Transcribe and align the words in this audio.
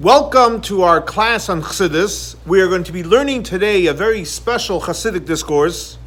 Welcome 0.00 0.62
to 0.62 0.80
our 0.80 1.02
class 1.02 1.50
on 1.50 1.60
Chassidus. 1.60 2.34
We 2.46 2.62
are 2.62 2.68
going 2.68 2.84
to 2.84 2.92
be 2.92 3.04
learning 3.04 3.42
today 3.42 3.84
a 3.84 3.92
very 3.92 4.24
special 4.24 4.80
Chassidic 4.80 5.26
discourse. 5.26 5.98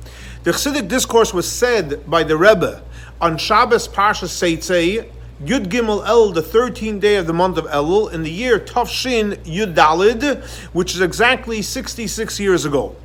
The 0.41 0.49
Chassidic 0.49 0.87
discourse 0.87 1.31
was 1.31 1.47
said 1.47 2.09
by 2.09 2.23
the 2.23 2.35
Rebbe 2.35 2.81
on 3.21 3.37
Shabbos 3.37 3.87
Parsha 3.87 4.25
Seitzei, 4.25 5.07
Yud 5.43 5.67
Gimel 5.67 6.03
El, 6.07 6.31
the 6.31 6.41
13th 6.41 7.01
day 7.01 7.17
of 7.17 7.27
the 7.27 7.33
month 7.33 7.59
of 7.59 7.65
Elul, 7.65 8.11
in 8.11 8.23
the 8.23 8.31
year 8.31 8.57
Tafshin 8.57 9.35
Yud 9.45 9.75
Dalid, 9.75 10.43
which 10.73 10.95
is 10.95 11.01
exactly 11.01 11.61
66 11.61 12.39
years 12.39 12.65
ago. 12.65 12.95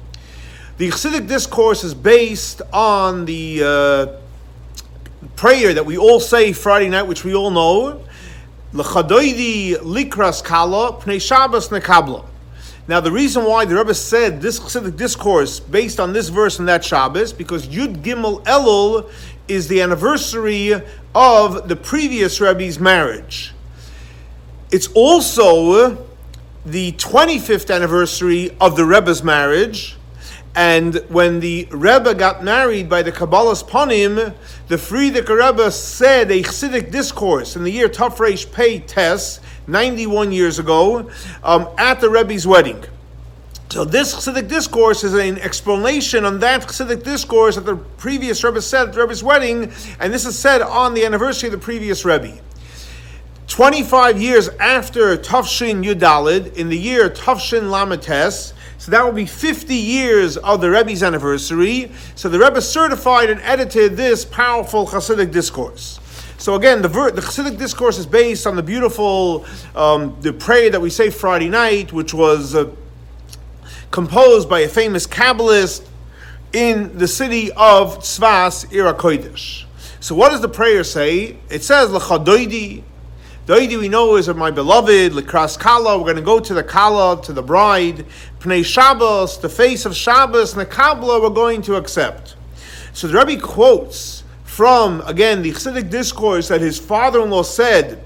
The 0.79 0.89
Chassidic 0.89 1.29
discourse 1.29 1.84
is 1.84 1.93
based 1.93 2.62
on 2.73 3.27
the 3.27 3.62
uh, 3.62 4.07
prayer 5.36 5.75
that 5.75 5.84
we 5.84 5.98
all 5.98 6.18
say 6.18 6.55
Friday 6.55 6.89
night, 6.89 7.02
which 7.02 7.25
we 7.25 7.34
all 7.34 7.50
know, 7.50 8.02
L'chadoidi 8.73 9.77
likras 9.77 10.43
kala 10.43 10.93
pnei 10.95 11.21
Shabbos 11.21 11.68
nekabla. 11.68 12.25
Now, 12.89 13.00
the 13.00 13.13
reason 13.13 13.44
why 13.44 13.67
the 13.67 13.77
Rebbe 13.77 13.94
said 13.94 14.41
this 14.41 14.58
Chassidic 14.58 14.96
discourse 14.96 15.61
based 15.61 16.00
on 16.00 16.14
this 16.14 16.31
verse 16.31 16.58
and 16.58 16.67
that 16.68 16.82
Shabbos, 16.82 17.35
because 17.35 17.68
Yud 17.68 18.03
Gimel 18.03 18.43
Elul 18.44 19.11
is 19.46 19.68
the 19.68 19.82
anniversary 19.82 20.72
of 21.14 21.68
the 21.68 21.77
previous 21.77 22.41
Rebbe's 22.41 22.81
marriage. 22.81 23.53
It's 24.71 24.89
also 24.94 26.07
the 26.64 26.93
25th 26.93 27.75
anniversary 27.75 28.57
of 28.58 28.77
the 28.77 28.86
Rebbe's 28.86 29.22
marriage, 29.22 29.97
and 30.58 30.96
when 31.08 31.39
the 31.39 31.68
Rebbe 31.71 32.17
got 32.17 32.42
married 32.42 32.89
by 32.89 33.03
the 33.03 33.12
Kabbalah's 33.12 33.62
Panim, 33.62 34.34
the 34.66 34.75
Frierdiker 34.75 35.39
Rebbe 35.39 35.70
said 35.70 36.33
a 36.33 36.42
Chassidic 36.42 36.91
discourse 36.91 37.55
in 37.55 37.62
the 37.62 37.70
year 37.70 37.89
Tafresh 37.89 38.50
Pei 38.50 38.80
Tes, 38.80 39.39
91 39.69 40.33
years 40.33 40.58
ago, 40.58 41.08
um, 41.44 41.69
at 41.78 42.00
the 42.00 42.11
Rebbe's 42.11 42.44
wedding. 42.44 42.84
So 43.69 43.84
this 43.84 44.12
Chassidic 44.12 44.48
discourse 44.48 45.05
is 45.05 45.14
an 45.14 45.38
explanation 45.38 46.24
on 46.24 46.41
that 46.41 46.62
Chassidic 46.62 47.05
discourse 47.05 47.55
that 47.55 47.64
the 47.64 47.77
previous 47.77 48.42
Rebbe 48.42 48.61
said 48.61 48.88
at 48.88 48.94
the 48.94 49.00
Rebbe's 49.00 49.22
wedding, 49.22 49.70
and 50.00 50.12
this 50.12 50.27
is 50.27 50.36
said 50.36 50.61
on 50.61 50.92
the 50.92 51.05
anniversary 51.05 51.50
of 51.50 51.52
the 51.52 51.58
previous 51.58 52.05
Rebbe. 52.05 52.36
25 53.46 54.20
years 54.20 54.48
after 54.58 55.16
Tafshin 55.16 55.84
Yudalid, 55.84 56.56
in 56.56 56.68
the 56.68 56.77
year 56.77 57.08
Tafshin 57.08 57.70
Lamates, 57.70 58.55
so 58.78 58.92
that 58.92 59.04
will 59.04 59.12
be 59.12 59.26
50 59.26 59.74
years 59.74 60.36
of 60.36 60.60
the 60.60 60.70
Rebbe's 60.70 61.02
anniversary. 61.02 61.90
So 62.14 62.28
the 62.28 62.38
Rebbe 62.38 62.62
certified 62.62 63.28
and 63.28 63.40
edited 63.42 63.96
this 63.96 64.24
powerful 64.24 64.86
Hasidic 64.86 65.32
discourse. 65.32 65.98
So 66.38 66.54
again, 66.54 66.80
the, 66.82 66.88
ver- 66.88 67.10
the 67.10 67.20
Hasidic 67.20 67.58
discourse 67.58 67.98
is 67.98 68.06
based 68.06 68.46
on 68.46 68.54
the 68.54 68.62
beautiful 68.62 69.44
um, 69.74 70.16
the 70.20 70.32
prayer 70.32 70.70
that 70.70 70.80
we 70.80 70.90
say 70.90 71.10
Friday 71.10 71.48
night, 71.48 71.92
which 71.92 72.14
was 72.14 72.54
uh, 72.54 72.70
composed 73.90 74.48
by 74.48 74.60
a 74.60 74.68
famous 74.68 75.08
Kabbalist 75.08 75.84
in 76.52 76.96
the 76.96 77.08
city 77.08 77.50
of 77.52 77.98
Tzvas, 77.98 78.72
Ira 78.72 78.94
Kodesh. 78.94 79.64
So 79.98 80.14
what 80.14 80.30
does 80.30 80.40
the 80.40 80.48
prayer 80.48 80.84
say? 80.84 81.38
It 81.50 81.64
says, 81.64 81.90
the 83.48 83.54
idea 83.54 83.78
we 83.78 83.88
know 83.88 84.16
is 84.16 84.28
of 84.28 84.36
my 84.36 84.50
beloved, 84.50 85.12
Likras 85.12 85.58
Kala, 85.58 85.96
we're 85.96 86.04
going 86.04 86.16
to 86.16 86.22
go 86.22 86.38
to 86.38 86.52
the 86.52 86.62
Kala, 86.62 87.22
to 87.22 87.32
the 87.32 87.42
bride, 87.42 88.05
Pnei 88.40 88.62
Shabbos, 88.62 89.38
the 89.38 89.48
face 89.48 89.86
of 89.86 89.96
Shabbos, 89.96 90.52
and 90.52 90.60
the 90.60 90.66
Kabbalah 90.66 91.22
we're 91.22 91.30
going 91.30 91.62
to 91.62 91.77
accept. 91.77 92.36
So 92.92 93.08
the 93.08 93.18
Rebbe 93.24 93.40
quotes 93.40 94.22
from, 94.44 95.00
again, 95.06 95.40
the 95.40 95.52
Chassidic 95.52 95.88
discourse 95.88 96.48
that 96.48 96.60
his 96.60 96.78
father-in-law 96.78 97.42
said 97.42 98.05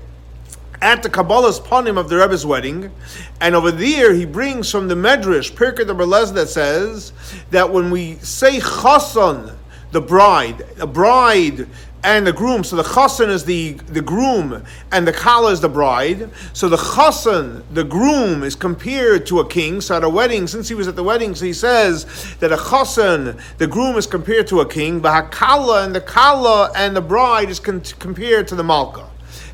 at 0.81 1.03
the 1.03 1.11
Kabbalah's 1.11 1.59
panim 1.59 1.99
of 1.99 2.09
the 2.09 2.19
Rebbe's 2.19 2.47
wedding, 2.47 2.93
and 3.41 3.57
over 3.57 3.73
there 3.73 4.15
he 4.15 4.25
brings 4.25 4.71
from 4.71 4.87
the 4.87 4.95
Medrash, 4.95 5.51
Pirkei 5.51 5.85
de 5.85 6.35
that 6.35 6.51
says 6.51 7.13
that 7.51 7.69
when 7.69 7.91
we 7.91 8.15
say 8.19 8.61
Chasan, 8.61 9.57
the 9.91 10.01
bride, 10.01 10.65
a 10.79 10.87
bride 10.87 11.67
and 12.05 12.27
the 12.27 12.33
groom. 12.33 12.65
So 12.65 12.77
the 12.77 12.83
chassan 12.83 13.29
is 13.29 13.45
the, 13.45 13.73
the 13.73 14.03
groom, 14.03 14.65
and 14.91 15.07
the 15.07 15.13
kala 15.13 15.53
is 15.53 15.61
the 15.61 15.69
bride. 15.69 16.31
So 16.53 16.69
the 16.69 16.77
chassan, 16.77 17.63
the 17.73 17.85
groom, 17.85 18.43
is 18.43 18.57
compared 18.57 19.27
to 19.27 19.41
a 19.41 19.49
king. 19.49 19.81
So 19.81 19.97
at 19.97 20.05
a 20.05 20.09
wedding, 20.09 20.47
since 20.47 20.69
he 20.69 20.75
was 20.75 20.89
at 20.89 20.97
the 20.97 21.05
wedding, 21.05 21.35
so 21.35 21.45
he 21.45 21.53
says 21.53 22.07
that 22.41 22.53
a 22.53 22.57
chassan, 22.57 23.41
the 23.59 23.67
groom, 23.67 23.97
is 23.97 24.07
compared 24.07 24.47
to 24.49 24.61
a 24.61 24.69
king. 24.69 25.01
But 25.01 25.31
hakala 25.31 25.85
and 25.85 25.95
the 25.95 26.01
kala 26.01 26.73
and 26.75 26.97
the 26.97 27.01
bride 27.01 27.51
is 27.51 27.61
con- 27.61 27.83
compared 27.99 28.49
to 28.49 28.55
the 28.55 28.65
malka. 28.65 29.09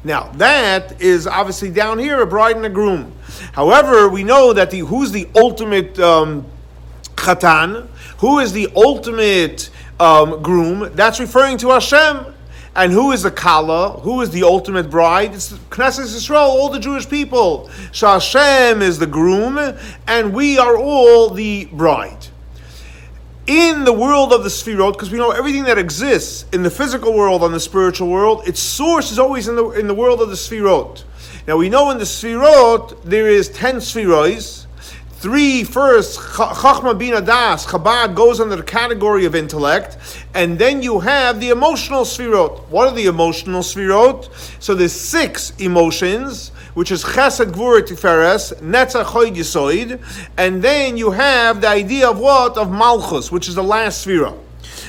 Now 0.04 0.30
that 0.36 1.02
is 1.02 1.26
obviously 1.26 1.70
down 1.70 1.98
here 1.98 2.22
a 2.22 2.26
bride 2.26 2.56
and 2.56 2.64
a 2.64 2.70
groom. 2.70 3.12
However, 3.52 4.08
we 4.08 4.22
know 4.22 4.52
that 4.52 4.70
the 4.70 4.80
who's 4.80 5.12
the 5.12 5.28
ultimate 5.34 5.98
um, 5.98 6.46
chatan, 7.16 7.88
who 8.18 8.38
is 8.38 8.52
the 8.52 8.68
ultimate 8.76 9.70
um, 9.98 10.40
groom? 10.42 10.90
That's 10.94 11.20
referring 11.20 11.58
to 11.58 11.70
Hashem. 11.70 12.34
And 12.78 12.92
who 12.92 13.10
is 13.10 13.24
the 13.24 13.32
Kala? 13.32 13.98
Who 14.02 14.20
is 14.20 14.30
the 14.30 14.44
ultimate 14.44 14.88
bride? 14.88 15.34
It's 15.34 15.52
Knesset 15.52 16.04
Yisrael, 16.04 16.46
all 16.46 16.68
the 16.68 16.78
Jewish 16.78 17.08
people. 17.08 17.68
Shashem 17.90 18.82
is 18.82 19.00
the 19.00 19.06
groom, 19.06 19.58
and 20.06 20.32
we 20.32 20.58
are 20.58 20.76
all 20.76 21.28
the 21.28 21.64
bride. 21.72 22.28
In 23.48 23.82
the 23.82 23.92
world 23.92 24.32
of 24.32 24.44
the 24.44 24.48
Sfirot, 24.48 24.92
because 24.92 25.10
we 25.10 25.18
know 25.18 25.32
everything 25.32 25.64
that 25.64 25.76
exists 25.76 26.44
in 26.52 26.62
the 26.62 26.70
physical 26.70 27.12
world 27.12 27.42
and 27.42 27.52
the 27.52 27.58
spiritual 27.58 28.10
world, 28.10 28.46
its 28.46 28.60
source 28.60 29.10
is 29.10 29.18
always 29.18 29.48
in 29.48 29.56
the, 29.56 29.70
in 29.70 29.88
the 29.88 29.94
world 29.94 30.20
of 30.20 30.28
the 30.28 30.36
Sfirot. 30.36 31.02
Now 31.48 31.56
we 31.56 31.68
know 31.68 31.90
in 31.90 31.98
the 31.98 32.04
Sfirot 32.04 33.02
there 33.02 33.26
is 33.26 33.48
ten 33.48 33.78
Sfiros, 33.78 34.57
Three 35.20 35.64
first, 35.64 36.20
Chachma 36.20 36.96
Bina 36.96 37.20
Das, 37.20 37.66
Chabad 37.66 38.14
goes 38.14 38.38
under 38.38 38.54
the 38.54 38.62
category 38.62 39.24
of 39.24 39.34
intellect, 39.34 39.98
and 40.32 40.56
then 40.56 40.80
you 40.80 41.00
have 41.00 41.40
the 41.40 41.48
emotional 41.48 42.02
sfirot. 42.02 42.60
What 42.68 42.86
are 42.86 42.94
the 42.94 43.06
emotional 43.06 43.62
sfirot? 43.62 44.30
So 44.62 44.76
there's 44.76 44.92
six 44.92 45.50
emotions, 45.58 46.50
which 46.74 46.92
is 46.92 47.02
Chesed, 47.02 47.50
Gvur, 47.50 47.80
Tiferes, 47.80 48.54
Netzach, 48.60 49.06
Choyd, 49.06 49.34
Yisoid, 49.34 50.00
and 50.36 50.62
then 50.62 50.96
you 50.96 51.10
have 51.10 51.62
the 51.62 51.68
idea 51.68 52.08
of 52.08 52.20
what? 52.20 52.56
Of 52.56 52.70
Malchus, 52.70 53.32
which 53.32 53.48
is 53.48 53.56
the 53.56 53.64
last 53.64 54.06
sfirot. 54.06 54.38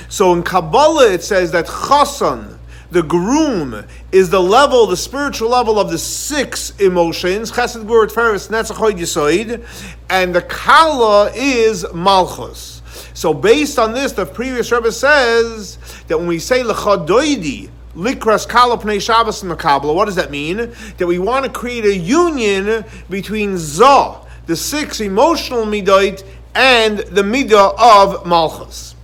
So 0.08 0.32
in 0.32 0.44
Kabbalah 0.44 1.10
it 1.10 1.24
says 1.24 1.50
that 1.50 1.66
Chasan, 1.66 2.56
the 2.90 3.02
groom 3.02 3.84
is 4.10 4.30
the 4.30 4.40
level, 4.40 4.86
the 4.86 4.96
spiritual 4.96 5.50
level 5.50 5.78
of 5.78 5.90
the 5.90 5.98
six 5.98 6.70
emotions, 6.80 7.52
chesed, 7.52 7.84
gvur, 7.84 8.10
feres, 8.10 8.48
netzachoid, 8.48 8.98
yisoid, 8.98 9.64
and 10.08 10.34
the 10.34 10.42
kala 10.42 11.30
is 11.34 11.86
malchus. 11.94 12.82
So 13.14 13.32
based 13.32 13.78
on 13.78 13.92
this, 13.92 14.12
the 14.12 14.26
previous 14.26 14.72
Rebbe 14.72 14.90
says 14.90 15.78
that 16.08 16.18
when 16.18 16.26
we 16.26 16.38
say 16.38 16.62
lechadoidi, 16.62 17.70
likras 17.94 18.48
kala 18.48 18.78
pnei 18.78 19.00
Shabbos 19.00 19.40
the 19.40 19.92
what 19.92 20.06
does 20.06 20.16
that 20.16 20.30
mean? 20.30 20.72
That 20.96 21.06
we 21.06 21.18
want 21.18 21.44
to 21.44 21.50
create 21.50 21.84
a 21.84 21.96
union 21.96 22.84
between 23.08 23.56
zah, 23.56 24.22
the 24.46 24.56
six 24.56 25.00
emotional 25.00 25.64
midot, 25.64 26.24
and 26.54 26.98
the 26.98 27.22
midah 27.22 27.74
of 27.78 28.26
malchus. 28.26 28.96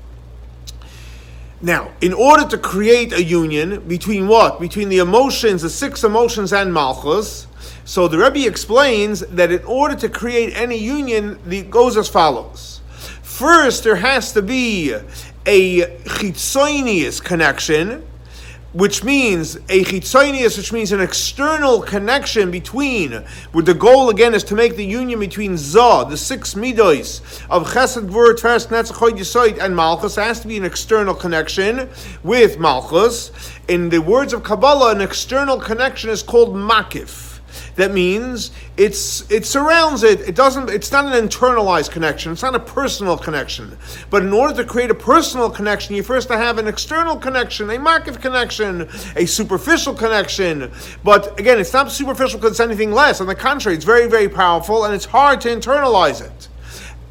Now, 1.63 1.91
in 2.03 2.13
order 2.13 2.47
to 2.49 2.59
create 2.59 3.13
a 3.13 3.23
union 3.23 3.81
between 3.89 4.29
what? 4.29 4.61
Between 4.61 4.89
the 4.91 4.99
emotions, 4.99 5.63
the 5.63 5.71
six 5.71 6.05
emotions, 6.05 6.53
and 6.53 6.73
Malchus. 6.73 7.47
So 7.85 8.09
the 8.09 8.19
Rebbe 8.19 8.47
explains 8.47 9.21
that 9.21 9.51
in 9.51 9.65
order 9.65 9.95
to 9.97 10.09
create 10.09 10.55
any 10.55 10.77
union, 10.77 11.39
it 11.51 11.71
goes 11.71 11.97
as 11.97 12.09
follows. 12.09 12.81
First, 13.23 13.85
there 13.85 13.97
has 13.97 14.33
to 14.33 14.43
be 14.43 14.95
a 15.47 15.81
chitzonius 16.05 17.23
connection 17.23 18.05
which 18.77 19.03
means 19.03 19.57
a 19.71 19.85
chitzonius, 19.85 20.59
which 20.59 20.71
means 20.71 20.93
an 20.93 21.01
external 21.01 21.81
connection 21.81 22.51
between, 22.51 23.13
where 23.53 23.65
the 23.65 23.73
goal 23.73 24.11
again 24.11 24.35
is 24.35 24.45
to 24.45 24.55
make 24.55 24.77
the 24.77 24.85
union 24.85 25.19
between 25.19 25.57
Zah, 25.57 26.05
the 26.05 26.17
six 26.17 26.53
midos 26.53 27.23
of 27.49 27.67
Chesed, 27.69 28.11
Gvur, 28.11 28.35
Tiferes, 28.35 28.67
Netzach, 28.67 29.11
Yisoid, 29.13 29.59
and 29.59 29.75
Malchus. 29.75 30.17
has 30.17 30.41
to 30.41 30.49
be 30.49 30.59
an 30.59 30.65
external 30.67 31.15
connection 31.15 31.89
with 32.23 32.59
Malchus. 32.59 33.33
In 33.67 33.89
the 33.89 34.03
words 34.03 34.35
of 34.35 34.43
Kabbalah, 34.43 34.95
an 34.95 35.01
external 35.01 35.59
connection 35.59 36.11
is 36.11 36.23
called 36.23 36.55
Makif. 36.55 37.36
That 37.77 37.93
means 37.93 38.51
it's 38.77 39.31
it 39.31 39.47
surrounds 39.47 40.03
it. 40.03 40.21
It 40.21 40.35
doesn't. 40.35 40.71
It's 40.71 40.93
not 40.93 41.07
an 41.07 41.29
internalized 41.29 41.91
connection. 41.91 42.33
It's 42.33 42.43
not 42.43 42.55
a 42.55 42.61
personal 42.61 43.17
connection. 43.19 43.77
But 44.11 44.23
in 44.23 44.33
order 44.33 44.55
to 44.63 44.65
create 44.65 44.91
a 44.91 44.95
personal 44.95 45.51
connection, 45.51 45.95
you 45.95 46.03
first 46.03 46.29
have 46.29 46.59
an 46.59 46.67
external 46.67 47.17
connection, 47.17 47.71
a 47.71 47.79
market 47.79 48.21
connection, 48.21 48.89
a 49.17 49.27
superficial 49.27 49.95
connection. 49.95 50.71
But 51.05 51.39
again, 51.39 51.59
it's 51.59 51.73
not 51.73 51.91
superficial 51.91 52.39
because 52.39 52.53
it's 52.53 52.61
anything 52.61 52.93
less. 52.93 53.21
On 53.21 53.27
the 53.27 53.35
contrary, 53.35 53.77
it's 53.77 53.85
very 53.85 54.09
very 54.09 54.29
powerful, 54.29 54.85
and 54.85 54.95
it's 54.95 55.07
hard 55.07 55.41
to 55.43 55.49
internalize 55.49 56.21
it 56.21 56.49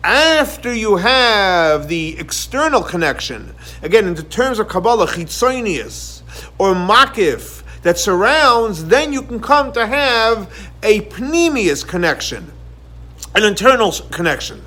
after 0.05 0.71
you 0.71 0.97
have 0.97 1.87
the 1.87 2.15
external 2.19 2.83
connection, 2.83 3.55
again, 3.81 4.05
in 4.05 4.13
the 4.13 4.21
terms 4.21 4.59
of 4.59 4.67
Kabbalah, 4.67 5.07
chitzonius 5.07 6.21
or 6.59 6.75
makif, 6.75 7.63
that 7.85 7.99
surrounds, 7.99 8.85
then 8.85 9.13
you 9.13 9.21
can 9.21 9.39
come 9.39 9.71
to 9.71 9.85
have 9.85 10.51
a 10.81 11.01
pnimius 11.01 11.87
connection, 11.87 12.51
an 13.35 13.43
internal 13.43 13.91
connection. 14.09 14.59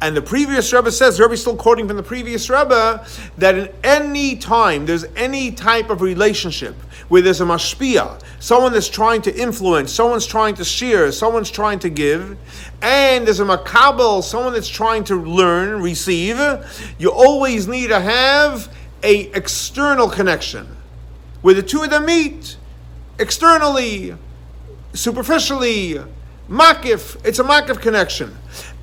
And 0.00 0.16
the 0.16 0.22
previous 0.22 0.72
Rebbe 0.72 0.92
says, 0.92 1.18
Rebbe 1.18 1.36
still 1.36 1.56
quoting 1.56 1.88
from 1.88 1.96
the 1.96 2.04
previous 2.04 2.48
Rebbe, 2.48 3.04
that 3.38 3.58
in 3.58 3.68
any 3.82 4.36
time 4.36 4.86
there's 4.86 5.04
any 5.16 5.50
type 5.50 5.90
of 5.90 6.00
relationship 6.00 6.76
where 7.08 7.20
there's 7.20 7.40
a 7.40 7.44
mashpia, 7.44 8.22
someone 8.38 8.72
that's 8.72 8.88
trying 8.88 9.22
to 9.22 9.36
influence, 9.36 9.92
someone's 9.92 10.24
trying 10.24 10.54
to 10.54 10.64
share, 10.64 11.10
someone's 11.10 11.50
trying 11.50 11.80
to 11.80 11.90
give, 11.90 12.38
and 12.82 13.26
there's 13.26 13.40
a 13.40 13.44
makabel, 13.44 14.22
someone 14.22 14.52
that's 14.52 14.68
trying 14.68 15.02
to 15.02 15.16
learn, 15.16 15.82
receive, 15.82 16.38
you 17.00 17.10
always 17.10 17.66
need 17.66 17.88
to 17.88 17.98
have 17.98 18.72
a 19.02 19.22
external 19.32 20.08
connection 20.08 20.76
where 21.42 21.54
the 21.54 21.64
two 21.64 21.82
of 21.82 21.90
them 21.90 22.06
meet 22.06 22.58
externally, 23.20 24.16
superficially, 24.94 26.00
makif. 26.48 27.24
It's 27.24 27.38
a 27.38 27.44
makif 27.44 27.80
connection. 27.80 28.36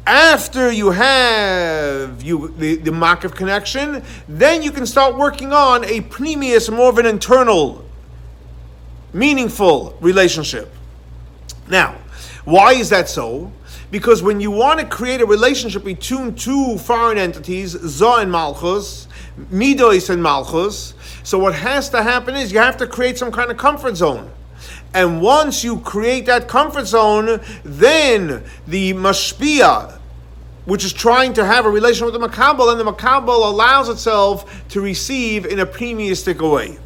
After 0.05 0.71
you 0.71 0.91
have 0.91 2.23
you 2.23 2.53
the, 2.57 2.77
the 2.77 2.91
makif 2.91 3.35
connection, 3.35 4.03
then 4.29 4.63
you 4.63 4.71
can 4.71 4.85
start 4.85 5.17
working 5.17 5.51
on 5.51 5.83
a 5.83 6.01
pnimius, 6.01 6.73
more 6.73 6.89
of 6.89 6.97
an 6.97 7.05
internal, 7.05 7.83
meaningful 9.11 9.97
relationship. 9.99 10.73
Now, 11.67 11.97
why 12.45 12.73
is 12.73 12.89
that 12.91 13.09
so? 13.09 13.51
Because 13.91 14.21
when 14.23 14.39
you 14.39 14.51
want 14.51 14.79
to 14.79 14.85
create 14.85 15.21
a 15.21 15.25
relationship 15.25 15.83
between 15.83 16.35
two 16.35 16.77
foreign 16.77 17.17
entities, 17.17 17.71
Zah 17.71 18.19
and 18.19 18.31
Malchus, 18.31 19.07
Midois 19.51 20.09
and 20.09 20.21
Malchus, 20.21 20.93
so 21.27 21.37
what 21.37 21.55
has 21.55 21.89
to 21.89 22.01
happen 22.01 22.37
is 22.37 22.53
you 22.53 22.59
have 22.59 22.77
to 22.77 22.87
create 22.87 23.17
some 23.17 23.33
kind 23.33 23.51
of 23.51 23.57
comfort 23.57 23.97
zone. 23.97 24.31
And 24.93 25.21
once 25.21 25.61
you 25.61 25.81
create 25.81 26.25
that 26.27 26.47
comfort 26.47 26.85
zone, 26.85 27.41
then 27.65 28.45
the 28.65 28.93
mashpia, 28.93 29.99
which 30.63 30.85
is 30.85 30.93
trying 30.93 31.33
to 31.33 31.43
have 31.43 31.65
a 31.65 31.69
relation 31.69 32.05
with 32.05 32.13
the 32.13 32.25
makabel, 32.25 32.71
and 32.71 32.79
the 32.79 32.89
makabel 32.89 33.45
allows 33.45 33.89
itself 33.89 34.65
to 34.69 34.79
receive 34.79 35.45
in 35.45 35.59
a 35.59 35.65
premiistic 35.65 36.39
way. 36.39 36.79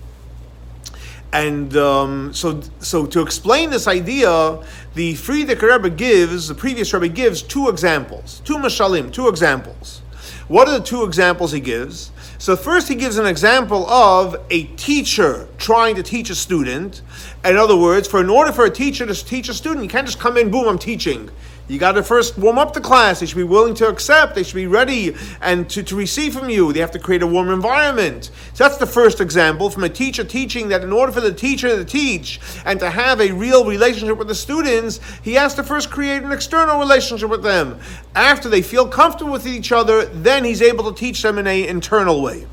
And 1.31 1.77
um, 1.77 2.33
so, 2.33 2.61
so 2.79 3.05
to 3.05 3.21
explain 3.21 3.69
this 3.69 3.87
idea, 3.87 4.59
the 4.95 5.13
Frierdiker 5.13 5.71
Rebbe 5.71 5.91
gives, 5.91 6.47
the 6.47 6.55
previous 6.55 6.91
Rebbe 6.91 7.09
gives 7.09 7.43
two 7.43 7.69
examples, 7.69 8.41
two 8.43 8.55
mashalim, 8.57 9.13
two 9.13 9.27
examples. 9.27 10.01
What 10.47 10.67
are 10.67 10.79
the 10.79 10.83
two 10.83 11.03
examples 11.03 11.51
he 11.51 11.59
gives? 11.59 12.09
So 12.41 12.55
first 12.55 12.87
he 12.87 12.95
gives 12.95 13.19
an 13.19 13.27
example 13.27 13.87
of 13.87 14.35
a 14.49 14.63
teacher 14.63 15.47
trying 15.59 15.95
to 15.97 16.01
teach 16.01 16.31
a 16.31 16.35
student. 16.35 17.03
In 17.45 17.55
other 17.55 17.77
words, 17.77 18.07
for 18.07 18.19
in 18.19 18.31
order 18.31 18.51
for 18.51 18.65
a 18.65 18.69
teacher 18.71 19.05
to 19.05 19.13
teach 19.13 19.47
a 19.47 19.53
student, 19.53 19.83
you 19.83 19.89
can't 19.89 20.07
just 20.07 20.19
come 20.19 20.37
in, 20.37 20.49
boom, 20.49 20.67
I'm 20.67 20.79
teaching. 20.79 21.29
You 21.71 21.79
got 21.79 21.93
to 21.93 22.03
first 22.03 22.37
warm 22.37 22.57
up 22.57 22.73
the 22.73 22.81
class. 22.81 23.21
They 23.21 23.25
should 23.25 23.37
be 23.37 23.43
willing 23.43 23.75
to 23.75 23.87
accept. 23.87 24.35
They 24.35 24.43
should 24.43 24.55
be 24.55 24.67
ready 24.67 25.15
and 25.39 25.69
to, 25.69 25.81
to 25.83 25.95
receive 25.95 26.33
from 26.33 26.49
you. 26.49 26.73
They 26.73 26.81
have 26.81 26.91
to 26.91 26.99
create 26.99 27.23
a 27.23 27.27
warm 27.27 27.49
environment. 27.49 28.29
So 28.53 28.65
that's 28.65 28.75
the 28.75 28.85
first 28.85 29.21
example 29.21 29.69
from 29.69 29.85
a 29.85 29.89
teacher 29.89 30.25
teaching 30.25 30.67
that 30.67 30.83
in 30.83 30.91
order 30.91 31.13
for 31.13 31.21
the 31.21 31.33
teacher 31.33 31.69
to 31.69 31.85
teach 31.85 32.41
and 32.65 32.77
to 32.81 32.89
have 32.89 33.21
a 33.21 33.31
real 33.31 33.63
relationship 33.63 34.17
with 34.17 34.27
the 34.27 34.35
students, 34.35 34.99
he 35.23 35.35
has 35.35 35.55
to 35.55 35.63
first 35.63 35.89
create 35.89 36.23
an 36.23 36.33
external 36.33 36.77
relationship 36.77 37.29
with 37.29 37.41
them. 37.41 37.79
After 38.15 38.49
they 38.49 38.61
feel 38.61 38.85
comfortable 38.85 39.31
with 39.31 39.47
each 39.47 39.71
other, 39.71 40.03
then 40.07 40.43
he's 40.43 40.61
able 40.61 40.91
to 40.91 40.99
teach 40.99 41.21
them 41.21 41.37
in 41.37 41.47
an 41.47 41.63
internal 41.63 42.21
way. 42.21 42.47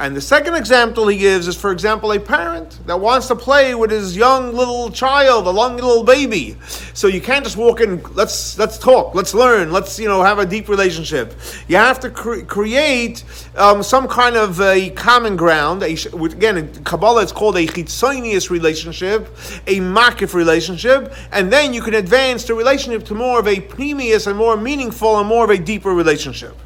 And 0.00 0.14
the 0.14 0.20
second 0.20 0.54
example 0.54 1.08
he 1.08 1.18
gives 1.18 1.48
is, 1.48 1.56
for 1.56 1.72
example, 1.72 2.12
a 2.12 2.20
parent 2.20 2.78
that 2.86 3.00
wants 3.00 3.26
to 3.28 3.34
play 3.34 3.74
with 3.74 3.90
his 3.90 4.16
young 4.16 4.54
little 4.54 4.92
child, 4.92 5.48
a 5.48 5.52
young 5.52 5.74
little 5.74 6.04
baby. 6.04 6.56
So 6.94 7.08
you 7.08 7.20
can't 7.20 7.44
just 7.44 7.56
walk 7.56 7.80
in. 7.80 8.00
Let's 8.14 8.56
let's 8.56 8.78
talk. 8.78 9.16
Let's 9.16 9.34
learn. 9.34 9.72
Let's 9.72 9.98
you 9.98 10.06
know 10.06 10.22
have 10.22 10.38
a 10.38 10.46
deep 10.46 10.68
relationship. 10.68 11.34
You 11.66 11.78
have 11.78 11.98
to 12.00 12.10
cre- 12.10 12.42
create 12.42 13.24
um, 13.56 13.82
some 13.82 14.06
kind 14.06 14.36
of 14.36 14.60
a 14.60 14.90
common 14.90 15.36
ground. 15.36 15.82
A, 15.82 15.94
again, 16.24 16.58
in 16.58 16.84
Kabbalah, 16.84 17.22
it's 17.22 17.32
called 17.32 17.56
a 17.56 17.66
chitzonius 17.66 18.50
relationship, 18.50 19.26
a 19.66 19.80
makif 19.80 20.32
relationship, 20.32 21.12
and 21.32 21.52
then 21.52 21.74
you 21.74 21.82
can 21.82 21.94
advance 21.94 22.44
the 22.44 22.54
relationship 22.54 23.04
to 23.06 23.16
more 23.16 23.40
of 23.40 23.48
a 23.48 23.60
premius 23.60 24.28
and 24.28 24.38
more 24.38 24.56
meaningful 24.56 25.18
and 25.18 25.26
more 25.28 25.42
of 25.42 25.50
a 25.50 25.58
deeper 25.58 25.92
relationship. 25.92 26.56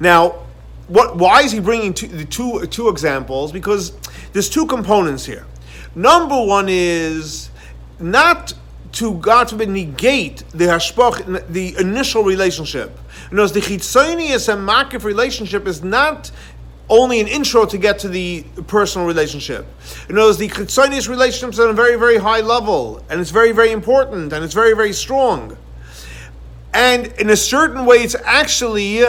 Now 0.00 0.47
what, 0.88 1.16
why 1.16 1.42
is 1.42 1.52
he 1.52 1.60
bringing 1.60 1.94
two, 1.94 2.08
the 2.08 2.24
two, 2.24 2.66
two 2.66 2.88
examples? 2.88 3.52
Because 3.52 3.92
there's 4.32 4.48
two 4.48 4.66
components 4.66 5.24
here. 5.24 5.46
Number 5.94 6.42
one 6.44 6.66
is 6.68 7.50
not 7.98 8.54
to 8.92 9.14
God 9.14 9.50
forbid 9.50 9.68
negate 9.68 10.44
the 10.50 10.64
hashpach, 10.64 11.46
the 11.48 11.76
initial 11.78 12.24
relationship. 12.24 12.98
You 13.30 13.36
know, 13.36 13.46
the 13.46 13.60
chitzonius 13.60 14.52
and 14.52 14.66
makif 14.66 15.04
relationship 15.04 15.66
is 15.66 15.82
not 15.82 16.30
only 16.88 17.20
an 17.20 17.28
intro 17.28 17.66
to 17.66 17.76
get 17.76 17.98
to 17.98 18.08
the 18.08 18.44
personal 18.66 19.06
relationship. 19.06 19.66
You 20.08 20.14
know, 20.14 20.32
the 20.32 20.48
chitzonius 20.48 21.08
relationship 21.08 21.50
is 21.50 21.60
on 21.60 21.70
a 21.70 21.74
very, 21.74 21.96
very 21.96 22.16
high 22.16 22.40
level, 22.40 23.04
and 23.10 23.20
it's 23.20 23.30
very, 23.30 23.52
very 23.52 23.72
important, 23.72 24.32
and 24.32 24.42
it's 24.42 24.54
very, 24.54 24.74
very 24.74 24.94
strong. 24.94 25.56
And 26.72 27.08
in 27.18 27.30
a 27.30 27.36
certain 27.36 27.84
way, 27.84 27.98
it's 27.98 28.16
actually 28.24 29.02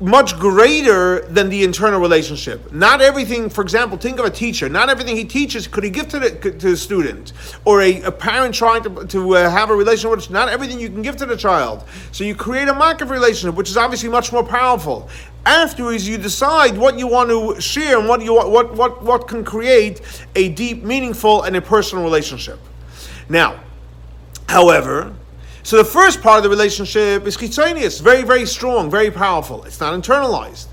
much 0.00 0.38
greater 0.38 1.22
than 1.22 1.48
the 1.48 1.64
internal 1.64 2.00
relationship. 2.00 2.72
Not 2.72 3.00
everything, 3.00 3.50
for 3.50 3.62
example, 3.62 3.98
think 3.98 4.18
of 4.18 4.24
a 4.24 4.30
teacher. 4.30 4.68
Not 4.68 4.88
everything 4.88 5.16
he 5.16 5.24
teaches 5.24 5.66
could 5.66 5.82
he 5.82 5.90
give 5.90 6.08
to 6.08 6.20
the, 6.20 6.30
to 6.30 6.70
the 6.70 6.76
student, 6.76 7.32
or 7.64 7.82
a, 7.82 8.02
a 8.02 8.12
parent 8.12 8.54
trying 8.54 8.82
to, 8.84 9.06
to 9.06 9.36
uh, 9.36 9.50
have 9.50 9.70
a 9.70 9.74
relationship 9.74 10.16
with. 10.16 10.30
Not 10.30 10.48
everything 10.48 10.78
you 10.78 10.88
can 10.88 11.02
give 11.02 11.16
to 11.16 11.26
the 11.26 11.36
child. 11.36 11.84
So 12.12 12.22
you 12.22 12.34
create 12.34 12.68
a 12.68 12.72
makif 12.72 13.10
relationship, 13.10 13.56
which 13.56 13.70
is 13.70 13.76
obviously 13.76 14.08
much 14.08 14.32
more 14.32 14.44
powerful. 14.44 15.08
Afterwards, 15.44 16.06
you 16.06 16.18
decide 16.18 16.76
what 16.76 16.98
you 16.98 17.08
want 17.08 17.30
to 17.30 17.60
share 17.60 17.98
and 17.98 18.08
what 18.08 18.22
you 18.22 18.34
what 18.34 18.74
what 18.74 19.02
what 19.02 19.28
can 19.28 19.44
create 19.44 20.00
a 20.36 20.50
deep, 20.50 20.84
meaningful, 20.84 21.42
and 21.42 21.56
a 21.56 21.60
personal 21.60 22.04
relationship. 22.04 22.60
Now, 23.28 23.60
however, 24.48 25.14
so 25.62 25.76
the 25.76 25.84
first 25.84 26.22
part 26.22 26.38
of 26.38 26.44
the 26.44 26.50
relationship 26.50 27.26
is 27.26 27.36
chitzonius, 27.36 28.00
very, 28.00 28.22
very 28.22 28.46
strong, 28.46 28.90
very 28.90 29.10
powerful. 29.10 29.64
It's 29.64 29.80
not 29.80 29.92
internalized. 29.94 30.66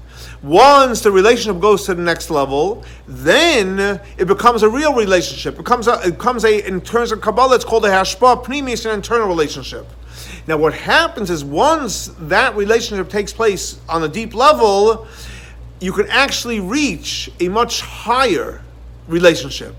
Once 0.44 1.02
the 1.02 1.12
relationship 1.12 1.60
goes 1.60 1.86
to 1.86 1.96
the 1.96 2.02
next 2.04 2.30
level, 2.30 2.84
then 3.08 4.00
it 4.18 4.26
becomes 4.28 4.62
a 4.62 4.70
real 4.70 4.94
relationship. 4.94 5.56
It 5.56 5.58
becomes 5.58 5.88
a, 5.88 6.00
it 6.06 6.12
becomes 6.12 6.46
a 6.46 6.68
in 6.68 6.82
terms 6.82 7.12
of 7.12 7.20
Kabbalah, 7.20 7.56
it's 7.56 7.66
called 7.66 7.86
a 7.86 7.90
hashpa 7.90 8.44
pnimius, 8.46 8.86
an 8.86 8.92
internal 8.92 9.28
relationship. 9.28 9.88
Now, 10.48 10.58
what 10.58 10.74
happens 10.74 11.32
is 11.32 11.44
once 11.44 12.08
that 12.20 12.56
relationship 12.56 13.10
takes 13.10 13.34
place 13.34 13.80
on 13.90 14.04
a 14.04 14.08
deep 14.08 14.36
level, 14.36 15.08
you 15.80 15.92
can 15.92 16.08
actually 16.10 16.60
reach 16.60 17.32
a 17.40 17.50
much 17.50 17.82
higher 17.82 18.62
relationship. 19.08 19.76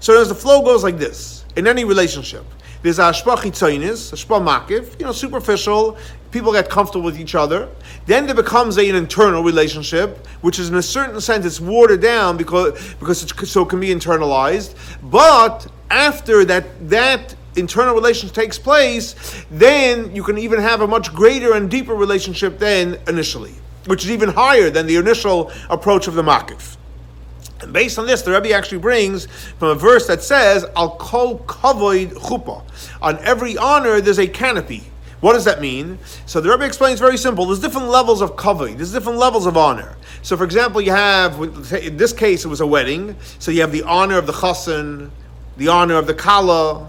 So 0.00 0.20
as 0.20 0.28
the 0.28 0.34
flow 0.34 0.62
goes 0.62 0.82
like 0.82 0.98
this 0.98 1.44
in 1.56 1.66
any 1.66 1.84
relationship. 1.84 2.44
There's 2.80 2.98
ashpa 2.98 3.36
chitzonis, 3.36 4.12
ashpa 4.12 4.40
makif, 4.40 4.98
you 5.00 5.06
know, 5.06 5.12
superficial. 5.12 5.96
People 6.30 6.52
get 6.52 6.70
comfortable 6.70 7.04
with 7.04 7.18
each 7.18 7.34
other. 7.34 7.68
Then 8.06 8.26
there 8.26 8.34
becomes 8.34 8.78
a, 8.78 8.88
an 8.88 8.94
internal 8.94 9.42
relationship, 9.42 10.24
which 10.42 10.58
is 10.58 10.68
in 10.68 10.76
a 10.76 10.82
certain 10.82 11.20
sense 11.20 11.44
it's 11.44 11.60
watered 11.60 12.02
down 12.02 12.36
because 12.36 12.94
because 13.00 13.22
it's, 13.22 13.50
so 13.50 13.62
it 13.62 13.68
can 13.68 13.80
be 13.80 13.88
internalized. 13.88 14.74
But 15.02 15.66
after 15.90 16.44
that 16.44 16.88
that 16.88 17.34
internal 17.56 17.94
relationship 17.94 18.34
takes 18.34 18.58
place, 18.58 19.16
then 19.50 20.14
you 20.14 20.22
can 20.22 20.38
even 20.38 20.60
have 20.60 20.80
a 20.80 20.86
much 20.86 21.12
greater 21.12 21.54
and 21.54 21.68
deeper 21.68 21.94
relationship 21.94 22.58
than 22.58 23.00
initially, 23.08 23.54
which 23.86 24.04
is 24.04 24.12
even 24.12 24.28
higher 24.28 24.70
than 24.70 24.86
the 24.86 24.96
initial 24.96 25.50
approach 25.68 26.06
of 26.06 26.14
the 26.14 26.22
makif. 26.22 26.76
And 27.60 27.72
based 27.72 27.98
on 27.98 28.06
this, 28.06 28.22
the 28.22 28.32
Rebbe 28.32 28.52
actually 28.52 28.78
brings 28.78 29.26
from 29.58 29.68
a 29.68 29.74
verse 29.74 30.06
that 30.06 30.22
says, 30.22 30.64
Al 30.76 30.96
kol 30.96 31.40
kavoid 31.40 32.12
chuppah. 32.12 32.62
On 33.02 33.18
every 33.18 33.56
honor, 33.56 34.00
there's 34.00 34.18
a 34.18 34.28
canopy. 34.28 34.84
What 35.20 35.32
does 35.32 35.44
that 35.46 35.60
mean? 35.60 35.98
So 36.26 36.40
the 36.40 36.48
Rebbe 36.48 36.64
explains 36.64 37.00
very 37.00 37.16
simple. 37.16 37.46
There's 37.46 37.58
different 37.58 37.88
levels 37.88 38.20
of 38.20 38.36
kavod. 38.36 38.76
There's 38.76 38.92
different 38.92 39.18
levels 39.18 39.46
of 39.46 39.56
honor. 39.56 39.96
So, 40.22 40.36
for 40.36 40.44
example, 40.44 40.80
you 40.80 40.92
have 40.92 41.40
in 41.72 41.96
this 41.96 42.12
case 42.12 42.44
it 42.44 42.48
was 42.48 42.60
a 42.60 42.66
wedding. 42.66 43.16
So 43.40 43.50
you 43.50 43.62
have 43.62 43.72
the 43.72 43.82
honor 43.82 44.16
of 44.18 44.26
the 44.26 44.32
chassan, 44.32 45.10
the 45.56 45.68
honor 45.68 45.96
of 45.96 46.06
the 46.06 46.14
kala, 46.14 46.88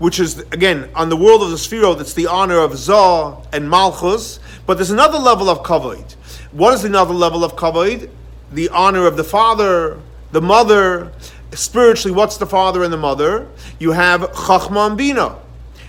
which 0.00 0.18
is 0.18 0.40
again 0.50 0.90
on 0.96 1.08
the 1.08 1.16
world 1.16 1.42
of 1.42 1.50
the 1.50 1.56
sphero. 1.56 1.96
That's 1.96 2.14
the 2.14 2.26
honor 2.26 2.58
of 2.58 2.76
zah 2.76 3.40
and 3.52 3.70
malchus. 3.70 4.40
But 4.66 4.74
there's 4.74 4.90
another 4.90 5.18
level 5.18 5.48
of 5.48 5.62
kavod. 5.62 6.14
What 6.50 6.74
is 6.74 6.84
another 6.84 7.14
level 7.14 7.44
of 7.44 7.54
kavod? 7.54 8.10
The 8.50 8.70
honor 8.70 9.06
of 9.06 9.16
the 9.16 9.24
father, 9.24 10.00
the 10.32 10.40
mother, 10.40 11.12
spiritually, 11.52 12.14
what's 12.14 12.36
the 12.36 12.46
father 12.46 12.82
and 12.82 12.92
the 12.92 12.98
mother? 12.98 13.48
You 13.78 13.92
have 13.92 14.22
Chachma 14.32 14.88
and 14.88 14.98
Bina. 14.98 15.36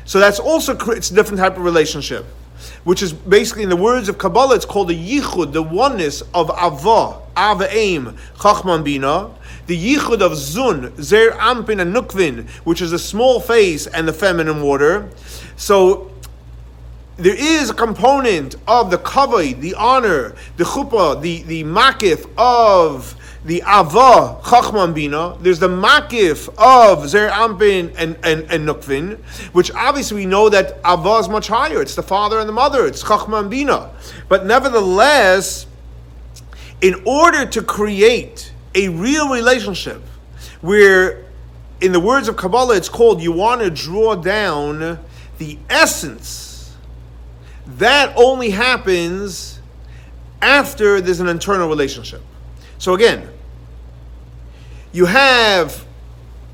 So 0.05 0.19
that's 0.19 0.39
also 0.39 0.75
it's 0.91 1.11
a 1.11 1.13
different 1.13 1.39
type 1.39 1.57
of 1.57 1.63
relationship. 1.63 2.25
which 2.83 3.01
is 3.01 3.13
basically 3.13 3.63
in 3.63 3.69
the 3.69 3.75
words 3.75 4.09
of 4.09 4.17
Kabbalah, 4.17 4.55
it's 4.55 4.65
called 4.65 4.89
the 4.89 4.95
Yichud, 4.95 5.53
the 5.53 5.63
oneness 5.63 6.21
of 6.33 6.49
Avah, 6.49 7.21
Ava 7.37 7.73
Aim, 7.73 8.17
Chachman 8.41 8.83
Bina, 8.83 9.29
the 9.67 9.95
Yichud 9.95 10.21
of 10.21 10.33
Zun, 10.33 10.99
Zer 11.01 11.31
Ampin 11.31 11.79
and 11.79 11.95
Nukvin, 11.95 12.49
which 12.65 12.81
is 12.81 12.91
the 12.91 12.99
small 12.99 13.39
face 13.39 13.87
and 13.87 14.07
the 14.07 14.13
feminine 14.13 14.61
water. 14.61 15.09
So 15.55 16.11
there 17.17 17.35
is 17.35 17.69
a 17.69 17.73
component 17.73 18.55
of 18.67 18.91
the 18.91 18.97
kavod, 18.97 19.59
the 19.59 19.75
honor, 19.75 20.35
the 20.57 20.63
chuppah, 20.63 21.21
the, 21.21 21.43
the 21.43 21.63
makif 21.65 22.29
of 22.37 23.15
the 23.45 23.63
Ava 23.65 24.37
Chachman 24.47 24.93
Bina, 24.93 25.37
there's 25.39 25.59
the 25.59 25.69
Makif 25.69 26.49
of 26.57 27.07
Zer 27.07 27.29
Ampin 27.29 27.93
and, 27.97 28.17
and, 28.23 28.43
and 28.51 28.67
Nukvin, 28.67 29.17
which 29.53 29.71
obviously 29.71 30.17
we 30.17 30.25
know 30.25 30.49
that 30.49 30.79
Ava 30.85 31.17
is 31.19 31.29
much 31.29 31.47
higher. 31.47 31.81
It's 31.81 31.95
the 31.95 32.03
father 32.03 32.39
and 32.39 32.49
the 32.49 32.53
mother, 32.53 32.85
it's 32.85 33.01
Chachman 33.01 33.49
Bina. 33.49 33.91
But 34.27 34.45
nevertheless, 34.45 35.67
in 36.81 37.01
order 37.05 37.45
to 37.45 37.61
create 37.61 38.51
a 38.75 38.89
real 38.89 39.29
relationship 39.29 40.01
where, 40.61 41.25
in 41.81 41.93
the 41.93 41.99
words 41.99 42.27
of 42.27 42.35
Kabbalah, 42.35 42.75
it's 42.75 42.89
called 42.89 43.21
you 43.21 43.31
want 43.31 43.61
to 43.61 43.69
draw 43.69 44.15
down 44.15 44.99
the 45.37 45.57
essence, 45.69 46.75
that 47.65 48.13
only 48.17 48.49
happens 48.49 49.59
after 50.41 50.99
there's 50.99 51.19
an 51.19 51.29
internal 51.29 51.69
relationship. 51.69 52.21
So 52.79 52.93
again, 52.93 53.27
you 54.93 55.05
have 55.05 55.85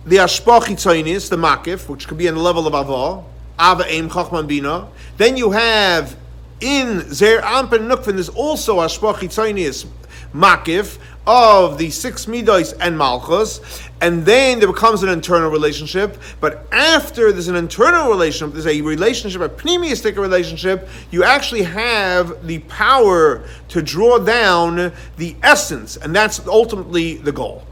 the 0.06 0.18
Ashpa 0.18 0.60
Chitzainis, 0.60 1.30
the 1.30 1.36
Makif, 1.36 1.88
which 1.88 2.08
could 2.08 2.18
be 2.18 2.28
on 2.28 2.34
the 2.34 2.42
level 2.42 2.66
of 2.66 2.74
Ava, 2.74 3.24
Ava 3.60 3.84
Eim 3.84 4.12
Chachman 4.12 4.48
Bina. 4.48 4.88
Then 5.18 5.38
you 5.38 5.52
have 5.52 6.18
in 6.62 7.14
Zer 7.14 7.42
Ampen 7.42 7.88
Nukvin, 7.88 8.14
there's 8.14 8.30
also 8.30 8.80
Chitzainis, 8.80 9.86
Makif, 10.34 10.98
of 11.28 11.78
the 11.78 11.90
six 11.90 12.26
midos 12.26 12.76
and 12.80 12.98
malchus, 12.98 13.60
and 14.02 14.26
then 14.26 14.60
there 14.60 14.72
becomes 14.72 15.02
an 15.02 15.10
internal 15.10 15.50
relationship. 15.50 16.18
But 16.40 16.68
after 16.72 17.32
there's 17.32 17.48
an 17.48 17.56
internal 17.56 18.10
relationship, 18.10 18.54
there's 18.54 18.68
a 18.68 18.82
relationship, 18.82 19.42
a 19.42 19.50
pneumistic 19.50 20.18
relationship. 20.18 20.88
You 21.12 21.24
actually 21.24 21.64
have 21.64 22.46
the 22.46 22.60
power 22.60 23.44
to 23.70 23.82
draw 23.82 24.20
down 24.20 24.92
the 25.18 25.36
essence, 25.42 25.98
and 25.98 26.16
that's 26.16 26.46
ultimately 26.48 27.16
the 27.16 27.32
goal. 27.32 27.66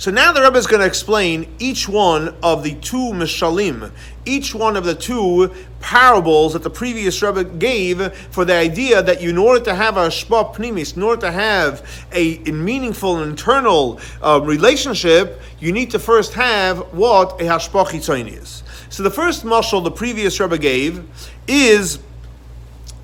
So 0.00 0.10
now 0.10 0.32
the 0.32 0.40
Rebbe 0.40 0.56
is 0.56 0.66
going 0.66 0.80
to 0.80 0.86
explain 0.86 1.46
each 1.58 1.86
one 1.86 2.34
of 2.42 2.62
the 2.62 2.74
two 2.76 3.10
mishalim, 3.12 3.92
each 4.24 4.54
one 4.54 4.78
of 4.78 4.84
the 4.84 4.94
two 4.94 5.52
parables 5.80 6.54
that 6.54 6.62
the 6.62 6.70
previous 6.70 7.20
Rebbe 7.20 7.44
gave 7.44 8.10
for 8.30 8.46
the 8.46 8.54
idea 8.54 9.02
that 9.02 9.20
you, 9.20 9.28
in 9.28 9.36
order 9.36 9.62
to 9.66 9.74
have 9.74 9.98
a 9.98 10.08
shpa 10.08 10.54
pnimis, 10.54 10.96
in 10.96 11.02
order 11.02 11.20
to 11.20 11.30
have 11.30 12.06
a, 12.12 12.38
meaningful 12.50 13.22
internal 13.22 14.00
uh, 14.22 14.40
relationship, 14.42 15.38
you 15.58 15.70
need 15.70 15.90
to 15.90 15.98
first 15.98 16.32
have 16.32 16.78
what 16.94 17.38
a 17.38 17.44
hashpa 17.44 18.40
is. 18.40 18.62
So 18.88 19.02
the 19.02 19.10
first 19.10 19.44
mashal 19.44 19.84
the 19.84 19.90
previous 19.90 20.40
Rebbe 20.40 20.56
gave 20.56 21.04
is 21.46 21.98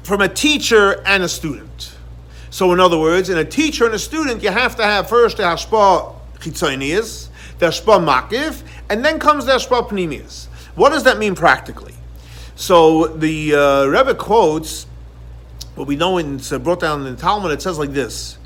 from 0.02 0.22
a 0.22 0.28
teacher 0.30 1.02
and 1.04 1.22
a 1.22 1.28
student. 1.28 1.94
So 2.48 2.72
in 2.72 2.80
other 2.80 2.98
words, 2.98 3.28
in 3.28 3.36
a 3.36 3.44
teacher 3.44 3.84
and 3.84 3.94
a 3.94 3.98
student, 3.98 4.42
you 4.42 4.50
have 4.50 4.76
to 4.76 4.82
have 4.82 5.10
first 5.10 5.38
a 5.40 5.42
hashpa 5.42 6.15
chitzonius, 6.38 7.28
the 7.58 7.66
Ashpa 7.66 8.62
and 8.88 9.04
then 9.04 9.18
comes 9.18 9.46
the 9.46 9.52
Ashpa 9.52 9.88
Pnimius. 9.88 10.46
What 10.74 10.90
does 10.90 11.04
that 11.04 11.18
mean 11.18 11.34
practically? 11.34 11.94
So 12.54 13.06
the 13.08 13.54
uh, 13.54 13.84
Rebbe 13.86 14.14
quotes 14.14 14.86
what 15.74 15.86
we 15.86 15.96
know 15.96 16.18
in 16.18 16.36
it's 16.36 16.50
brought 16.50 16.80
down 16.80 17.06
in 17.06 17.14
the 17.14 17.20
Talmud. 17.20 17.52
It 17.52 17.62
says 17.62 17.78
like 17.78 17.90
this: 17.90 18.38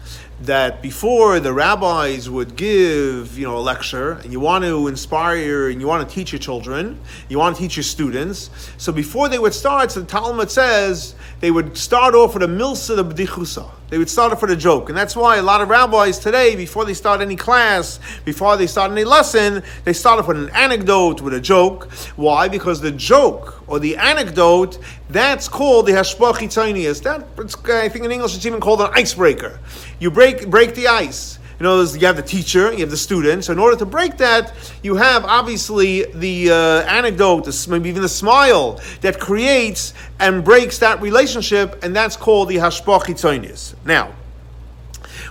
that 0.42 0.80
before 0.80 1.38
the 1.38 1.52
rabbis 1.52 2.30
would 2.30 2.56
give 2.56 3.38
you 3.38 3.46
know 3.46 3.58
a 3.58 3.60
lecture, 3.60 4.12
and 4.12 4.32
you 4.32 4.40
want 4.40 4.64
to 4.64 4.88
inspire 4.88 5.68
and 5.68 5.80
you 5.80 5.86
want 5.86 6.08
to 6.08 6.14
teach 6.14 6.32
your 6.32 6.38
children, 6.38 6.98
you 7.28 7.38
want 7.38 7.56
to 7.56 7.62
teach 7.62 7.76
your 7.76 7.84
students. 7.84 8.50
So 8.78 8.92
before 8.92 9.28
they 9.28 9.38
would 9.38 9.54
start, 9.54 9.92
so 9.92 10.00
the 10.00 10.06
Talmud 10.06 10.50
says 10.50 11.14
they 11.40 11.50
would 11.50 11.76
start 11.76 12.14
off 12.14 12.34
with 12.34 12.42
a 12.42 12.46
milsa 12.46 12.98
of 12.98 13.14
b'dichusa 13.14 13.70
they 13.90 13.98
would 13.98 14.08
start 14.08 14.32
off 14.32 14.40
with 14.40 14.52
a 14.52 14.56
joke. 14.56 14.88
And 14.88 14.96
that's 14.96 15.16
why 15.16 15.36
a 15.36 15.42
lot 15.42 15.60
of 15.60 15.68
rabbis 15.68 16.18
today, 16.20 16.54
before 16.54 16.84
they 16.84 16.94
start 16.94 17.20
any 17.20 17.34
class, 17.34 17.98
before 18.24 18.56
they 18.56 18.68
start 18.68 18.92
any 18.92 19.04
lesson, 19.04 19.62
they 19.84 19.92
start 19.92 20.20
off 20.20 20.28
with 20.28 20.38
an 20.38 20.48
anecdote, 20.50 21.20
with 21.20 21.34
a 21.34 21.40
joke. 21.40 21.90
Why? 22.14 22.48
Because 22.48 22.80
the 22.80 22.92
joke 22.92 23.62
or 23.68 23.80
the 23.80 23.96
anecdote, 23.96 24.78
that's 25.12 25.48
called 25.48 25.86
the 25.86 25.92
hashpach 25.92 26.34
chitzonius. 26.34 27.02
That, 27.02 27.26
I 27.68 27.88
think 27.88 28.04
in 28.04 28.12
English 28.12 28.36
it's 28.36 28.46
even 28.46 28.60
called 28.60 28.80
an 28.80 28.90
icebreaker. 28.92 29.58
You 29.98 30.10
break, 30.10 30.48
break 30.48 30.74
the 30.74 30.88
ice. 30.88 31.38
You 31.58 31.64
know, 31.64 31.82
you 31.82 32.06
have 32.06 32.16
the 32.16 32.22
teacher, 32.22 32.72
you 32.72 32.78
have 32.78 32.90
the 32.90 32.96
student. 32.96 33.44
So 33.44 33.52
in 33.52 33.58
order 33.58 33.76
to 33.76 33.84
break 33.84 34.16
that, 34.16 34.54
you 34.82 34.94
have 34.94 35.24
obviously 35.26 36.04
the 36.04 36.50
uh, 36.50 36.54
anecdote, 36.88 37.68
maybe 37.68 37.90
even 37.90 38.00
the 38.00 38.08
smile 38.08 38.80
that 39.02 39.20
creates 39.20 39.92
and 40.20 40.42
breaks 40.42 40.78
that 40.78 41.02
relationship, 41.02 41.82
and 41.84 41.94
that's 41.94 42.16
called 42.16 42.48
the 42.48 42.56
hashpach 42.56 43.74
Now, 43.84 44.14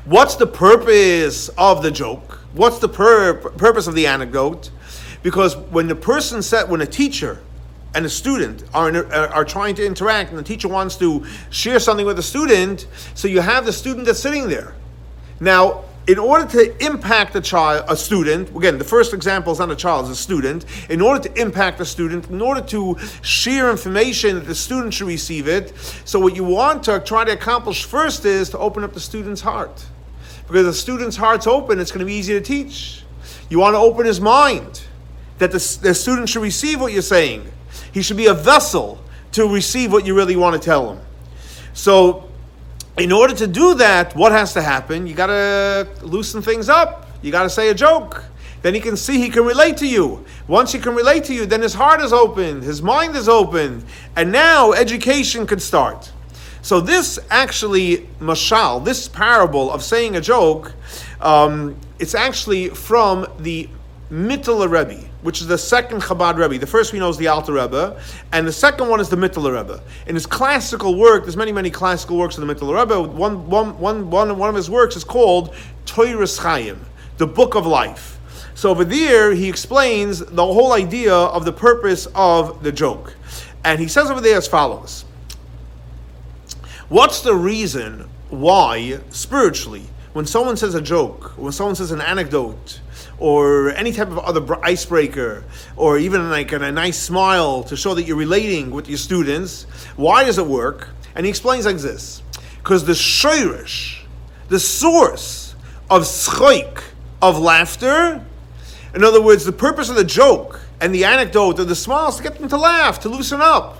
what's 0.05 0.35
the 0.35 0.45
purpose 0.45 1.49
of 1.57 1.81
the 1.81 1.89
joke? 1.89 2.41
What's 2.53 2.77
the 2.79 2.89
pur- 2.89 3.33
purpose 3.33 3.87
of 3.87 3.95
the 3.95 4.05
anecdote? 4.05 4.69
Because 5.23 5.57
when 5.57 5.87
the 5.87 5.95
person 5.95 6.43
said, 6.43 6.69
when 6.69 6.81
a 6.81 6.85
teacher 6.85 7.41
and 7.93 8.05
a 8.05 8.09
student 8.09 8.63
are, 8.73 8.89
uh, 8.89 9.27
are 9.29 9.45
trying 9.45 9.75
to 9.75 9.85
interact, 9.85 10.29
and 10.29 10.39
the 10.39 10.43
teacher 10.43 10.67
wants 10.67 10.95
to 10.97 11.25
share 11.49 11.79
something 11.79 12.05
with 12.05 12.17
the 12.17 12.23
student, 12.23 12.87
so 13.15 13.27
you 13.27 13.41
have 13.41 13.65
the 13.65 13.73
student 13.73 14.05
that's 14.05 14.19
sitting 14.19 14.47
there. 14.47 14.75
Now, 15.39 15.85
in 16.07 16.17
order 16.17 16.45
to 16.45 16.85
impact 16.85 17.35
a 17.35 17.41
child, 17.41 17.85
a 17.87 17.95
student, 17.95 18.55
again, 18.55 18.79
the 18.79 18.83
first 18.83 19.13
example 19.13 19.53
is 19.53 19.59
not 19.59 19.69
a 19.69 19.75
child, 19.75 20.09
it's 20.09 20.19
a 20.19 20.23
student. 20.23 20.65
In 20.89 21.01
order 21.01 21.29
to 21.29 21.39
impact 21.41 21.79
a 21.81 21.85
student, 21.85 22.29
in 22.29 22.41
order 22.41 22.61
to 22.61 22.97
share 23.21 23.69
information 23.69 24.35
that 24.35 24.47
the 24.47 24.55
student 24.55 24.93
should 24.93 25.07
receive 25.07 25.47
it, 25.47 25.71
so 26.05 26.19
what 26.19 26.35
you 26.35 26.43
want 26.43 26.83
to 26.83 26.99
try 26.99 27.25
to 27.25 27.31
accomplish 27.31 27.85
first 27.85 28.25
is 28.25 28.49
to 28.49 28.57
open 28.57 28.83
up 28.83 28.93
the 28.93 28.99
student's 28.99 29.41
heart. 29.41 29.85
Because 30.47 30.65
the 30.65 30.73
student's 30.73 31.15
heart's 31.15 31.45
open, 31.45 31.79
it's 31.79 31.91
going 31.91 31.99
to 31.99 32.05
be 32.05 32.15
easy 32.15 32.33
to 32.33 32.41
teach. 32.41 33.03
You 33.51 33.59
want 33.59 33.75
to 33.75 33.79
open 33.79 34.07
his 34.07 34.19
mind 34.19 34.81
that 35.37 35.51
the, 35.51 35.77
the 35.83 35.93
student 35.93 36.27
should 36.27 36.41
receive 36.41 36.81
what 36.81 36.91
you're 36.91 37.03
saying. 37.03 37.51
He 37.93 38.01
should 38.01 38.17
be 38.17 38.27
a 38.27 38.33
vessel 38.33 38.99
to 39.33 39.47
receive 39.47 39.91
what 39.91 40.05
you 40.05 40.15
really 40.15 40.35
want 40.35 40.61
to 40.61 40.65
tell 40.65 40.93
him. 40.93 41.01
So 41.73 42.29
in 42.97 43.11
order 43.11 43.33
to 43.35 43.47
do 43.47 43.75
that, 43.75 44.15
what 44.15 44.31
has 44.31 44.53
to 44.53 44.61
happen? 44.61 45.07
You 45.07 45.13
got 45.13 45.27
to 45.27 45.87
loosen 46.01 46.41
things 46.41 46.69
up. 46.69 47.07
You 47.21 47.31
got 47.31 47.43
to 47.43 47.49
say 47.49 47.69
a 47.69 47.73
joke. 47.73 48.23
Then 48.61 48.73
he 48.73 48.81
can 48.81 48.97
see 48.97 49.19
he 49.19 49.29
can 49.29 49.45
relate 49.45 49.77
to 49.77 49.87
you. 49.87 50.25
Once 50.47 50.71
he 50.73 50.79
can 50.79 50.93
relate 50.93 51.23
to 51.25 51.33
you, 51.33 51.45
then 51.45 51.61
his 51.61 51.73
heart 51.73 52.01
is 52.01 52.11
open, 52.11 52.61
his 52.61 52.81
mind 52.81 53.15
is 53.15 53.29
open, 53.29 53.85
and 54.17 54.31
now 54.31 54.73
education 54.73 55.47
can 55.47 55.59
start. 55.59 56.11
So 56.61 56.81
this 56.81 57.17
actually, 57.29 58.09
mashal, 58.19 58.83
this 58.83 59.07
parable 59.07 59.71
of 59.71 59.81
saying 59.81 60.17
a 60.17 60.21
joke, 60.21 60.73
um, 61.21 61.77
it's 61.99 62.15
actually 62.15 62.69
from 62.69 63.27
the 63.39 63.69
Mittler 64.11 64.69
Rebbe 64.69 65.08
which 65.21 65.41
is 65.41 65.47
the 65.47 65.57
second 65.57 66.01
Chabad 66.01 66.37
Rebbe. 66.37 66.57
The 66.57 66.67
first 66.67 66.93
we 66.93 66.99
know 66.99 67.09
is 67.09 67.17
the 67.17 67.27
Alter 67.27 67.53
Rebbe, 67.53 68.01
and 68.31 68.47
the 68.47 68.51
second 68.51 68.87
one 68.89 68.99
is 68.99 69.09
the 69.09 69.15
Mittler 69.15 69.59
Rebbe. 69.59 69.81
In 70.07 70.15
his 70.15 70.25
classical 70.25 70.97
work, 70.97 71.23
there's 71.23 71.37
many, 71.37 71.51
many 71.51 71.69
classical 71.69 72.17
works 72.17 72.37
of 72.37 72.47
the 72.47 72.53
Mittler 72.53 72.79
Rebbe. 72.79 73.01
One, 73.01 73.49
one, 73.49 73.77
one, 73.79 74.09
one, 74.09 74.37
one 74.37 74.49
of 74.49 74.55
his 74.55 74.69
works 74.69 74.95
is 74.95 75.03
called 75.03 75.53
Toiris 75.85 76.39
Chaim, 76.39 76.85
the 77.17 77.27
Book 77.27 77.55
of 77.55 77.65
Life. 77.65 78.19
So 78.55 78.69
over 78.69 78.83
there, 78.83 79.33
he 79.33 79.47
explains 79.47 80.19
the 80.19 80.45
whole 80.45 80.73
idea 80.73 81.13
of 81.13 81.45
the 81.45 81.53
purpose 81.53 82.07
of 82.13 82.63
the 82.63 82.71
joke. 82.71 83.15
And 83.63 83.79
he 83.79 83.87
says 83.87 84.09
over 84.09 84.21
there 84.21 84.37
as 84.37 84.47
follows 84.47 85.05
What's 86.89 87.21
the 87.21 87.35
reason 87.35 88.09
why, 88.29 88.99
spiritually, 89.11 89.83
when 90.13 90.25
someone 90.25 90.57
says 90.57 90.73
a 90.75 90.81
joke, 90.81 91.37
when 91.37 91.51
someone 91.51 91.75
says 91.75 91.91
an 91.91 92.01
anecdote, 92.01 92.79
or 93.19 93.71
any 93.71 93.91
type 93.91 94.07
of 94.07 94.19
other 94.19 94.63
icebreaker, 94.63 95.43
or 95.75 95.97
even 95.97 96.29
like 96.29 96.51
a, 96.51 96.71
nice 96.71 96.97
smile 96.99 97.63
to 97.63 97.75
show 97.75 97.93
that 97.93 98.03
you're 98.03 98.17
relating 98.17 98.71
with 98.71 98.87
your 98.87 98.97
students. 98.97 99.63
Why 99.95 100.23
does 100.23 100.37
it 100.37 100.45
work? 100.45 100.89
And 101.15 101.25
he 101.25 101.29
explains 101.29 101.65
like 101.65 101.77
this: 101.77 102.21
because 102.57 102.85
the 102.85 102.93
shirish, 102.93 104.01
the 104.47 104.59
source 104.59 105.55
of 105.89 106.03
schoik, 106.03 106.83
of 107.21 107.37
laughter, 107.39 108.23
in 108.93 109.03
other 109.03 109.21
words, 109.21 109.45
the 109.45 109.51
purpose 109.51 109.89
of 109.89 109.95
the 109.95 110.03
joke 110.03 110.61
and 110.81 110.95
the 110.95 111.05
anecdote 111.05 111.59
or 111.59 111.65
the 111.65 111.75
smiles 111.75 112.17
to 112.17 112.23
get 112.23 112.39
them 112.39 112.49
to 112.49 112.57
laugh, 112.57 112.99
to 113.01 113.09
loosen 113.09 113.41
up. 113.41 113.77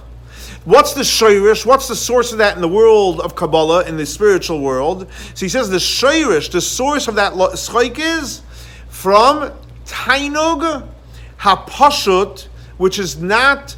What's 0.66 0.94
the 0.94 1.02
shirish? 1.02 1.66
What's 1.66 1.88
the 1.88 1.96
source 1.96 2.32
of 2.32 2.40
that 2.40 2.56
in 2.56 2.62
the 2.62 2.68
world 2.68 3.22
of 3.22 3.36
Kabbalah, 3.36 3.86
in 3.86 3.96
the 3.96 4.06
spiritual 4.06 4.60
world? 4.60 5.08
So 5.34 5.46
he 5.46 5.50
says 5.50 5.70
the 5.70 5.78
shirish, 5.78 6.52
the 6.52 6.62
source 6.62 7.08
of 7.08 7.16
that 7.16 7.34
schoik 7.34 7.98
is 7.98 8.42
from 9.00 9.50
Tainug 9.86 10.86
Hapashut, 11.40 12.50
which 12.78 13.00
is 13.00 13.22
not 13.22 13.78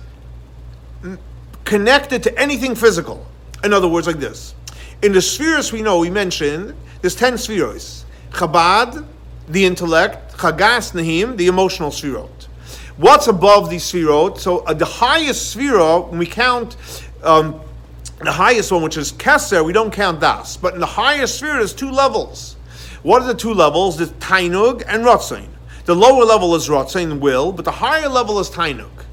connected 1.63 2.23
to 2.23 2.39
anything 2.39 2.73
physical. 2.73 3.23
In 3.63 3.71
other 3.71 3.87
words, 3.87 4.07
like 4.07 4.17
this. 4.17 4.55
In 5.03 5.11
the 5.11 5.21
spheres 5.21 5.71
we 5.71 5.83
know, 5.83 5.99
we 5.99 6.09
mentioned, 6.09 6.73
there's 7.01 7.13
10 7.13 7.37
spheres. 7.37 8.03
Chabad, 8.31 9.05
the 9.47 9.63
intellect, 9.63 10.33
Chagas 10.37 10.93
Nahim, 10.93 11.37
the 11.37 11.45
emotional 11.45 11.91
spherot. 11.91 12.47
What's 12.97 13.27
above 13.27 13.69
the 13.69 13.75
spherot? 13.75 14.39
So 14.39 14.59
uh, 14.59 14.73
the 14.73 14.85
highest 14.85 15.51
sphere, 15.51 15.99
when 15.99 16.17
we 16.17 16.25
count 16.25 16.77
um, 17.21 17.61
the 18.21 18.31
highest 18.31 18.71
one, 18.71 18.81
which 18.81 18.97
is 18.97 19.11
Keser, 19.11 19.63
we 19.63 19.71
don't 19.71 19.93
count 19.93 20.19
Das. 20.19 20.57
But 20.57 20.73
in 20.73 20.79
the 20.79 20.87
highest 20.87 21.35
sphere, 21.35 21.57
there's 21.57 21.75
two 21.75 21.91
levels. 21.91 22.55
What 23.03 23.21
are 23.21 23.27
the 23.27 23.33
two 23.33 23.53
levels? 23.53 23.97
There's 23.97 24.11
Tainug 24.13 24.83
and 24.87 25.03
Rotzain. 25.03 25.47
The 25.85 25.95
lower 25.95 26.23
level 26.23 26.55
is 26.55 26.69
Rotzain, 26.69 27.19
will, 27.19 27.51
but 27.51 27.65
the 27.65 27.71
higher 27.71 28.07
level 28.07 28.39
is 28.39 28.49
Tainug. 28.49 29.05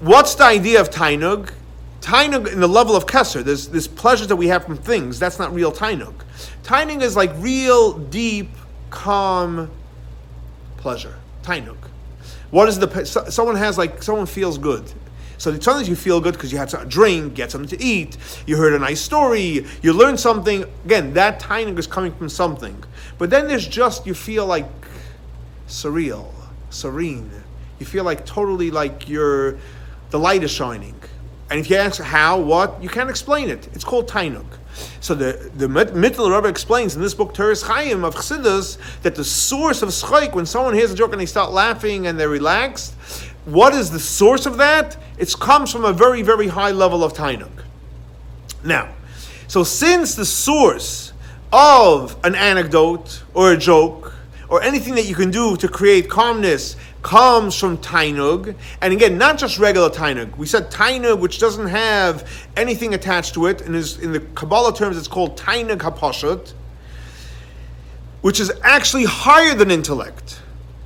What's 0.00 0.34
the 0.34 0.44
idea 0.44 0.80
of 0.80 0.90
Tainug? 0.90 1.52
Tainug 2.00 2.52
in 2.52 2.60
the 2.60 2.68
level 2.68 2.96
of 2.96 3.06
Keser, 3.06 3.42
there's 3.42 3.68
this 3.68 3.88
pleasure 3.88 4.26
that 4.26 4.36
we 4.36 4.48
have 4.48 4.64
from 4.64 4.76
things. 4.76 5.18
That's 5.18 5.38
not 5.38 5.54
real 5.54 5.72
Tainug. 5.72 6.14
Tainug 6.62 7.02
is 7.02 7.16
like 7.16 7.32
real, 7.36 7.98
deep, 7.98 8.50
calm 8.90 9.70
pleasure. 10.76 11.16
Tainug. 11.42 11.76
What 12.50 12.68
is 12.68 12.78
the 12.78 13.04
someone 13.30 13.56
has 13.56 13.76
like 13.76 14.02
someone 14.02 14.26
feels 14.26 14.58
good. 14.58 14.90
So 15.38 15.50
sometimes 15.50 15.88
you 15.88 15.96
feel 15.96 16.20
good 16.20 16.34
because 16.34 16.52
you 16.52 16.58
had 16.58 16.72
a 16.74 16.84
drink, 16.84 17.34
get 17.34 17.50
something 17.50 17.76
to 17.76 17.84
eat, 17.84 18.16
you 18.46 18.56
heard 18.56 18.72
a 18.72 18.78
nice 18.78 19.00
story, 19.00 19.66
you 19.82 19.92
learned 19.92 20.20
something. 20.20 20.64
Again, 20.84 21.12
that 21.14 21.40
tainug 21.40 21.78
is 21.78 21.86
coming 21.86 22.12
from 22.12 22.28
something. 22.28 22.82
But 23.18 23.30
then 23.30 23.48
there's 23.48 23.66
just 23.66 24.06
you 24.06 24.14
feel 24.14 24.46
like 24.46 24.66
surreal, 25.68 26.32
serene. 26.70 27.30
You 27.78 27.86
feel 27.86 28.04
like 28.04 28.24
totally 28.24 28.70
like 28.70 29.08
you're 29.08 29.58
the 30.10 30.18
light 30.18 30.42
is 30.44 30.50
shining. 30.50 30.94
And 31.50 31.60
if 31.60 31.68
you 31.68 31.76
ask 31.76 32.00
how, 32.00 32.40
what, 32.40 32.82
you 32.82 32.88
can't 32.88 33.10
explain 33.10 33.50
it. 33.50 33.68
It's 33.74 33.84
called 33.84 34.08
Tainuk. 34.08 34.46
So 35.00 35.14
the 35.14 35.50
the 35.54 35.66
Mittler 35.66 36.34
Rebbe 36.34 36.48
explains 36.48 36.96
in 36.96 37.02
this 37.02 37.14
book 37.14 37.34
Toras 37.34 37.62
Chaim 37.62 38.04
of 38.04 38.14
Chassidus 38.14 38.78
that 39.02 39.14
the 39.14 39.24
source 39.24 39.82
of 39.82 39.90
schayk 39.90 40.34
when 40.34 40.46
someone 40.46 40.74
hears 40.74 40.90
a 40.90 40.94
joke 40.94 41.12
and 41.12 41.20
they 41.20 41.26
start 41.26 41.52
laughing 41.52 42.06
and 42.06 42.18
they're 42.18 42.28
relaxed, 42.28 42.94
what 43.44 43.74
is 43.74 43.90
the 43.90 44.00
source 44.00 44.46
of 44.46 44.56
that? 44.58 44.96
It 45.18 45.32
comes 45.38 45.72
from 45.72 45.84
a 45.84 45.92
very 45.92 46.22
very 46.22 46.48
high 46.48 46.70
level 46.70 47.04
of 47.04 47.12
tainug. 47.12 47.62
Now, 48.64 48.92
so 49.48 49.62
since 49.64 50.14
the 50.14 50.24
source 50.24 51.12
of 51.52 52.16
an 52.24 52.34
anecdote 52.34 53.22
or 53.32 53.52
a 53.52 53.56
joke 53.56 54.12
or 54.48 54.60
anything 54.62 54.96
that 54.96 55.06
you 55.06 55.14
can 55.14 55.30
do 55.30 55.56
to 55.56 55.68
create 55.68 56.10
calmness 56.10 56.76
comes 57.02 57.54
from 57.54 57.78
Tainug. 57.78 58.56
And 58.80 58.92
again, 58.92 59.18
not 59.18 59.38
just 59.38 59.58
regular 59.58 59.90
Tainug. 59.90 60.36
We 60.36 60.46
said 60.46 60.70
Tainug, 60.70 61.20
which 61.20 61.38
doesn't 61.38 61.68
have 61.68 62.28
anything 62.56 62.94
attached 62.94 63.34
to 63.34 63.46
it, 63.46 63.60
and 63.60 63.76
is 63.76 63.98
in 63.98 64.12
the 64.12 64.20
Kabbalah 64.20 64.74
terms, 64.74 64.96
it's 64.96 65.06
called 65.06 65.38
Tainug 65.38 65.78
HaPashut, 65.78 66.54
which 68.22 68.40
is 68.40 68.50
actually 68.62 69.04
higher 69.04 69.54
than 69.54 69.70
intellect. 69.70 70.40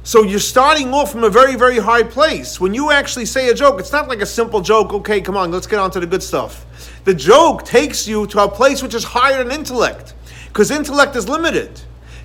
So 0.08 0.22
you're 0.22 0.38
starting 0.38 0.94
off 0.94 1.12
from 1.12 1.22
a 1.22 1.28
very, 1.28 1.54
very 1.54 1.76
high 1.76 2.02
place. 2.02 2.58
When 2.58 2.72
you 2.72 2.90
actually 2.90 3.26
say 3.26 3.50
a 3.50 3.54
joke, 3.54 3.78
it's 3.78 3.92
not 3.92 4.08
like 4.08 4.22
a 4.22 4.26
simple 4.26 4.62
joke, 4.62 4.94
okay, 4.94 5.20
come 5.20 5.36
on, 5.36 5.50
let's 5.50 5.66
get 5.66 5.78
on 5.78 5.90
to 5.90 6.00
the 6.00 6.06
good 6.06 6.22
stuff. 6.22 6.64
The 7.04 7.12
joke 7.12 7.66
takes 7.66 8.08
you 8.08 8.26
to 8.28 8.44
a 8.44 8.48
place 8.48 8.82
which 8.82 8.94
is 8.94 9.04
higher 9.04 9.44
than 9.44 9.52
intellect, 9.52 10.14
because 10.46 10.70
intellect 10.70 11.14
is 11.14 11.28
limited. 11.28 11.82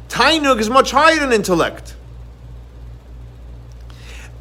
Tainug 0.07 0.61
is 0.61 0.69
much 0.69 0.91
higher 0.91 1.19
than 1.19 1.33
intellect. 1.33 1.97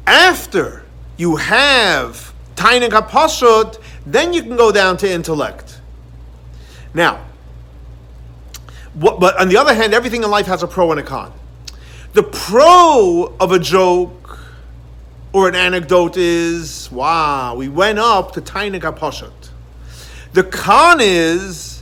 After 0.07 0.85
you 1.17 1.35
have 1.35 2.33
Tainug 2.55 2.91
HaPashut, 2.91 3.77
then 4.05 4.31
you 4.31 4.41
can 4.41 4.55
go 4.55 4.71
down 4.71 4.95
to 4.99 5.11
intellect. 5.11 5.81
Now, 6.93 7.25
what, 8.93 9.19
but 9.19 9.37
on 9.37 9.49
the 9.49 9.57
other 9.57 9.73
hand, 9.73 9.93
everything 9.93 10.23
in 10.23 10.29
life 10.29 10.45
has 10.45 10.63
a 10.63 10.67
pro 10.67 10.91
and 10.91 10.99
a 11.01 11.03
con. 11.03 11.33
The 12.13 12.21
pro 12.21 13.33
of 13.39 13.51
a 13.51 13.57
joke 13.57 14.37
or 15.31 15.49
an 15.49 15.55
anecdote 15.55 16.15
is, 16.15 16.91
wow, 16.91 17.55
we 17.55 17.69
went 17.69 17.97
up 17.97 18.33
to 18.33 18.41
Tainug 18.41 18.81
HaPashut. 18.81 19.31
The 20.33 20.43
con 20.43 20.99
is 21.01 21.81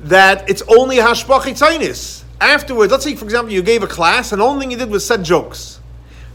that 0.00 0.50
it's 0.50 0.62
only 0.62 0.96
hashbach 0.96 2.24
Afterwards, 2.40 2.90
let's 2.90 3.04
say, 3.04 3.14
for 3.14 3.24
example, 3.24 3.52
you 3.52 3.62
gave 3.62 3.84
a 3.84 3.86
class 3.86 4.32
and 4.32 4.40
the 4.40 4.44
only 4.44 4.62
thing 4.62 4.72
you 4.72 4.78
did 4.78 4.90
was 4.90 5.06
set 5.06 5.22
jokes. 5.22 5.78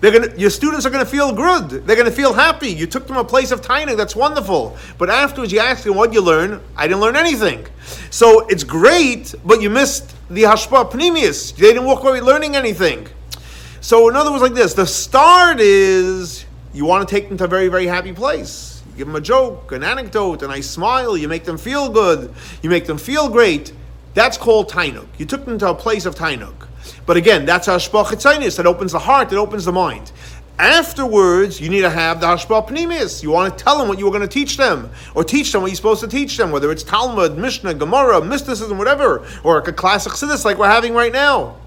Gonna, 0.01 0.33
your 0.37 0.49
students 0.49 0.85
are 0.85 0.89
going 0.89 1.03
to 1.03 1.11
feel 1.11 1.33
good. 1.33 1.85
They're 1.85 1.97
going 1.97 2.09
to 2.09 2.15
feel 2.15 2.31
happy. 2.31 2.69
You 2.69 2.87
took 2.87 3.07
them 3.07 3.17
a 3.17 3.25
place 3.25 3.51
of 3.51 3.61
tiny. 3.61 3.95
That's 3.95 4.15
wonderful. 4.15 4.77
But 4.97 5.09
afterwards, 5.09 5.51
you 5.51 5.59
ask 5.59 5.83
them, 5.83 5.95
what 5.95 6.13
you 6.13 6.21
learn? 6.21 6.61
I 6.77 6.87
didn't 6.87 7.01
learn 7.01 7.17
anything. 7.17 7.65
So 8.09 8.47
it's 8.47 8.63
great, 8.63 9.35
but 9.45 9.61
you 9.61 9.69
missed 9.69 10.15
the 10.29 10.43
hashpa 10.43 10.89
pnimius. 10.89 11.53
They 11.55 11.73
didn't 11.73 11.83
walk 11.83 12.03
away 12.03 12.21
learning 12.21 12.55
anything. 12.55 13.09
So 13.83 14.07
in 14.07 14.15
other 14.15 14.31
words, 14.31 14.41
like 14.41 14.53
this, 14.53 14.73
the 14.73 14.87
start 14.87 15.59
is 15.59 16.45
you 16.73 16.85
want 16.85 17.05
to 17.05 17.13
take 17.13 17.27
them 17.27 17.37
to 17.39 17.43
a 17.43 17.47
very, 17.49 17.67
very 17.67 17.85
happy 17.85 18.13
place. 18.13 18.81
You 18.91 18.99
give 18.99 19.07
them 19.07 19.17
a 19.17 19.21
joke, 19.21 19.73
an 19.73 19.83
anecdote, 19.83 20.41
a 20.41 20.47
nice 20.47 20.69
smile. 20.69 21.17
You 21.17 21.27
make 21.27 21.43
them 21.43 21.57
feel 21.57 21.89
good. 21.89 22.33
You 22.61 22.69
make 22.69 22.85
them 22.85 22.97
feel 22.97 23.27
great. 23.27 23.73
That's 24.13 24.37
called 24.37 24.69
tainuk. 24.69 25.07
You 25.17 25.25
took 25.25 25.43
them 25.43 25.57
to 25.59 25.71
a 25.71 25.75
place 25.75 26.05
of 26.05 26.15
tainuk. 26.15 26.65
But 27.05 27.17
again, 27.17 27.45
that's 27.45 27.67
hashpah 27.67 28.05
chitzainis. 28.05 28.55
That 28.55 28.65
opens 28.65 28.93
the 28.93 28.99
heart. 28.99 29.33
It 29.33 29.35
opens 29.35 29.65
the 29.65 29.73
mind. 29.73 30.13
Afterwards, 30.57 31.59
you 31.59 31.67
need 31.67 31.81
to 31.81 31.89
have 31.89 32.21
the 32.21 32.27
hashpah 32.27 32.69
pnimis. 32.69 33.21
You 33.21 33.31
want 33.31 33.57
to 33.57 33.61
tell 33.61 33.77
them 33.77 33.89
what 33.89 33.99
you 33.99 34.05
were 34.05 34.11
going 34.11 34.21
to 34.21 34.29
teach 34.29 34.55
them, 34.55 34.91
or 35.13 35.25
teach 35.25 35.51
them 35.51 35.61
what 35.61 35.71
you're 35.71 35.75
supposed 35.75 35.99
to 35.99 36.07
teach 36.07 36.37
them, 36.37 36.51
whether 36.51 36.71
it's 36.71 36.83
Talmud, 36.83 37.37
Mishnah, 37.37 37.73
Gemara, 37.73 38.23
mysticism, 38.23 38.77
whatever, 38.77 39.27
or 39.43 39.57
a 39.57 39.73
classic 39.73 40.13
siddhis 40.13 40.45
like 40.45 40.57
we're 40.57 40.69
having 40.69 40.93
right 40.93 41.11
now. 41.11 41.57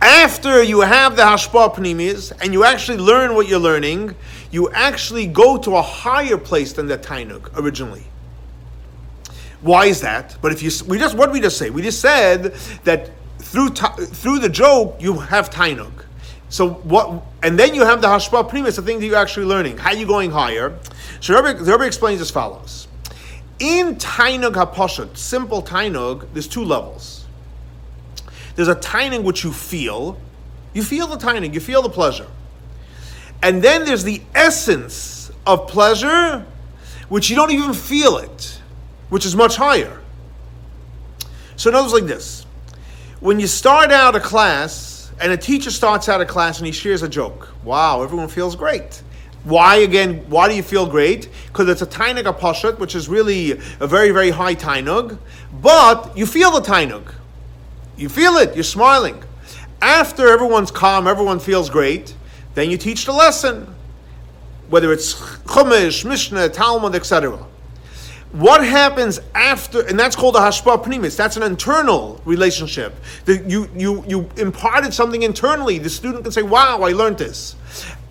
After 0.00 0.62
you 0.62 0.80
have 0.80 1.16
the 1.16 1.22
hashpah 1.22 1.74
pnimis 1.74 2.32
and 2.40 2.52
you 2.52 2.64
actually 2.64 2.98
learn 2.98 3.34
what 3.34 3.48
you're 3.48 3.58
learning, 3.58 4.14
you 4.50 4.70
actually 4.70 5.26
go 5.26 5.56
to 5.58 5.76
a 5.76 5.82
higher 5.82 6.36
place 6.36 6.72
than 6.72 6.86
the 6.86 6.98
tainuk 6.98 7.50
originally. 7.56 8.04
Why 9.62 9.86
is 9.86 10.02
that? 10.02 10.36
But 10.42 10.52
if 10.52 10.62
you 10.62 10.70
we 10.86 10.98
just 10.98 11.16
what 11.16 11.26
did 11.26 11.32
we 11.32 11.40
just 11.40 11.56
say? 11.56 11.70
We 11.70 11.80
just 11.80 12.00
said 12.00 12.52
that 12.84 13.10
through 13.38 13.70
through 13.70 14.40
the 14.40 14.48
joke 14.48 14.96
you 15.00 15.14
have 15.14 15.48
tainuk. 15.48 16.04
So 16.50 16.70
what? 16.70 17.22
And 17.42 17.58
then 17.58 17.74
you 17.74 17.82
have 17.82 18.02
the 18.02 18.08
hashpa 18.08 18.48
primus, 18.48 18.76
the 18.76 18.82
thing 18.82 19.00
that 19.00 19.06
you're 19.06 19.16
actually 19.16 19.46
learning. 19.46 19.78
How 19.78 19.90
are 19.90 19.96
you 19.96 20.06
going 20.06 20.30
higher? 20.30 20.78
So 21.20 21.34
Rebbe, 21.34 21.64
the 21.64 21.72
Rebbe 21.72 21.84
explains 21.84 22.20
as 22.20 22.30
follows: 22.30 22.88
In 23.58 23.96
tainug 23.96 24.52
haposhet, 24.52 25.16
simple 25.16 25.62
tainug, 25.62 26.28
there's 26.34 26.46
two 26.46 26.64
levels. 26.64 27.23
There's 28.54 28.68
a 28.68 28.76
tainug 28.76 29.24
which 29.24 29.44
you 29.44 29.52
feel, 29.52 30.18
you 30.72 30.82
feel 30.82 31.06
the 31.06 31.16
tainug, 31.16 31.54
you 31.54 31.60
feel 31.60 31.82
the 31.82 31.88
pleasure, 31.88 32.28
and 33.42 33.62
then 33.62 33.84
there's 33.84 34.04
the 34.04 34.22
essence 34.34 35.30
of 35.46 35.68
pleasure, 35.68 36.46
which 37.08 37.30
you 37.30 37.36
don't 37.36 37.50
even 37.50 37.74
feel 37.74 38.16
it, 38.18 38.60
which 39.10 39.26
is 39.26 39.36
much 39.36 39.56
higher. 39.56 40.00
So 41.56 41.70
words, 41.72 41.92
like 41.92 42.04
this 42.04 42.44
when 43.20 43.40
you 43.40 43.46
start 43.46 43.90
out 43.90 44.14
a 44.14 44.20
class 44.20 45.10
and 45.20 45.32
a 45.32 45.36
teacher 45.36 45.70
starts 45.70 46.08
out 46.08 46.20
a 46.20 46.26
class 46.26 46.58
and 46.58 46.66
he 46.66 46.72
shares 46.72 47.02
a 47.02 47.08
joke, 47.08 47.48
wow, 47.64 48.02
everyone 48.02 48.28
feels 48.28 48.54
great. 48.56 49.02
Why 49.44 49.76
again? 49.76 50.24
Why 50.28 50.48
do 50.48 50.54
you 50.54 50.62
feel 50.62 50.86
great? 50.86 51.28
Because 51.46 51.68
it's 51.68 51.82
a 51.82 51.86
tainug 51.86 52.24
apashut, 52.24 52.78
which 52.78 52.94
is 52.94 53.08
really 53.08 53.52
a 53.80 53.86
very 53.86 54.10
very 54.10 54.30
high 54.30 54.54
tainug, 54.54 55.18
but 55.60 56.16
you 56.16 56.26
feel 56.26 56.50
the 56.50 56.60
tainug. 56.60 57.14
You 57.96 58.08
feel 58.08 58.36
it. 58.36 58.54
You're 58.54 58.64
smiling. 58.64 59.22
After 59.80 60.28
everyone's 60.28 60.70
calm, 60.70 61.06
everyone 61.06 61.38
feels 61.38 61.70
great. 61.70 62.14
Then 62.54 62.70
you 62.70 62.78
teach 62.78 63.04
the 63.04 63.12
lesson, 63.12 63.74
whether 64.68 64.92
it's 64.92 65.14
chumash, 65.14 66.04
mishnah, 66.04 66.48
talmud, 66.48 66.94
etc 66.94 67.44
what 68.34 68.66
happens 68.66 69.20
after, 69.36 69.82
and 69.86 69.98
that's 69.98 70.16
called 70.16 70.34
a 70.34 70.40
hashpa 70.40 70.82
pnimis. 70.84 71.16
That's 71.16 71.36
an 71.36 71.44
internal 71.44 72.20
relationship. 72.24 72.92
That 73.26 73.48
you 73.48 73.70
you 73.76 74.04
you 74.08 74.28
imparted 74.36 74.92
something 74.92 75.22
internally. 75.22 75.78
The 75.78 75.88
student 75.88 76.24
can 76.24 76.32
say, 76.32 76.42
"Wow, 76.42 76.82
I 76.82 76.92
learned 76.92 77.18
this." 77.18 77.54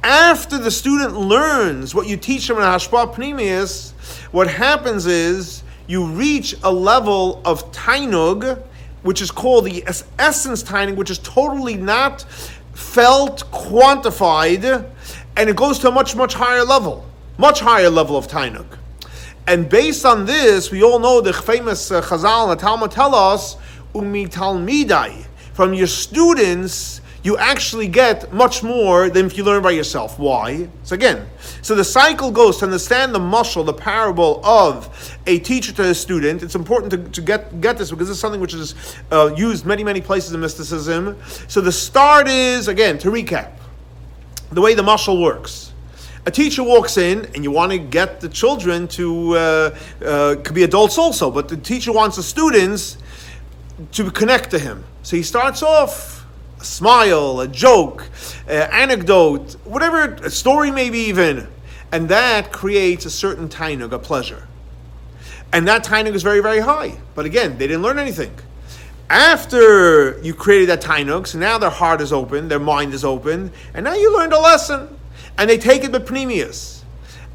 After 0.02 0.58
the 0.58 0.72
student 0.72 1.18
learns 1.18 1.94
what 1.94 2.08
you 2.08 2.16
teach 2.16 2.48
them 2.48 2.56
in 2.56 2.64
a 2.64 2.68
hashpa 2.68 3.14
pnimis, 3.14 3.92
what 4.32 4.48
happens 4.48 5.06
is 5.06 5.62
you 5.88 6.06
reach 6.06 6.56
a 6.64 6.72
level 6.72 7.42
of 7.44 7.70
tainug, 7.74 8.62
which 9.04 9.22
is 9.22 9.32
called 9.32 9.66
the 9.66 9.84
essence 10.18 10.64
tainug, 10.64 10.96
which 10.96 11.10
is 11.10 11.20
totally 11.20 11.76
not 11.76 12.24
felt, 12.74 13.50
quantified, 13.52 14.90
and 15.38 15.50
it 15.50 15.56
goes 15.56 15.80
to 15.80 15.90
a 15.90 15.92
much 15.92 16.16
much 16.16 16.34
higher 16.34 16.64
level, 16.64 17.06
much 17.38 17.60
higher 17.60 17.90
level 17.90 18.18
of 18.18 18.28
tainuk. 18.28 18.78
And 19.46 19.70
based 19.70 20.06
on 20.06 20.26
this, 20.26 20.72
we 20.72 20.84
all 20.84 21.00
know 21.00 21.20
the 21.20 21.34
famous 21.34 21.92
uh, 21.92 22.02
Chazal 22.02 22.50
and 22.50 22.60
the 22.60 22.62
Talmud 22.62 22.92
tell 22.92 23.14
us, 23.14 23.58
umi 23.94 24.26
talmidai, 24.28 25.26
from 25.54 25.74
your 25.74 25.88
students, 25.88 27.02
you 27.24 27.38
actually 27.38 27.88
get 27.88 28.34
much 28.34 28.64
more 28.64 29.10
than 29.10 29.26
if 29.26 29.38
you 29.38 29.46
learn 29.46 29.64
by 29.64 29.72
yourself. 29.72 30.20
Why? 30.20 30.68
So 30.84 30.94
again, 30.94 31.26
so 31.62 31.74
the 31.74 31.84
cycle 31.84 32.32
goes 32.32 32.58
to 32.58 32.66
understand 32.66 33.16
the 33.16 33.20
mashal, 33.20 33.66
the 33.66 33.74
parable 33.74 34.46
of 34.46 35.18
a 35.26 35.40
teacher 35.40 35.72
to 35.74 35.84
a 35.84 35.96
student. 35.96 36.44
It's 36.44 36.56
important 36.56 36.92
to, 36.92 36.98
to 36.98 37.22
get, 37.22 37.62
get 37.62 37.78
this 37.78 37.92
because 37.92 38.10
it's 38.10 38.20
something 38.20 38.42
which 38.42 38.54
is 38.54 38.76
uh, 39.10 39.34
used 39.38 39.66
many, 39.66 39.86
many 39.86 40.02
places 40.02 40.34
in 40.34 40.42
mysticism. 40.42 41.18
So 41.48 41.62
the 41.62 41.72
start 41.72 42.28
is, 42.28 42.68
again, 42.68 42.98
to 43.00 43.10
recap, 43.10 43.52
the 44.52 44.62
way 44.62 44.74
the 44.74 44.84
mashal 44.84 45.22
works. 45.22 45.72
A 46.26 46.32
teacher 46.32 46.64
walks 46.64 46.98
in, 46.98 47.26
and 47.36 47.44
you 47.44 47.52
want 47.52 47.72
to 47.72 47.78
get 47.78 48.22
the 48.22 48.30
children 48.30 48.88
to, 48.90 49.36
uh, 49.36 49.78
uh, 50.06 50.36
could 50.44 50.56
be 50.56 50.64
adults 50.64 50.98
also, 50.98 51.32
but 51.32 51.48
the 51.48 51.58
teacher 51.58 51.92
wants 51.92 52.16
the 52.18 52.24
students 52.24 52.98
to 53.94 54.10
connect 54.12 54.52
to 54.52 54.60
him. 54.60 54.84
So 55.04 55.18
he 55.18 55.24
starts 55.24 55.64
off 55.64 56.23
a 56.64 56.66
smile, 56.66 57.42
a 57.42 57.48
joke, 57.48 58.10
an 58.48 58.70
anecdote, 58.72 59.58
whatever, 59.66 60.14
a 60.24 60.30
story 60.30 60.72
maybe 60.72 60.98
even. 60.98 61.46
And 61.92 62.08
that 62.08 62.54
creates 62.54 63.06
a 63.06 63.10
certain 63.10 63.50
tainug, 63.50 63.92
a 63.92 64.00
pleasure. 64.00 64.48
And 65.52 65.68
that 65.68 65.84
tainug 65.84 66.16
is 66.16 66.24
very, 66.24 66.40
very 66.40 66.62
high. 66.62 66.98
But 67.16 67.26
again, 67.26 67.58
they 67.58 67.68
didn't 67.68 67.82
learn 67.82 68.00
anything. 68.00 68.34
After 69.10 70.20
you 70.22 70.34
created 70.34 70.70
that 70.70 70.82
tainug, 70.82 71.28
so 71.28 71.38
now 71.38 71.58
their 71.58 71.70
heart 71.70 72.00
is 72.00 72.14
open, 72.14 72.48
their 72.48 72.60
mind 72.60 72.94
is 72.94 73.04
open, 73.04 73.52
and 73.74 73.84
now 73.84 73.94
you 73.94 74.16
learned 74.18 74.32
a 74.32 74.40
lesson. 74.40 74.98
And 75.38 75.50
they 75.50 75.58
take 75.58 75.84
it 75.84 75.92
with 75.92 76.08
bepnimius. 76.08 76.84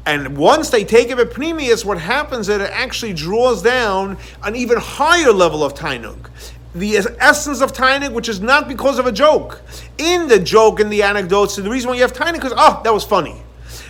And 0.07 0.37
once 0.37 0.71
they 0.71 0.83
take 0.83 1.09
it 1.09 1.17
with 1.17 1.31
bepnimius, 1.31 1.85
what 1.85 1.99
happens 1.99 2.49
is 2.49 2.57
it 2.57 2.61
actually 2.71 3.13
draws 3.13 3.61
down 3.61 4.17
an 4.43 4.55
even 4.55 4.79
higher 4.79 5.31
level 5.31 5.63
of 5.63 5.75
tainug 5.75 6.29
the 6.75 6.97
essence 7.19 7.61
of 7.61 7.73
Tainug, 7.73 8.13
which 8.13 8.29
is 8.29 8.39
not 8.39 8.67
because 8.67 8.99
of 8.99 9.07
a 9.07 9.11
joke. 9.11 9.61
In 9.97 10.27
the 10.27 10.39
joke 10.39 10.79
and 10.79 10.91
the 10.91 11.03
anecdotes, 11.03 11.55
the 11.55 11.69
reason 11.69 11.89
why 11.89 11.95
you 11.95 12.01
have 12.01 12.13
Tainug 12.13 12.45
is, 12.45 12.53
oh, 12.55 12.81
that 12.83 12.93
was 12.93 13.03
funny. 13.03 13.41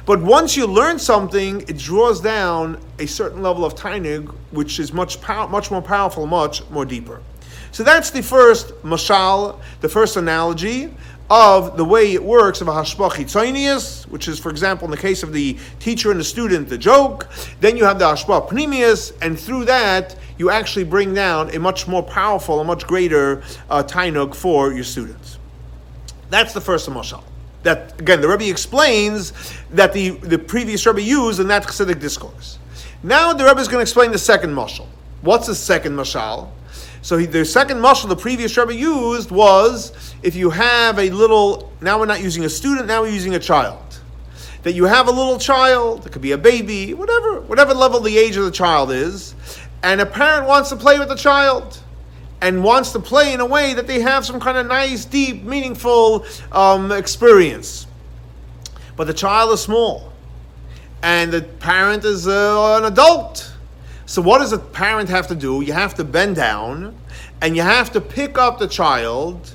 But 0.05 0.21
once 0.21 0.55
you 0.55 0.65
learn 0.65 0.97
something, 0.97 1.61
it 1.61 1.77
draws 1.77 2.21
down 2.21 2.79
a 2.97 3.05
certain 3.05 3.41
level 3.41 3.65
of 3.65 3.75
Tainug, 3.75 4.33
which 4.51 4.79
is 4.79 4.93
much, 4.93 5.21
pow- 5.21 5.47
much 5.47 5.71
more 5.71 5.81
powerful, 5.81 6.25
much 6.25 6.67
more 6.69 6.85
deeper. 6.85 7.21
So 7.71 7.83
that's 7.83 8.09
the 8.09 8.23
first 8.23 8.69
mashal, 8.83 9.59
the 9.81 9.89
first 9.89 10.17
analogy 10.17 10.91
of 11.29 11.77
the 11.77 11.85
way 11.85 12.13
it 12.13 12.23
works 12.23 12.59
of 12.61 12.67
a 12.67 12.71
chitzonius, 12.71 14.07
which 14.07 14.27
is, 14.27 14.39
for 14.39 14.49
example, 14.49 14.85
in 14.85 14.91
the 14.91 14.97
case 14.97 15.21
of 15.21 15.31
the 15.31 15.57
teacher 15.79 16.11
and 16.11 16.19
the 16.19 16.23
student, 16.23 16.69
the 16.69 16.77
joke. 16.77 17.29
Then 17.59 17.77
you 17.77 17.85
have 17.85 17.99
the 17.99 18.05
hashpach 18.05 18.49
pnimius, 18.49 19.13
and 19.21 19.39
through 19.39 19.65
that, 19.65 20.15
you 20.37 20.49
actually 20.49 20.85
bring 20.85 21.13
down 21.13 21.53
a 21.53 21.59
much 21.59 21.87
more 21.87 22.01
powerful, 22.01 22.59
a 22.59 22.63
much 22.63 22.87
greater 22.87 23.43
uh, 23.69 23.83
tainug 23.83 24.33
for 24.33 24.73
your 24.73 24.83
students. 24.83 25.37
That's 26.29 26.53
the 26.53 26.61
first 26.61 26.89
mashal. 26.89 27.23
That 27.63 27.99
again, 27.99 28.21
the 28.21 28.27
Rebbe 28.27 28.49
explains 28.49 29.33
that 29.71 29.93
the, 29.93 30.11
the 30.11 30.39
previous 30.39 30.85
Rebbe 30.85 31.01
used 31.01 31.39
in 31.39 31.47
that 31.49 31.63
Chassidic 31.63 31.99
discourse. 31.99 32.57
Now 33.03 33.33
the 33.33 33.43
Rebbe 33.43 33.59
is 33.59 33.67
going 33.67 33.79
to 33.79 33.81
explain 33.81 34.11
the 34.11 34.17
second 34.17 34.51
mashal. 34.51 34.87
What's 35.21 35.47
the 35.47 35.55
second 35.55 35.93
mashal? 35.93 36.49
So 37.01 37.17
he, 37.17 37.25
the 37.25 37.45
second 37.45 37.77
mashal 37.77 38.09
the 38.09 38.15
previous 38.15 38.55
Rebbe 38.57 38.75
used 38.75 39.31
was 39.31 40.13
if 40.21 40.35
you 40.35 40.49
have 40.49 40.99
a 40.99 41.09
little, 41.09 41.71
now 41.81 41.99
we're 41.99 42.05
not 42.05 42.21
using 42.21 42.43
a 42.43 42.49
student, 42.49 42.87
now 42.87 43.01
we're 43.01 43.11
using 43.11 43.35
a 43.35 43.39
child. 43.39 43.99
That 44.63 44.73
you 44.73 44.83
have 44.85 45.07
a 45.07 45.11
little 45.11 45.39
child, 45.39 46.05
it 46.05 46.11
could 46.11 46.21
be 46.21 46.33
a 46.33 46.37
baby, 46.37 46.93
whatever, 46.93 47.39
whatever 47.41 47.73
level 47.73 48.01
the 48.01 48.17
age 48.17 48.35
of 48.35 48.43
the 48.43 48.51
child 48.51 48.91
is, 48.91 49.33
and 49.83 50.01
a 50.01 50.05
parent 50.05 50.47
wants 50.47 50.69
to 50.69 50.75
play 50.75 50.99
with 50.99 51.07
the 51.07 51.15
child 51.15 51.81
and 52.41 52.63
wants 52.63 52.91
to 52.91 52.99
play 52.99 53.33
in 53.33 53.39
a 53.39 53.45
way 53.45 53.73
that 53.73 53.87
they 53.87 54.01
have 54.01 54.25
some 54.25 54.39
kind 54.39 54.57
of 54.57 54.67
nice, 54.67 55.05
deep, 55.05 55.43
meaningful 55.43 56.25
um, 56.51 56.91
experience. 56.91 57.87
But 58.97 59.07
the 59.07 59.13
child 59.13 59.53
is 59.53 59.61
small, 59.61 60.11
and 61.01 61.31
the 61.31 61.41
parent 61.41 62.03
is 62.03 62.27
uh, 62.27 62.77
an 62.77 62.91
adult 62.91 63.53
so 64.09 64.23
what 64.23 64.39
does 64.39 64.53
a 64.53 64.57
parent 64.57 65.07
have 65.09 65.27
to 65.27 65.35
do? 65.35 65.61
You 65.61 65.73
have 65.73 65.93
to 65.93 66.03
bend 66.03 66.35
down 66.35 66.95
and 67.41 67.55
you 67.55 67.61
have 67.61 67.91
to 67.91 68.01
pick 68.01 68.39
up 68.39 68.57
the 68.57 68.67
child 68.67 69.53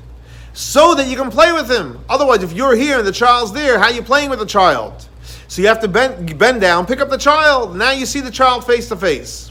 so 0.53 0.95
that 0.95 1.09
you 1.09 1.17
can 1.17 1.29
play 1.29 1.53
with 1.53 1.69
him. 1.69 1.99
Otherwise, 2.09 2.45
if 2.45 2.53
you're 2.53 2.77
here 2.77 3.01
and 3.01 3.05
the 3.05 3.11
child's 3.11 3.53
there, 3.53 3.81
how 3.81 3.87
are 3.87 3.91
you 3.91 4.01
playing 4.01 4.31
with 4.31 4.39
the 4.39 4.47
child? 4.47 5.09
So 5.49 5.61
you 5.61 5.67
have 5.67 5.81
to 5.81 5.89
bend, 5.89 6.39
bend 6.39 6.61
down, 6.61 6.87
pick 6.87 7.01
up 7.01 7.11
the 7.11 7.19
child. 7.19 7.75
Now 7.75 7.91
you 7.91 8.07
see 8.07 8.21
the 8.21 8.31
child 8.31 8.65
face 8.65 8.89
to 8.91 8.97
face. 8.97 9.51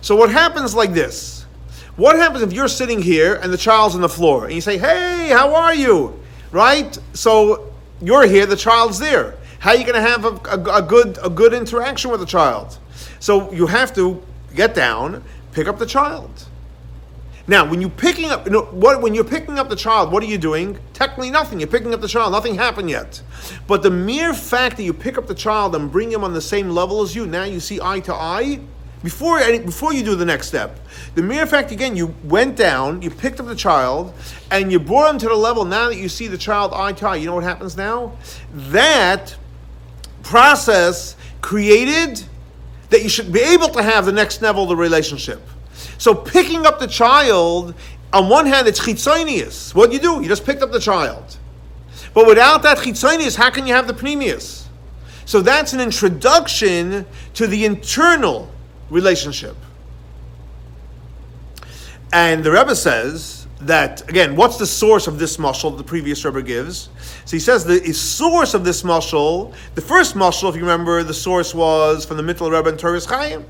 So 0.00 0.16
what 0.16 0.30
happens 0.30 0.74
like 0.74 0.94
this? 0.94 1.44
What 1.96 2.16
happens 2.16 2.42
if 2.42 2.54
you're 2.54 2.66
sitting 2.66 3.02
here 3.02 3.34
and 3.34 3.52
the 3.52 3.58
child's 3.58 3.94
on 3.94 4.00
the 4.00 4.08
floor 4.08 4.46
and 4.46 4.54
you 4.54 4.62
say, 4.62 4.78
"Hey, 4.78 5.28
how 5.28 5.54
are 5.54 5.74
you?" 5.74 6.18
Right? 6.50 6.98
So 7.12 7.74
you're 8.00 8.26
here, 8.26 8.46
the 8.46 8.56
child's 8.56 8.98
there. 8.98 9.36
How 9.58 9.72
are 9.72 9.76
you 9.76 9.84
going 9.84 10.02
to 10.02 10.08
have 10.10 10.24
a, 10.24 10.30
a, 10.48 10.78
a 10.78 10.82
good 10.82 11.18
a 11.22 11.28
good 11.28 11.52
interaction 11.52 12.10
with 12.10 12.20
the 12.20 12.26
child? 12.26 12.78
So 13.24 13.50
you 13.52 13.68
have 13.68 13.94
to 13.94 14.22
get 14.54 14.74
down, 14.74 15.24
pick 15.52 15.66
up 15.66 15.78
the 15.78 15.86
child. 15.86 16.46
Now, 17.46 17.66
when 17.66 17.80
you 17.80 17.88
picking 17.88 18.28
up, 18.28 18.44
you 18.44 18.52
know, 18.52 18.64
what, 18.64 19.00
when 19.00 19.14
you're 19.14 19.24
picking 19.24 19.58
up 19.58 19.70
the 19.70 19.76
child, 19.76 20.12
what 20.12 20.22
are 20.22 20.26
you 20.26 20.36
doing? 20.36 20.78
Technically, 20.92 21.30
nothing. 21.30 21.58
You're 21.58 21.70
picking 21.70 21.94
up 21.94 22.02
the 22.02 22.08
child. 22.08 22.32
Nothing 22.32 22.56
happened 22.56 22.90
yet. 22.90 23.22
But 23.66 23.82
the 23.82 23.90
mere 23.90 24.34
fact 24.34 24.76
that 24.76 24.82
you 24.82 24.92
pick 24.92 25.16
up 25.16 25.26
the 25.26 25.34
child 25.34 25.74
and 25.74 25.90
bring 25.90 26.12
him 26.12 26.22
on 26.22 26.34
the 26.34 26.40
same 26.42 26.68
level 26.68 27.00
as 27.00 27.16
you, 27.16 27.26
now 27.26 27.44
you 27.44 27.60
see 27.60 27.80
eye 27.80 28.00
to 28.00 28.12
eye. 28.12 28.60
Before, 29.02 29.38
before 29.38 29.94
you 29.94 30.02
do 30.02 30.16
the 30.16 30.26
next 30.26 30.48
step, 30.48 30.78
the 31.14 31.22
mere 31.22 31.46
fact 31.46 31.72
again 31.72 31.96
you 31.96 32.14
went 32.24 32.56
down, 32.56 33.00
you 33.00 33.08
picked 33.08 33.40
up 33.40 33.46
the 33.46 33.56
child, 33.56 34.12
and 34.50 34.70
you 34.70 34.78
brought 34.78 35.14
him 35.14 35.18
to 35.20 35.28
the 35.28 35.34
level. 35.34 35.64
Now 35.64 35.88
that 35.88 35.96
you 35.96 36.10
see 36.10 36.28
the 36.28 36.36
child 36.36 36.74
eye 36.74 36.92
to 36.92 37.08
eye, 37.08 37.16
you 37.16 37.24
know 37.24 37.36
what 37.36 37.44
happens 37.44 37.74
now? 37.74 38.18
That 38.52 39.34
process 40.22 41.16
created 41.40 42.22
that 42.94 43.02
you 43.02 43.08
should 43.08 43.32
be 43.32 43.40
able 43.40 43.68
to 43.68 43.82
have 43.82 44.06
the 44.06 44.12
next 44.12 44.40
level 44.40 44.62
of 44.62 44.68
the 44.68 44.76
relationship. 44.76 45.42
So 45.98 46.14
picking 46.14 46.64
up 46.64 46.78
the 46.78 46.86
child, 46.86 47.74
on 48.12 48.28
one 48.28 48.46
hand, 48.46 48.68
it's 48.68 48.78
chitzonius. 48.78 49.74
What 49.74 49.90
do 49.90 49.96
you 49.96 50.00
do? 50.00 50.22
You 50.22 50.28
just 50.28 50.46
picked 50.46 50.62
up 50.62 50.70
the 50.70 50.78
child. 50.78 51.36
But 52.14 52.28
without 52.28 52.62
that 52.62 52.78
chitzonius, 52.78 53.34
how 53.34 53.50
can 53.50 53.66
you 53.66 53.74
have 53.74 53.88
the 53.88 53.94
pnimius? 53.94 54.66
So 55.24 55.40
that's 55.40 55.72
an 55.72 55.80
introduction 55.80 57.04
to 57.34 57.48
the 57.48 57.64
internal 57.64 58.48
relationship. 58.90 59.56
And 62.12 62.44
the 62.44 62.52
Rebbe 62.52 62.76
says, 62.76 63.43
that 63.66 64.08
again, 64.08 64.36
what's 64.36 64.56
the 64.56 64.66
source 64.66 65.06
of 65.06 65.18
this 65.18 65.36
mashal 65.36 65.76
the 65.76 65.84
previous 65.84 66.24
Rebbe 66.24 66.42
gives? 66.42 66.88
So 67.24 67.36
he 67.36 67.40
says 67.40 67.64
the 67.64 67.92
source 67.92 68.54
of 68.54 68.64
this 68.64 68.82
mashal, 68.82 69.54
the 69.74 69.80
first 69.80 70.14
mashal, 70.14 70.50
if 70.50 70.56
you 70.56 70.62
remember, 70.62 71.02
the 71.02 71.14
source 71.14 71.54
was 71.54 72.04
from 72.04 72.16
the 72.16 72.22
Mittel 72.22 72.50
Rebbe 72.50 72.68
and 72.68 72.78
Toras 72.78 73.06
Chaim. 73.06 73.44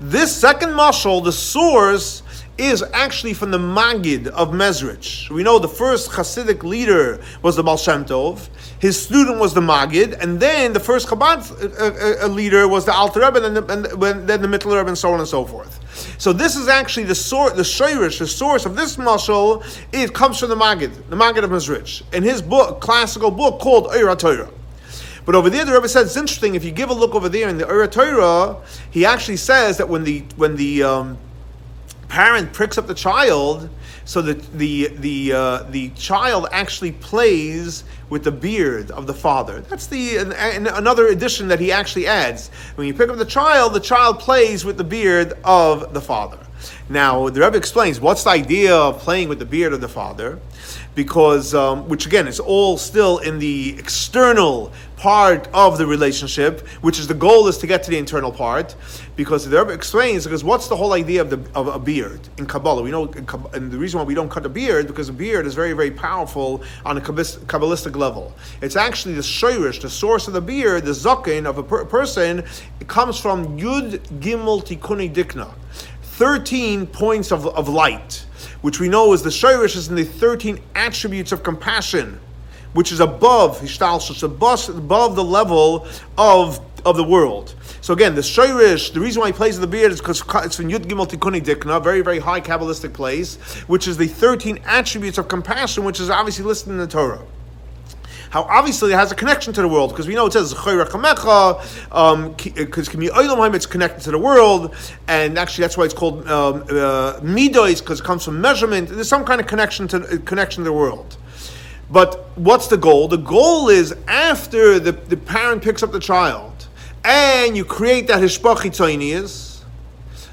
This 0.00 0.34
second 0.34 0.70
mashal, 0.70 1.22
the 1.22 1.32
source 1.32 2.22
is 2.58 2.82
actually 2.92 3.34
from 3.34 3.50
the 3.50 3.58
Magid 3.58 4.26
of 4.28 4.50
Mezrich. 4.50 5.30
We 5.30 5.42
know 5.42 5.58
the 5.58 5.68
first 5.68 6.10
Hasidic 6.10 6.62
leader 6.62 7.22
was 7.42 7.56
the 7.56 7.62
Baal 7.62 7.76
Shem 7.76 8.04
Tov, 8.04 8.48
his 8.78 9.00
student 9.00 9.38
was 9.38 9.54
the 9.54 9.60
Magid, 9.60 10.20
and 10.20 10.38
then 10.38 10.72
the 10.72 10.80
first 10.80 11.08
Chabad 11.08 11.50
uh, 11.50 12.24
uh, 12.24 12.26
uh 12.26 12.28
leader 12.28 12.68
was 12.68 12.84
the 12.84 12.92
Alter 12.92 13.20
Rebbe, 13.20 13.44
and, 13.44 13.56
the, 13.56 13.64
and 13.72 14.28
then 14.28 14.42
the 14.42 14.48
Mittel 14.48 14.76
Rebbe, 14.76 14.88
and 14.88 14.98
so 14.98 15.12
on 15.12 15.20
and 15.20 15.28
so 15.28 15.44
forth. 15.44 15.80
So 16.20 16.32
this 16.32 16.56
is 16.56 16.68
actually 16.68 17.04
the 17.04 17.14
source, 17.14 17.52
the 17.52 17.62
shayrish, 17.62 18.18
the 18.18 18.26
source 18.26 18.66
of 18.66 18.76
this 18.76 18.96
mashal. 18.96 19.64
It 19.92 20.12
comes 20.12 20.38
from 20.38 20.50
the 20.50 20.56
Magid, 20.56 21.08
the 21.08 21.16
Magid 21.16 21.44
of 21.44 21.50
Mezrich, 21.50 22.02
in 22.12 22.22
his 22.22 22.42
book, 22.42 22.80
classical 22.80 23.30
book 23.30 23.60
called 23.60 23.88
Eira 23.88 24.16
Torah. 24.16 24.50
But 25.24 25.34
over 25.36 25.48
there, 25.48 25.64
the 25.64 25.72
Rebbe 25.72 25.88
says 25.88 26.08
it's 26.08 26.16
interesting. 26.16 26.54
If 26.54 26.64
you 26.64 26.72
give 26.72 26.90
a 26.90 26.94
look 26.94 27.14
over 27.14 27.28
there 27.28 27.48
in 27.48 27.56
the 27.56 27.64
Eira 27.64 27.88
Torah, 27.88 28.56
he 28.90 29.06
actually 29.06 29.36
says 29.36 29.78
that 29.78 29.88
when 29.88 30.04
the 30.04 30.24
when 30.36 30.56
the 30.56 30.82
um, 30.82 31.18
parent 32.12 32.52
pricks 32.52 32.76
up 32.76 32.86
the 32.86 32.94
child, 32.94 33.70
so 34.04 34.20
that 34.20 34.38
the 34.58 34.88
the 34.98 35.32
uh, 35.32 35.62
the 35.70 35.88
child 35.90 36.46
actually 36.52 36.92
plays 36.92 37.84
with 38.10 38.22
the 38.22 38.30
beard 38.30 38.90
of 38.90 39.06
the 39.06 39.14
father. 39.14 39.62
That's 39.62 39.86
the 39.86 40.18
another 40.18 41.06
addition 41.06 41.48
that 41.48 41.58
he 41.58 41.72
actually 41.72 42.06
adds. 42.06 42.50
When 42.74 42.86
you 42.86 42.92
pick 42.92 43.08
up 43.08 43.16
the 43.16 43.24
child, 43.24 43.72
the 43.72 43.80
child 43.80 44.18
plays 44.18 44.62
with 44.62 44.76
the 44.76 44.84
beard 44.84 45.32
of 45.42 45.94
the 45.94 46.02
father. 46.02 46.38
Now 46.90 47.30
the 47.30 47.40
Rebbe 47.40 47.56
explains 47.56 47.98
what's 47.98 48.24
the 48.24 48.30
idea 48.30 48.76
of 48.76 48.98
playing 48.98 49.30
with 49.30 49.38
the 49.38 49.46
beard 49.46 49.72
of 49.72 49.80
the 49.80 49.88
father 49.88 50.38
because, 50.94 51.54
um, 51.54 51.88
which 51.88 52.06
again 52.06 52.28
is 52.28 52.38
all 52.38 52.76
still 52.76 53.18
in 53.18 53.38
the 53.38 53.78
external 53.78 54.72
part 54.96 55.48
of 55.52 55.78
the 55.78 55.86
relationship, 55.86 56.60
which 56.80 56.98
is 56.98 57.08
the 57.08 57.14
goal 57.14 57.48
is 57.48 57.58
to 57.58 57.66
get 57.66 57.82
to 57.82 57.90
the 57.90 57.98
internal 57.98 58.30
part, 58.30 58.76
because 59.16 59.48
the 59.48 59.58
Rebbe 59.58 59.72
explains 59.72 60.24
because 60.24 60.44
what's 60.44 60.68
the 60.68 60.76
whole 60.76 60.92
idea 60.92 61.20
of 61.20 61.30
the 61.30 61.40
of 61.54 61.66
a 61.66 61.78
beard 61.78 62.20
in 62.38 62.46
Kabbalah? 62.46 62.82
We 62.82 62.90
know, 62.90 63.06
and 63.52 63.70
the 63.70 63.78
reason 63.78 63.98
why 63.98 64.04
we 64.04 64.14
don't 64.14 64.30
cut 64.30 64.46
a 64.46 64.48
beard 64.48 64.86
because 64.86 65.08
a 65.08 65.12
beard 65.12 65.46
is 65.46 65.54
very 65.54 65.72
very 65.72 65.90
powerful 65.90 66.62
on 66.84 66.98
a 66.98 67.00
kabbalistic 67.00 67.96
level. 67.96 68.32
It's 68.60 68.76
actually 68.76 69.14
the 69.14 69.22
shirish, 69.22 69.80
the 69.80 69.90
source 69.90 70.28
of 70.28 70.34
the 70.34 70.40
beard, 70.40 70.84
the 70.84 70.92
zakin 70.92 71.46
of 71.46 71.58
a 71.58 71.62
per- 71.62 71.84
person. 71.84 72.44
It 72.80 72.88
comes 72.88 73.18
from 73.18 73.58
Yud 73.58 73.98
Gimel 74.20 74.62
Tikuni 74.62 75.12
Dikna, 75.12 75.52
thirteen 76.02 76.86
points 76.86 77.32
of, 77.32 77.46
of 77.46 77.68
light 77.68 78.26
which 78.62 78.80
we 78.80 78.88
know 78.88 79.12
is 79.12 79.22
the 79.22 79.30
Shirish 79.30 79.76
is 79.76 79.88
in 79.88 79.94
the 79.94 80.04
13 80.04 80.58
attributes 80.74 81.32
of 81.32 81.42
compassion, 81.42 82.18
which 82.72 82.90
is 82.90 83.00
above 83.00 83.60
Hishtalshus, 83.60 84.22
above, 84.22 84.68
above 84.70 85.14
the 85.14 85.24
level 85.24 85.86
of, 86.16 86.60
of 86.86 86.96
the 86.96 87.04
world. 87.04 87.54
So 87.80 87.92
again, 87.92 88.14
the 88.14 88.22
Shirish, 88.22 88.92
the 88.92 89.00
reason 89.00 89.20
why 89.20 89.26
he 89.26 89.32
plays 89.32 89.58
with 89.58 89.68
the 89.68 89.76
beard 89.76 89.92
is 89.92 90.00
because 90.00 90.22
it's 90.44 90.58
in 90.58 90.68
Yud 90.68 90.86
Gimel 90.86 91.08
Tikkuni 91.08 91.42
Dikna, 91.42 91.82
very, 91.82 92.00
very 92.00 92.20
high 92.20 92.40
Kabbalistic 92.40 92.92
place, 92.92 93.36
which 93.66 93.86
is 93.86 93.96
the 93.96 94.06
13 94.06 94.60
attributes 94.64 95.18
of 95.18 95.28
compassion, 95.28 95.84
which 95.84 96.00
is 96.00 96.08
obviously 96.08 96.44
listed 96.44 96.70
in 96.70 96.78
the 96.78 96.86
Torah 96.86 97.22
how 98.32 98.44
obviously 98.44 98.90
it 98.92 98.96
has 98.96 99.12
a 99.12 99.14
connection 99.14 99.52
to 99.52 99.60
the 99.60 99.68
world 99.68 99.90
because 99.90 100.08
we 100.08 100.14
know 100.14 100.24
it 100.24 100.32
says 100.32 100.54
um, 100.54 102.32
because 102.32 102.88
um, 102.88 103.54
it's 103.54 103.66
connected 103.66 104.02
to 104.04 104.10
the 104.10 104.18
world, 104.18 104.74
and 105.06 105.38
actually 105.38 105.62
that's 105.62 105.76
why 105.76 105.84
it's 105.84 105.92
called 105.92 106.26
um, 106.28 106.64
uh, 106.70 107.20
because 107.20 108.00
it 108.00 108.04
comes 108.04 108.24
from 108.24 108.40
measurement. 108.40 108.88
There's 108.88 109.06
some 109.06 109.26
kind 109.26 109.38
of 109.38 109.46
connection 109.46 109.86
to 109.88 109.98
uh, 109.98 110.16
connection 110.24 110.64
to 110.64 110.70
the 110.70 110.72
world. 110.72 111.18
But 111.90 112.30
what's 112.36 112.68
the 112.68 112.78
goal? 112.78 113.06
The 113.06 113.18
goal 113.18 113.68
is 113.68 113.94
after 114.08 114.78
the, 114.78 114.92
the 114.92 115.18
parent 115.18 115.62
picks 115.62 115.82
up 115.82 115.92
the 115.92 116.00
child 116.00 116.68
and 117.04 117.54
you 117.54 117.66
create 117.66 118.06
that 118.06 118.22
hishpach 118.22 118.62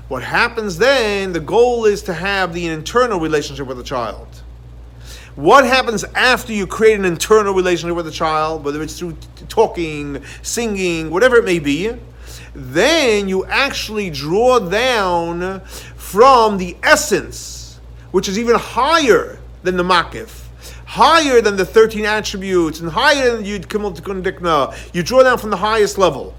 what 0.08 0.24
happens 0.24 0.78
then, 0.78 1.34
the 1.34 1.40
goal 1.42 1.84
is 1.86 2.02
to 2.04 2.14
have 2.14 2.54
the 2.54 2.66
internal 2.68 3.20
relationship 3.20 3.68
with 3.68 3.78
the 3.78 3.84
child. 3.84 4.28
What 5.40 5.64
happens 5.64 6.04
after 6.16 6.52
you 6.52 6.68
create 6.68 7.00
an 7.00 7.06
internal 7.06 7.54
relationship 7.54 7.96
with 7.96 8.08
a 8.08 8.12
child, 8.12 8.66
whether 8.66 8.84
it's 8.84 9.00
through 9.00 9.16
talking, 9.48 10.22
singing, 10.42 11.10
whatever 11.10 11.38
it 11.38 11.46
may 11.46 11.60
be? 11.60 11.94
Then 12.54 13.30
you 13.30 13.46
actually 13.46 14.10
draw 14.10 14.60
down 14.60 15.62
from 15.96 16.58
the 16.58 16.76
essence, 16.84 17.80
which 18.12 18.28
is 18.28 18.38
even 18.38 18.58
higher 18.58 19.40
than 19.64 19.78
the 19.78 19.84
makif, 19.84 20.44
higher 20.86 21.40
than 21.40 21.56
the 21.56 21.64
13 21.64 22.04
attributes, 22.04 22.82
and 22.82 22.90
higher 22.90 23.38
than 23.38 23.46
Yud 23.46 23.68
Gimel 23.68 23.96
Tikkun 23.96 24.22
Dikna. 24.22 24.78
You 24.94 25.04
draw 25.04 25.24
down 25.24 25.38
from 25.38 25.52
the 25.52 25.58
highest 25.58 25.98
level. 25.98 26.36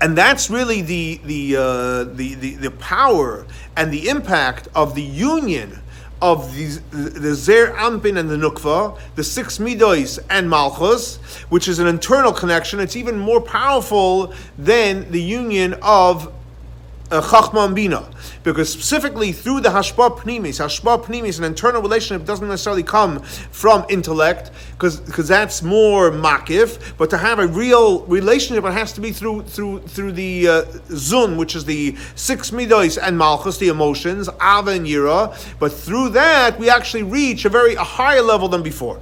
And 0.00 0.18
that's 0.18 0.50
really 0.50 0.82
the, 0.82 1.20
the, 1.24 1.56
uh, 1.56 2.04
the, 2.16 2.34
the, 2.34 2.54
the 2.56 2.70
power 2.72 3.46
and 3.76 3.92
the 3.92 4.08
impact 4.08 4.66
of 4.74 4.96
the 4.96 5.04
union 5.04 5.82
of 6.22 6.54
the, 6.54 6.80
the 6.90 7.34
Zer 7.34 7.72
Ampin 7.74 8.18
and 8.18 8.28
the 8.28 8.36
Nukva, 8.36 8.98
the 9.16 9.24
six 9.24 9.58
Midois 9.58 10.18
and 10.30 10.48
Malchus, 10.48 11.16
which 11.48 11.68
is 11.68 11.78
an 11.78 11.86
internal 11.86 12.32
connection. 12.32 12.80
It's 12.80 12.96
even 12.96 13.18
more 13.18 13.40
powerful 13.40 14.32
than 14.56 15.10
the 15.10 15.20
union 15.20 15.74
of 15.82 16.32
Chachma 17.10 17.66
and 17.66 17.74
Bina. 17.74 18.08
Because 18.42 18.72
specifically 18.72 19.32
through 19.32 19.60
the 19.60 19.68
Hashpa 19.68 20.18
Pnimis, 20.18 20.60
Hashpa 20.60 21.04
Pnimis, 21.04 21.38
an 21.38 21.44
internal 21.44 21.82
relationship 21.82 22.26
doesn't 22.26 22.48
necessarily 22.48 22.82
come 22.82 23.20
from 23.20 23.84
intellect, 23.88 24.50
because 24.72 25.28
that's 25.28 25.62
more 25.62 26.10
makif, 26.10 26.96
but 26.96 27.10
to 27.10 27.18
have 27.18 27.38
a 27.38 27.46
real 27.46 28.00
relationship, 28.06 28.64
it 28.64 28.72
has 28.72 28.92
to 28.92 29.00
be 29.00 29.12
through 29.12 29.42
through 29.42 29.80
through 29.80 30.12
the 30.12 30.48
uh, 30.48 30.62
Zun, 30.90 31.36
which 31.36 31.56
is 31.56 31.64
the 31.64 31.96
six 32.14 32.50
midos 32.50 32.98
and 33.00 33.16
Malchus, 33.16 33.58
the 33.58 33.68
emotions, 33.68 34.28
Ava 34.28 34.70
and 34.70 34.86
Yira, 34.86 35.34
but 35.58 35.72
through 35.72 36.10
that 36.10 36.58
we 36.58 36.70
actually 36.70 37.02
reach 37.02 37.44
a 37.44 37.48
very 37.48 37.74
a 37.74 37.84
higher 37.84 38.22
level 38.22 38.48
than 38.48 38.62
before. 38.62 39.00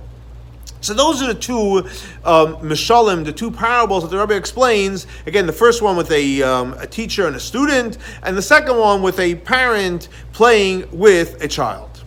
So 0.85 0.93
those 0.93 1.23
are 1.23 1.29
the 1.29 1.35
two 1.35 1.79
um, 2.27 2.57
mishalim, 2.57 3.25
the 3.25 3.33
two 3.33 3.51
parables 3.51 4.03
that 4.03 4.11
the 4.11 4.19
Rebbe 4.19 4.37
explains. 4.37 5.07
Again, 5.25 5.47
the 5.47 5.53
first 5.53 5.81
one 5.81 5.97
with 5.97 6.11
a, 6.11 6.43
um, 6.43 6.75
a 6.75 6.87
teacher 6.87 7.27
and 7.27 7.35
a 7.35 7.41
student, 7.41 7.97
and 8.23 8.37
the 8.37 8.43
second 8.43 8.77
one 8.77 9.01
with 9.01 9.19
a 9.19 9.37
parent 9.37 10.11
playing 10.35 10.87
with 10.93 11.43
a 11.43 11.49
child. 11.49 12.05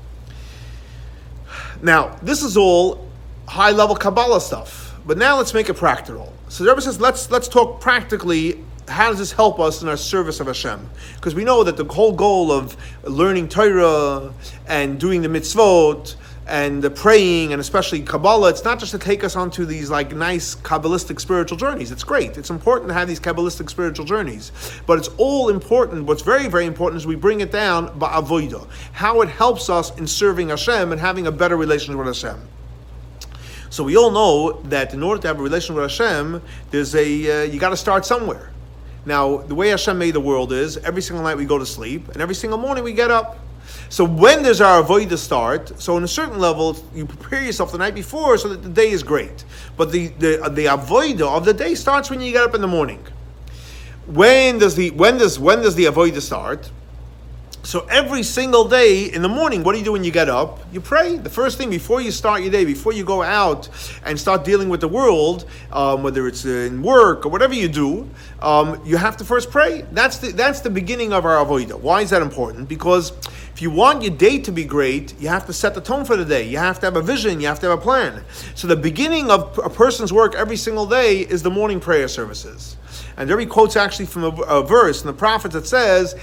Now, 1.82 2.18
this 2.22 2.44
is 2.44 2.56
all 2.56 3.10
high 3.48 3.72
level 3.72 3.96
Kabbalah 3.96 4.42
stuff, 4.42 4.96
but 5.08 5.18
now 5.18 5.38
let's 5.38 5.56
make 5.56 5.70
it 5.70 5.74
practical. 5.74 6.32
So 6.50 6.64
the 6.64 6.70
Rebbe 6.70 6.82
says, 6.82 7.02
let's 7.02 7.32
let's 7.32 7.48
talk 7.48 7.82
practically. 7.82 8.64
How 8.88 9.10
does 9.10 9.18
this 9.18 9.32
help 9.32 9.60
us 9.60 9.82
in 9.82 9.90
our 9.90 9.98
service 9.98 10.40
of 10.40 10.48
Hashem? 10.48 10.88
Because 11.16 11.34
we 11.34 11.44
know 11.44 11.64
that 11.64 11.78
the 11.78 11.84
whole 11.84 12.14
goal 12.14 12.52
of 12.52 12.78
learning 13.04 13.50
Torah 13.50 14.32
and 14.68 15.00
doing 15.00 15.24
the 15.24 15.28
mitzvot 15.28 16.16
and 16.48 16.82
the 16.82 16.90
praying 16.90 17.52
and 17.52 17.60
especially 17.60 18.02
Kabbalah, 18.02 18.50
it's 18.50 18.64
not 18.64 18.80
just 18.80 18.92
to 18.92 19.00
take 19.00 19.24
us 19.24 19.36
onto 19.36 19.66
these 19.66 19.90
like 19.90 20.16
nice 20.16 20.56
Kabbalistic 20.56 21.20
spiritual 21.20 21.58
journeys. 21.58 21.92
It's 21.92 22.04
great. 22.04 22.38
It's 22.38 22.50
important 22.50 22.88
to 22.90 22.94
have 22.94 23.08
these 23.08 23.20
Kabbalistic 23.20 23.70
spiritual 23.70 24.06
journeys. 24.06 24.52
But 24.86 24.98
it's 24.98 25.10
all 25.18 25.50
important. 25.50 26.06
What's 26.06 26.22
very, 26.22 26.48
very 26.48 26.66
important 26.66 27.02
is 27.02 27.08
we 27.08 27.16
bring 27.16 27.42
it 27.42 27.52
down 27.52 27.90
ba'avoida. 28.00 28.68
How 28.94 29.22
it 29.22 29.30
helps 29.30 29.70
us 29.70 29.96
in 29.98 30.08
serving 30.08 30.50
Hashem 30.50 30.92
and 30.92 31.02
having 31.02 31.28
a 31.28 31.32
better 31.32 31.58
relationship 31.58 31.98
with 31.98 32.08
Hashem. 32.08 32.40
So 33.70 33.84
we 33.84 33.98
all 33.98 34.12
know 34.12 34.62
that 34.64 34.94
in 34.94 35.04
order 35.04 35.22
to 35.22 35.28
have 35.28 35.40
a 35.40 35.44
relationship 35.44 35.76
with 35.76 35.92
Hashem, 35.92 36.42
there's 36.72 36.96
a 36.96 37.42
uh, 37.42 37.44
you 37.44 37.60
got 37.60 37.70
to 37.70 37.78
start 37.78 38.06
somewhere. 38.06 38.52
Now, 39.06 39.38
the 39.38 39.56
way 39.56 39.70
Hashem 39.70 39.98
made 39.98 40.12
the 40.12 40.22
world 40.22 40.54
is 40.54 40.78
every 40.78 41.02
single 41.02 41.24
night 41.24 41.38
we 41.38 41.46
go 41.46 41.58
to 41.58 41.66
sleep, 41.66 42.10
and 42.10 42.22
every 42.22 42.36
single 42.36 42.58
morning 42.58 42.84
we 42.84 42.94
get 42.94 43.12
up. 43.12 43.40
So 43.90 44.04
when 44.04 44.44
does 44.44 44.62
our 44.62 44.80
avoid 44.80 45.18
start? 45.18 45.80
So 45.82 45.96
on 45.96 46.04
a 46.04 46.08
certain 46.08 46.40
level, 46.40 46.78
you 46.94 47.06
prepare 47.06 47.42
yourself 47.44 47.72
the 47.72 47.78
night 47.78 47.96
before 47.96 48.38
so 48.38 48.50
that 48.50 48.64
the 48.64 48.70
day 48.70 48.90
is 48.90 49.04
great. 49.04 49.46
But 49.76 49.92
the 49.92 50.08
the 50.20 50.50
the 50.54 50.66
avoid 50.66 51.22
of 51.22 51.46
the 51.46 51.54
day 51.54 51.76
starts 51.76 52.10
when 52.10 52.22
you 52.22 52.32
get 52.32 52.44
up 52.44 52.56
in 52.56 52.62
the 52.62 52.68
morning. 52.68 53.06
When 54.08 54.58
does 54.60 54.76
the 54.76 54.92
when 54.92 55.18
does 55.18 55.40
when 55.40 55.62
does 55.62 55.76
the 55.76 55.86
avoid 55.86 56.22
start? 56.22 56.72
So 57.68 57.86
every 57.90 58.24
single 58.24 58.66
day 58.66 59.12
in 59.12 59.22
the 59.22 59.28
morning, 59.28 59.62
what 59.62 59.74
do 59.74 59.80
you 59.80 59.84
do 59.84 59.92
when 59.92 60.06
you 60.06 60.12
get 60.12 60.30
up? 60.30 60.62
You 60.72 60.80
pray. 60.80 61.18
The 61.18 61.30
first 61.30 61.58
thing 61.58 61.70
before 61.70 62.00
you 62.00 62.12
start 62.12 62.42
your 62.42 62.50
day, 62.50 62.64
before 62.64 62.94
you 62.94 63.04
go 63.04 63.22
out 63.22 63.68
and 64.06 64.18
start 64.18 64.46
dealing 64.46 64.70
with 64.70 64.80
the 64.80 64.88
world, 64.88 65.44
um, 65.74 66.02
whether 66.02 66.30
it's 66.30 66.46
in 66.46 66.82
work 66.82 67.26
or 67.26 67.30
whatever 67.30 67.54
you 67.54 67.68
do, 67.68 68.10
um, 68.42 68.82
you 68.86 68.96
have 68.96 69.18
to 69.18 69.26
first 69.26 69.52
pray. 69.52 69.82
That's 69.92 70.18
the 70.20 70.32
that's 70.32 70.62
the 70.62 70.70
beginning 70.70 71.12
of 71.12 71.26
our 71.26 71.46
avodah. 71.46 71.78
Why 71.78 72.04
is 72.04 72.12
that 72.12 72.22
important? 72.22 72.70
Because 72.70 73.12
if 73.54 73.62
you 73.62 73.70
want 73.70 74.02
your 74.02 74.16
day 74.16 74.40
to 74.40 74.52
be 74.54 74.64
great, 74.64 75.14
you 75.20 75.28
have 75.28 75.46
to 75.48 75.52
set 75.52 75.76
the 75.76 75.82
tone 75.82 76.06
for 76.06 76.16
the 76.16 76.24
day. 76.24 76.48
You 76.48 76.60
have 76.60 76.80
to 76.80 76.86
have 76.86 76.96
a 76.96 77.02
vision. 77.02 77.42
You 77.42 77.48
have 77.48 77.60
to 77.60 77.70
have 77.70 77.80
a 77.80 77.82
plan. 77.82 78.24
So 78.56 78.70
the 78.70 78.78
beginning 78.78 79.30
of 79.30 79.60
a 79.62 79.70
person's 79.70 80.14
work 80.14 80.36
every 80.36 80.56
single 80.56 80.86
day 80.86 81.20
is 81.20 81.44
the 81.44 81.52
morning 81.52 81.82
prayer 81.82 82.08
services. 82.08 82.77
And 83.18 83.30
there 83.30 83.40
he 83.40 83.48
quotes 83.48 83.76
actually 83.76 84.06
from 84.06 84.24
a, 84.24 84.42
a 84.44 84.64
verse 84.64 85.02
in 85.02 85.08
the 85.08 85.14
prophets 85.14 85.56
that 85.56 85.68
says, 85.68 86.16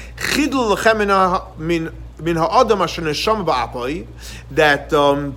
that 4.53 4.93
um, 4.93 5.37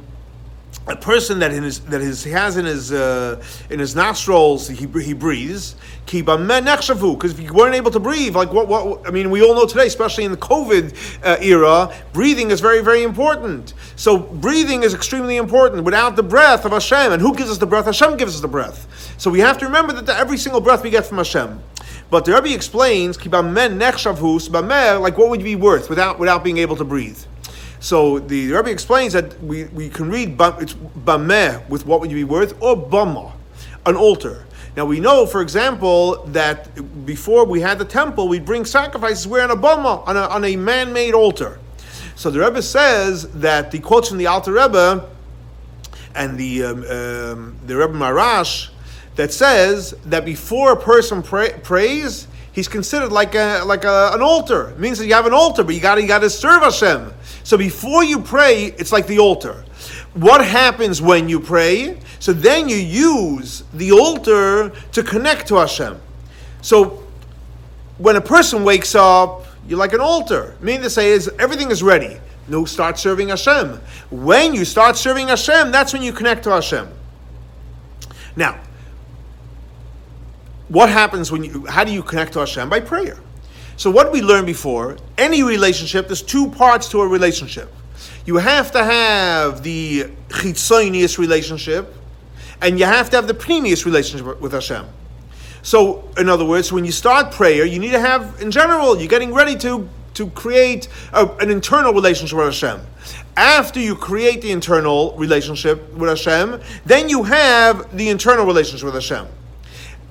a 0.88 0.96
person 0.96 1.40
that 1.40 1.52
in 1.52 1.64
his, 1.64 1.80
that 1.82 2.02
his, 2.02 2.24
he 2.24 2.32
has 2.32 2.58
in 2.58 2.66
his 2.66 2.92
uh, 2.92 3.42
in 3.70 3.80
his 3.80 3.96
nostrils 3.96 4.68
he, 4.68 4.88
he 4.88 5.14
breathes 5.14 5.76
because 6.06 7.34
if 7.34 7.40
you 7.40 7.54
weren't 7.54 7.76
able 7.76 7.92
to 7.92 8.00
breathe 8.00 8.36
like 8.36 8.54
what 8.54 8.68
what 8.68 9.06
I 9.06 9.12
mean 9.12 9.30
we 9.30 9.44
all 9.44 9.54
know 9.54 9.66
today 9.66 9.88
especially 9.88 10.24
in 10.24 10.32
the 10.32 10.38
COVID 10.38 11.26
uh, 11.26 11.38
era 11.42 11.94
breathing 12.14 12.52
is 12.52 12.62
very 12.62 12.82
very 12.82 13.04
important. 13.04 13.74
So 13.96 14.18
breathing 14.18 14.84
is 14.84 14.94
extremely 14.94 15.38
important. 15.38 15.84
Without 15.84 16.16
the 16.16 16.24
breath 16.24 16.66
of 16.66 16.72
Hashem 16.72 17.12
and 17.12 17.22
who 17.22 17.36
gives 17.36 17.50
us 17.50 17.58
the 17.58 17.68
breath? 17.68 17.86
Hashem 17.86 18.18
gives 18.18 18.36
us 18.36 18.42
the 18.42 18.48
breath. 18.48 18.88
So 19.18 19.30
we 19.30 19.40
have 19.40 19.58
to 19.58 19.66
remember 19.66 19.94
that 19.94 20.18
every 20.18 20.38
single 20.38 20.62
breath 20.62 20.84
we 20.84 20.90
get 20.90 21.06
from 21.06 21.18
Hashem. 21.18 21.62
But 22.10 22.24
the 22.24 22.34
Rebbe 22.34 22.54
explains 22.54 23.18
like 23.18 25.18
what 25.18 25.30
would 25.30 25.44
be 25.44 25.56
worth 25.56 25.90
without 25.90 26.20
without 26.20 26.44
being 26.44 26.58
able 26.58 26.76
to 26.78 26.86
breathe 26.86 27.20
so 27.88 28.20
the 28.20 28.52
Rebbe 28.52 28.70
explains 28.70 29.14
that 29.14 29.42
we, 29.42 29.64
we 29.68 29.88
can 29.88 30.10
read 30.10 30.36
it's 30.60 30.74
bameh 30.74 31.70
with 31.70 31.86
what 31.86 32.02
would 32.02 32.12
you 32.12 32.18
be 32.18 32.26
worth 32.26 32.62
or 32.62 32.76
bama, 32.76 33.32
an 33.86 33.96
altar. 33.96 34.46
Now 34.76 34.84
we 34.84 35.00
know, 35.00 35.26
for 35.26 35.42
example, 35.42 36.22
that 36.26 36.68
before 37.06 37.46
we 37.46 37.62
had 37.62 37.80
the 37.80 37.86
temple, 37.86 38.28
we'd 38.28 38.44
bring 38.44 38.66
sacrifices 38.66 39.26
where 39.26 39.50
a 39.50 39.56
bama, 39.56 40.06
on 40.06 40.18
a, 40.18 40.24
on 40.24 40.44
a 40.44 40.58
man-made 40.58 41.14
altar. 41.14 41.62
So 42.18 42.30
the 42.30 42.42
Rebbe 42.42 42.62
says 42.62 43.30
that 43.40 43.72
the 43.72 43.80
quotes 43.80 44.10
from 44.10 44.18
the 44.18 44.28
Alter 44.28 44.52
Rebbe 44.52 45.10
and 46.14 46.38
the 46.38 46.64
um, 46.66 46.80
um, 46.80 47.56
the 47.68 47.78
Rebbe 47.78 47.94
Maharash 47.94 48.68
that 49.16 49.32
says 49.32 49.96
that 50.08 50.26
before 50.26 50.74
a 50.74 50.76
person 50.76 51.24
pray, 51.24 51.58
prays, 51.64 52.28
he's 52.58 52.68
considered 52.68 53.12
like 53.12 53.36
a 53.36 53.62
like 53.66 53.86
a, 53.86 54.10
an 54.16 54.22
altar. 54.24 54.72
It 54.72 54.80
means 54.80 54.98
that 54.98 55.06
you 55.06 55.14
have 55.14 55.28
an 55.28 55.34
altar, 55.34 55.64
but 55.64 55.76
you 55.76 55.80
got 55.80 56.02
you 56.02 56.08
got 56.08 56.20
to 56.20 56.30
serve 56.30 56.64
Hashem. 56.64 57.14
So 57.44 57.56
before 57.56 58.04
you 58.04 58.20
pray, 58.20 58.74
it's 58.80 58.92
like 58.92 59.06
the 59.06 59.20
altar. 59.20 59.64
What 60.16 60.44
happens 60.44 61.00
when 61.00 61.30
you 61.30 61.40
pray? 61.40 62.00
So 62.18 62.34
then 62.34 62.68
you 62.68 62.78
use 62.78 63.64
the 63.76 63.92
altar 63.92 64.72
to 64.92 65.04
connect 65.04 65.48
to 65.50 65.56
Hashem. 65.58 66.02
So 66.64 67.04
when 68.00 68.16
a 68.16 68.22
person 68.22 68.64
wakes 68.64 68.96
up, 68.96 69.46
you're 69.68 69.78
like 69.78 69.94
an 69.94 70.02
altar. 70.02 70.58
Meaning 70.60 70.82
to 70.82 70.90
say 70.90 71.12
is 71.12 71.30
everything 71.38 71.70
is 71.70 71.84
ready. 71.84 72.18
No, 72.48 72.66
start 72.66 72.98
serving 72.98 73.30
Hashem. 73.30 73.80
When 74.10 74.56
you 74.56 74.66
start 74.66 74.98
serving 74.98 75.28
Hashem, 75.28 75.72
that's 75.72 75.94
when 75.94 76.02
you 76.02 76.12
connect 76.12 76.44
to 76.46 76.50
Hashem. 76.50 76.88
Now, 78.36 78.60
what 80.70 80.90
happens 80.90 81.32
when 81.32 81.44
you? 81.44 81.66
How 81.66 81.84
do 81.84 81.92
you 81.92 82.04
connect 82.04 82.34
to 82.34 82.40
Hashem? 82.40 82.70
By 82.70 82.80
prayer. 82.80 83.18
So 83.78 83.92
what 83.92 84.12
we 84.12 84.22
learned 84.22 84.48
before, 84.48 84.98
any 85.18 85.44
relationship, 85.44 86.08
there's 86.08 86.24
two 86.24 86.50
parts 86.50 86.90
to 86.90 87.02
a 87.02 87.08
relationship. 87.08 87.72
You 88.26 88.38
have 88.38 88.72
to 88.72 88.84
have 88.84 89.64
the 89.64 90.06
chitzonius 90.30 91.18
relationship, 91.18 91.94
and 92.62 92.80
you 92.80 92.86
have 92.86 93.10
to 93.12 93.16
have 93.16 93.28
the 93.28 93.34
previous 93.34 93.86
relationship 93.86 94.42
with 94.42 94.52
Hashem. 94.52 94.86
So, 95.62 96.10
in 96.18 96.28
other 96.28 96.46
words, 96.46 96.72
when 96.72 96.86
you 96.86 96.92
start 96.92 97.32
prayer, 97.32 97.66
you 97.66 97.80
need 97.80 97.92
to 97.92 98.00
have, 98.00 98.42
in 98.42 98.52
general, 98.52 98.98
you're 98.98 99.08
getting 99.08 99.34
ready 99.34 99.56
to 99.58 99.88
to 100.16 100.30
create 100.32 100.88
a, 101.14 101.28
an 101.40 101.52
internal 101.52 101.94
relationship 101.94 102.38
with 102.38 102.48
Hashem. 102.48 102.82
After 103.36 103.80
you 103.80 103.96
create 103.96 104.42
the 104.42 104.52
internal 104.52 105.16
relationship 105.16 105.94
with 105.94 106.10
Hashem, 106.10 106.60
then 106.88 107.08
you 107.08 107.22
have 107.22 107.96
the 107.96 108.10
internal 108.10 108.46
relationship 108.48 108.86
with 108.86 108.96
Hashem. 108.96 109.28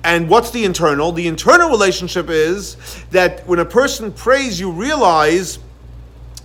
And 0.07 0.29
what's 0.29 0.51
the 0.51 0.63
internal? 0.63 1.11
The 1.11 1.27
internal 1.27 1.69
relationship 1.69 2.29
is 2.29 2.77
that 3.11 3.45
when 3.45 3.59
a 3.59 3.65
person 3.65 4.13
prays, 4.13 4.57
you 4.57 4.71
realize 4.71 5.59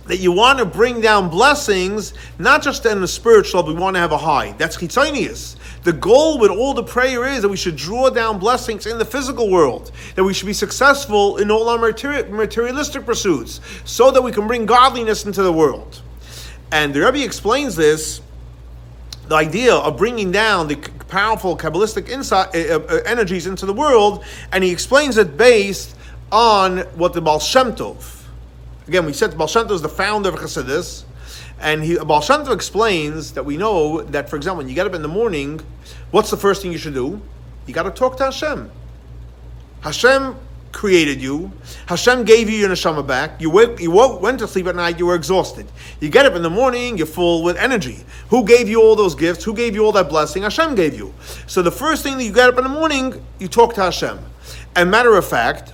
that 0.07 0.17
you 0.17 0.33
want 0.33 0.59
to 0.59 0.65
bring 0.65 0.99
down 0.99 1.29
blessings, 1.29 2.13
not 2.37 2.61
just 2.61 2.85
in 2.85 2.99
the 2.99 3.07
spiritual, 3.07 3.63
but 3.63 3.73
we 3.73 3.79
want 3.79 3.95
to 3.95 4.01
have 4.01 4.11
a 4.11 4.17
high. 4.17 4.51
That's 4.57 4.75
chitzonius. 4.75 5.55
The 5.83 5.93
goal 5.93 6.39
with 6.39 6.51
all 6.51 6.73
the 6.73 6.83
prayer 6.83 7.25
is 7.25 7.41
that 7.43 7.47
we 7.47 7.55
should 7.55 7.77
draw 7.77 8.09
down 8.09 8.37
blessings 8.37 8.85
in 8.85 8.97
the 8.97 9.05
physical 9.05 9.49
world, 9.49 9.93
that 10.15 10.25
we 10.25 10.33
should 10.33 10.47
be 10.47 10.51
successful 10.51 11.37
in 11.37 11.49
all 11.49 11.69
our 11.69 11.77
materialistic 11.77 13.05
pursuits, 13.05 13.61
so 13.85 14.11
that 14.11 14.21
we 14.21 14.33
can 14.33 14.45
bring 14.45 14.65
godliness 14.65 15.25
into 15.25 15.41
the 15.41 15.53
world. 15.53 16.01
And 16.73 16.93
the 16.93 16.99
Rebbe 16.99 17.23
explains 17.23 17.77
this 17.77 18.19
the 19.27 19.35
idea 19.35 19.73
of 19.73 19.97
bringing 19.97 20.31
down 20.31 20.67
the 20.67 20.75
powerful 21.07 21.57
Kabbalistic 21.57 22.09
insight, 22.09 22.55
uh, 22.55 22.79
uh, 22.79 23.01
energies 23.05 23.47
into 23.47 23.65
the 23.65 23.73
world, 23.73 24.23
and 24.51 24.63
he 24.63 24.71
explains 24.71 25.17
it 25.17 25.37
based 25.37 25.95
on 26.31 26.79
what 26.95 27.13
the 27.13 27.21
Baal 27.21 27.39
Shem 27.39 27.75
Tov, 27.75 28.23
Again, 28.87 29.05
we 29.05 29.13
said 29.13 29.37
Baal 29.37 29.47
Shem 29.47 29.67
Tov 29.67 29.75
is 29.75 29.81
the 29.81 29.89
founder 29.89 30.29
of 30.29 30.35
Chassidus, 30.35 31.03
and 31.59 31.83
he, 31.83 31.97
Baal 31.97 32.21
Shem 32.21 32.41
Tov 32.41 32.53
explains 32.53 33.33
that 33.33 33.45
we 33.45 33.55
know 33.55 34.01
that, 34.01 34.29
for 34.29 34.35
example, 34.35 34.57
when 34.57 34.69
you 34.69 34.75
get 34.75 34.85
up 34.85 34.93
in 34.93 35.01
the 35.01 35.07
morning, 35.07 35.61
what's 36.11 36.29
the 36.29 36.37
first 36.37 36.61
thing 36.61 36.71
you 36.71 36.77
should 36.77 36.93
do? 36.93 37.21
You 37.65 37.73
got 37.73 37.83
to 37.83 37.91
talk 37.91 38.17
to 38.17 38.25
Hashem. 38.25 38.69
Hashem 39.81 40.35
created 40.73 41.21
you. 41.21 41.51
Hashem 41.85 42.25
gave 42.25 42.49
you 42.49 42.57
your 42.57 42.69
neshama 42.69 43.05
back. 43.05 43.39
You 43.39 43.49
went, 43.49 43.79
you 43.79 43.91
went 43.91 44.39
to 44.39 44.47
sleep 44.47 44.67
at 44.67 44.75
night. 44.75 44.99
You 44.99 45.05
were 45.05 45.15
exhausted. 45.15 45.67
You 46.01 46.09
get 46.09 46.25
up 46.25 46.33
in 46.33 46.41
the 46.41 46.49
morning. 46.49 46.97
You're 46.97 47.07
full 47.07 47.43
with 47.43 47.55
energy. 47.55 48.03
Who 48.29 48.43
gave 48.43 48.67
you 48.67 48.81
all 48.81 48.95
those 48.95 49.15
gifts? 49.15 49.43
Who 49.43 49.53
gave 49.53 49.75
you 49.75 49.85
all 49.85 49.91
that 49.93 50.09
blessing? 50.09 50.43
Hashem 50.43 50.75
gave 50.75 50.95
you. 50.95 51.13
So 51.47 51.61
the 51.61 51.71
first 51.71 52.03
thing 52.03 52.17
that 52.17 52.23
you 52.23 52.33
get 52.33 52.49
up 52.49 52.57
in 52.57 52.63
the 52.63 52.69
morning, 52.69 53.25
you 53.39 53.47
talk 53.47 53.75
to 53.75 53.83
Hashem. 53.83 54.19
And 54.75 54.91
matter 54.91 55.15
of 55.15 55.25
fact, 55.25 55.73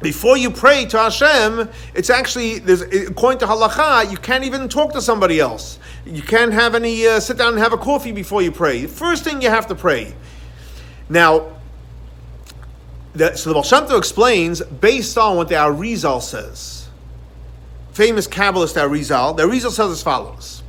before 0.00 0.36
you 0.36 0.50
pray 0.50 0.84
to 0.86 0.98
Hashem, 0.98 1.68
it's 1.94 2.10
actually 2.10 2.58
there's 2.58 2.82
according 2.82 3.38
to 3.40 3.46
halacha, 3.46 4.10
you 4.10 4.18
can't 4.18 4.44
even 4.44 4.68
talk 4.68 4.92
to 4.92 5.00
somebody 5.00 5.40
else. 5.40 5.78
You 6.04 6.22
can't 6.22 6.52
have 6.52 6.74
any 6.74 7.06
uh, 7.06 7.20
sit 7.20 7.38
down 7.38 7.54
and 7.54 7.58
have 7.58 7.72
a 7.72 7.78
coffee 7.78 8.12
before 8.12 8.42
you 8.42 8.52
pray. 8.52 8.86
First 8.86 9.24
thing 9.24 9.40
you 9.40 9.48
have 9.48 9.66
to 9.68 9.74
pray. 9.74 10.14
Now, 11.08 11.53
the, 13.14 13.36
so 13.36 13.52
the 13.52 13.54
Baal 13.54 13.96
explains 13.96 14.60
based 14.62 15.16
on 15.16 15.36
what 15.36 15.48
the 15.48 15.54
Arizal 15.54 16.20
says. 16.20 16.88
Famous 17.92 18.26
Kabbalist 18.26 18.74
Arizal. 18.74 19.36
The 19.36 19.44
Arizal 19.44 19.70
says 19.70 19.90
as 19.90 20.02
follows. 20.02 20.62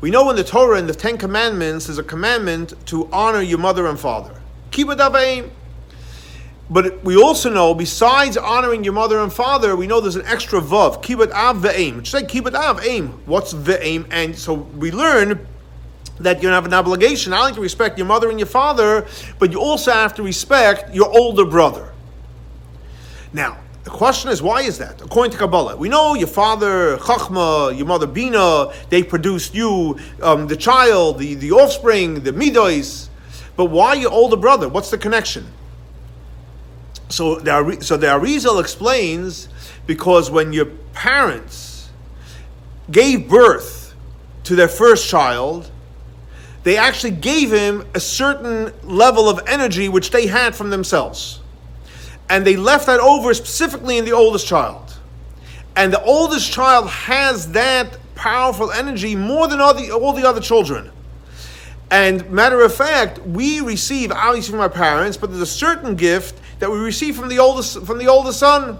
We 0.00 0.10
know 0.10 0.28
in 0.30 0.36
the 0.36 0.44
Torah 0.44 0.78
in 0.78 0.86
the 0.86 0.94
Ten 0.94 1.18
Commandments 1.18 1.86
there's 1.86 1.98
a 1.98 2.02
commandment 2.02 2.74
to 2.86 3.08
honor 3.12 3.42
your 3.42 3.58
mother 3.58 3.86
and 3.86 4.00
father. 4.00 4.40
Kibbud 4.70 4.98
eh? 5.16 5.48
but 6.70 7.04
we 7.04 7.16
also 7.16 7.50
know, 7.50 7.74
besides 7.74 8.38
honoring 8.38 8.82
your 8.82 8.94
mother 8.94 9.20
and 9.20 9.30
father, 9.30 9.76
we 9.76 9.86
know 9.86 10.00
there's 10.00 10.16
an 10.16 10.24
extra 10.24 10.60
vav, 10.60 11.02
kibbut 11.02 11.30
av 11.32 11.58
ve'aim. 11.58 12.02
Just 12.02 12.14
like 12.14 12.28
kibbut 12.28 12.54
av, 12.54 12.82
aim. 12.82 13.08
What's 13.26 13.52
ve'aim? 13.52 14.06
And 14.10 14.36
so 14.36 14.54
we 14.54 14.90
learn 14.90 15.46
that 16.20 16.42
you 16.42 16.48
have 16.48 16.66
an 16.66 16.74
obligation 16.74 17.30
not 17.30 17.40
only 17.40 17.54
to 17.54 17.60
respect 17.60 17.98
your 17.98 18.06
mother 18.06 18.30
and 18.30 18.38
your 18.38 18.46
father, 18.46 19.06
but 19.38 19.50
you 19.50 19.60
also 19.60 19.92
have 19.92 20.14
to 20.14 20.22
respect 20.22 20.94
your 20.94 21.08
older 21.10 21.44
brother. 21.44 21.92
Now, 23.32 23.58
the 23.84 23.90
question 23.90 24.30
is, 24.30 24.40
why 24.40 24.62
is 24.62 24.78
that? 24.78 25.00
According 25.02 25.32
to 25.32 25.38
Kabbalah, 25.38 25.76
we 25.76 25.88
know 25.88 26.14
your 26.14 26.28
father, 26.28 26.98
Chachma, 26.98 27.76
your 27.76 27.86
mother, 27.86 28.06
Bina, 28.06 28.72
they 28.90 29.02
produced 29.02 29.54
you, 29.54 29.98
um, 30.22 30.46
the 30.46 30.56
child, 30.56 31.18
the, 31.18 31.34
the 31.34 31.50
offspring, 31.50 32.22
the 32.22 32.32
midos. 32.32 33.08
But 33.56 33.66
why 33.66 33.94
your 33.94 34.12
older 34.12 34.36
brother? 34.36 34.68
What's 34.68 34.90
the 34.90 34.98
connection? 34.98 35.46
So 37.08 37.40
the, 37.40 37.78
so 37.80 37.96
the 37.96 38.06
Arizal 38.06 38.60
explains 38.60 39.48
because 39.86 40.30
when 40.30 40.52
your 40.52 40.66
parents 40.92 41.90
gave 42.90 43.28
birth 43.28 43.94
to 44.44 44.54
their 44.54 44.68
first 44.68 45.08
child, 45.08 45.71
they 46.62 46.76
actually 46.76 47.12
gave 47.12 47.50
him 47.52 47.84
a 47.94 48.00
certain 48.00 48.72
level 48.82 49.28
of 49.28 49.40
energy 49.46 49.88
which 49.88 50.10
they 50.10 50.26
had 50.26 50.54
from 50.54 50.70
themselves. 50.70 51.40
And 52.28 52.46
they 52.46 52.56
left 52.56 52.86
that 52.86 53.00
over 53.00 53.34
specifically 53.34 53.98
in 53.98 54.04
the 54.04 54.12
oldest 54.12 54.46
child. 54.46 54.96
And 55.74 55.92
the 55.92 56.02
oldest 56.02 56.52
child 56.52 56.88
has 56.88 57.52
that 57.52 57.98
powerful 58.14 58.70
energy 58.70 59.16
more 59.16 59.48
than 59.48 59.60
all 59.60 59.74
the, 59.74 59.90
all 59.90 60.12
the 60.12 60.26
other 60.26 60.40
children. 60.40 60.90
And 61.90 62.30
matter 62.30 62.62
of 62.62 62.74
fact, 62.74 63.18
we 63.18 63.60
receive 63.60 64.12
obviously 64.12 64.52
from 64.52 64.60
our 64.60 64.70
parents, 64.70 65.16
but 65.16 65.30
there's 65.30 65.42
a 65.42 65.46
certain 65.46 65.94
gift 65.94 66.40
that 66.58 66.70
we 66.70 66.78
receive 66.78 67.16
from 67.16 67.28
the 67.28 67.38
oldest 67.38 67.82
from 67.84 67.98
the 67.98 68.06
oldest 68.06 68.38
son. 68.38 68.78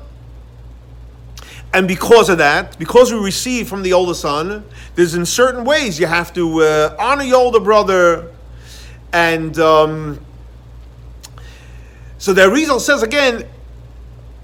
And 1.74 1.88
because 1.88 2.28
of 2.28 2.38
that, 2.38 2.78
because 2.78 3.12
we 3.12 3.18
receive 3.18 3.68
from 3.68 3.82
the 3.82 3.94
older 3.94 4.14
son, 4.14 4.64
there's 4.94 5.14
in 5.14 5.24
certain 5.24 5.64
ways 5.64 5.98
you 5.98 6.06
have 6.06 6.32
to 6.34 6.62
uh, 6.62 6.96
honor 6.98 7.24
your 7.24 7.38
older 7.38 7.60
brother, 7.60 8.30
and 9.12 9.58
um, 9.58 10.20
so 12.18 12.32
the 12.32 12.42
Arizal 12.42 12.78
says 12.78 13.02
again, 13.02 13.48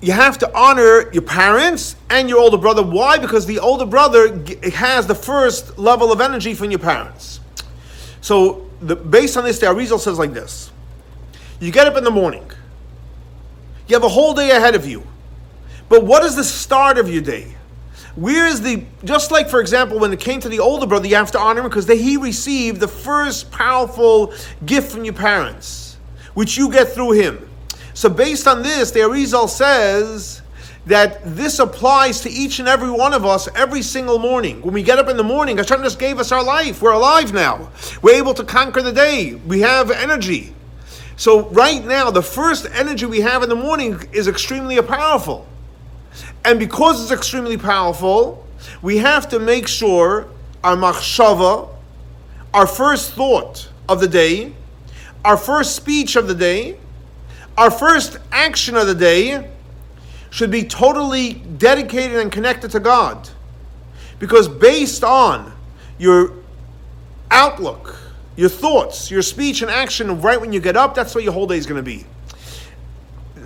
you 0.01 0.13
have 0.13 0.39
to 0.39 0.57
honor 0.57 1.13
your 1.13 1.23
parents 1.23 1.97
and 2.09 2.29
your 2.29 2.39
older 2.39 2.57
brother. 2.57 2.83
Why? 2.83 3.19
Because 3.19 3.47
the 3.47 3.59
older 3.59 3.85
brother 3.85 4.43
has 4.73 5.07
the 5.07 5.15
first 5.15 5.79
level 5.79 6.13
of 6.13 6.21
energy 6.21 6.55
from 6.55 6.71
your 6.71 6.79
parents. 6.79 7.41
So, 8.21 8.69
the, 8.81 8.95
based 8.95 9.37
on 9.37 9.45
this, 9.45 9.59
the 9.59 9.67
Arizal 9.67 9.99
says 9.99 10.19
like 10.19 10.33
this: 10.33 10.71
You 11.61 11.73
get 11.73 11.87
up 11.87 11.97
in 11.97 12.05
the 12.05 12.11
morning. 12.11 12.49
You 13.89 13.97
have 13.97 14.05
a 14.05 14.09
whole 14.09 14.35
day 14.35 14.51
ahead 14.51 14.75
of 14.75 14.87
you. 14.87 15.05
But 15.89 16.05
what 16.05 16.23
is 16.25 16.37
the 16.37 16.45
start 16.45 16.99
of 16.99 17.11
your 17.11 17.23
day? 17.23 17.55
Where 18.15 18.47
is 18.47 18.61
the, 18.61 18.85
just 19.05 19.31
like 19.31 19.49
for 19.49 19.61
example, 19.61 19.99
when 19.99 20.13
it 20.13 20.21
came 20.21 20.41
to 20.41 20.49
the 20.49 20.59
older 20.59 20.87
brother, 20.87 21.07
you 21.07 21.15
have 21.15 21.31
to 21.33 21.39
honor 21.39 21.61
him 21.61 21.69
because 21.69 21.87
he 21.87 22.17
received 22.17 22.81
the 22.81 22.89
first 22.89 23.51
powerful 23.51 24.35
gift 24.67 24.91
from 24.91 25.05
your 25.05 25.15
parents, 25.15 25.99
which 26.35 26.57
you 26.57 26.71
get 26.71 26.89
through 26.89 27.13
him. 27.13 27.49
So 27.95 28.09
based 28.09 28.49
on 28.49 28.63
this, 28.63 28.91
the 28.91 29.01
Arizal 29.01 29.49
says 29.49 30.43
that 30.87 31.21
this 31.25 31.59
applies 31.59 32.21
to 32.23 32.31
each 32.31 32.59
and 32.59 32.69
every 32.69 32.91
one 32.91 33.13
of 33.13 33.25
us 33.25 33.49
every 33.55 33.83
single 33.83 34.19
morning. 34.19 34.63
When 34.63 34.75
we 34.75 34.83
get 34.83 34.99
up 34.99 35.09
in 35.09 35.17
the 35.17 35.23
morning, 35.23 35.59
Hashem 35.59 35.83
just 35.83 35.99
gave 35.99 36.19
us 36.19 36.33
our 36.33 36.43
life. 36.43 36.83
We're 36.83 36.93
alive 36.93 37.33
now. 37.33 37.71
We're 38.03 38.17
able 38.17 38.35
to 38.35 38.45
conquer 38.45 38.83
the 38.83 38.93
day. 38.93 39.35
We 39.35 39.61
have 39.61 39.91
energy. 39.91 40.55
So 41.17 41.49
right 41.51 41.85
now, 41.85 42.11
the 42.11 42.23
first 42.23 42.67
energy 42.73 43.07
we 43.07 43.21
have 43.21 43.43
in 43.43 43.49
the 43.49 43.57
morning 43.57 44.01
is 44.13 44.29
extremely 44.29 44.81
powerful. 44.83 45.47
And 46.45 46.59
because 46.59 47.03
it's 47.03 47.13
extremely 47.13 47.57
powerful, 47.57 48.47
we 48.83 48.99
have 48.99 49.29
to 49.31 49.39
make 49.39 49.69
sure 49.69 50.29
our 50.65 50.77
machshava, 50.77 51.69
our 52.55 52.67
first 52.67 53.13
thought 53.13 53.69
of 53.89 54.01
the 54.01 54.09
day, 54.09 54.53
our 55.25 55.37
first 55.37 55.77
speech 55.77 56.17
of 56.17 56.29
the 56.29 56.35
day, 56.35 56.79
our 57.57 57.71
first 57.71 58.19
action 58.31 58.77
of 58.77 58.87
the 58.87 58.95
day 58.95 59.51
should 60.31 60.51
be 60.51 60.63
totally 60.63 61.35
dedicated 61.35 62.17
and 62.19 62.31
connected 62.31 62.71
to 62.71 62.81
God. 62.81 63.29
Because 64.19 64.49
based 64.49 65.05
on 65.05 65.53
your 65.99 66.33
outlook, 67.31 67.97
your 68.37 68.49
thoughts, 68.49 69.11
your 69.11 69.23
speech 69.23 69.63
and 69.63 69.71
action 69.71 70.21
right 70.21 70.41
when 70.41 70.53
you 70.53 70.61
get 70.61 70.77
up, 70.77 70.95
that's 70.95 71.15
what 71.15 71.25
your 71.25 71.33
whole 71.33 71.47
day 71.47 71.57
is 71.57 71.67
going 71.67 71.77
to 71.77 71.83
be. 71.83 72.07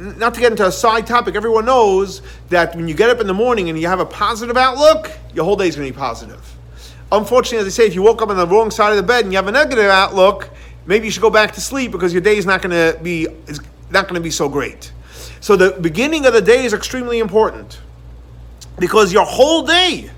Not 0.03 0.35
to 0.35 0.41
get 0.41 0.51
into 0.51 0.67
a 0.67 0.73
side 0.73 1.07
topic, 1.07 1.37
everyone 1.37 1.65
knows 1.65 2.23
that 2.49 2.75
when 2.75 2.88
you 2.88 2.95
get 2.95 3.09
up 3.09 3.21
in 3.21 3.29
the 3.29 3.35
morning 3.35 3.69
and 3.69 3.79
you 3.79 3.87
have 3.87 4.01
a 4.01 4.07
positive 4.07 4.57
outlook, 4.57 5.12
your 5.33 5.45
whole 5.45 5.55
day 5.55 5.69
is 5.69 5.77
going 5.77 5.87
to 5.87 5.93
be 5.93 5.97
positive. 5.97 6.57
Unfortunately, 7.12 7.59
as 7.59 7.67
I 7.67 7.71
say, 7.71 7.87
if 7.87 7.95
you 7.95 8.03
woke 8.03 8.21
up 8.21 8.29
on 8.29 8.37
the 8.37 8.47
wrong 8.47 8.73
side 8.73 8.91
of 8.91 8.97
the 8.97 9.05
bed 9.05 9.23
and 9.23 9.33
you 9.33 9.37
have 9.37 9.47
a 9.47 9.53
negative 9.53 9.85
outlook, 9.85 10.50
maybe 10.87 11.05
you 11.05 11.13
should 11.13 11.23
go 11.23 11.31
back 11.31 11.53
to 11.53 11.61
sleep 11.61 11.92
because 11.92 12.13
your 12.13 12.21
day 12.21 12.37
is 12.37 12.46
not 12.46 12.63
going 12.63 12.71
to 12.71 12.98
be 13.00 13.29
is 13.46 13.61
not 13.90 14.09
going 14.09 14.17
to 14.17 14.21
be 14.21 14.31
so 14.31 14.48
great. 14.48 14.92
So 15.40 15.55
the 15.55 15.79
beginning 15.81 16.27
of 16.27 16.33
the 16.33 16.42
day 16.42 16.65
is 16.65 16.73
extremely 16.73 17.21
important 17.21 17.81
because 18.81 19.13
your 19.13 19.25
whole 19.25 19.65
day 19.65 20.11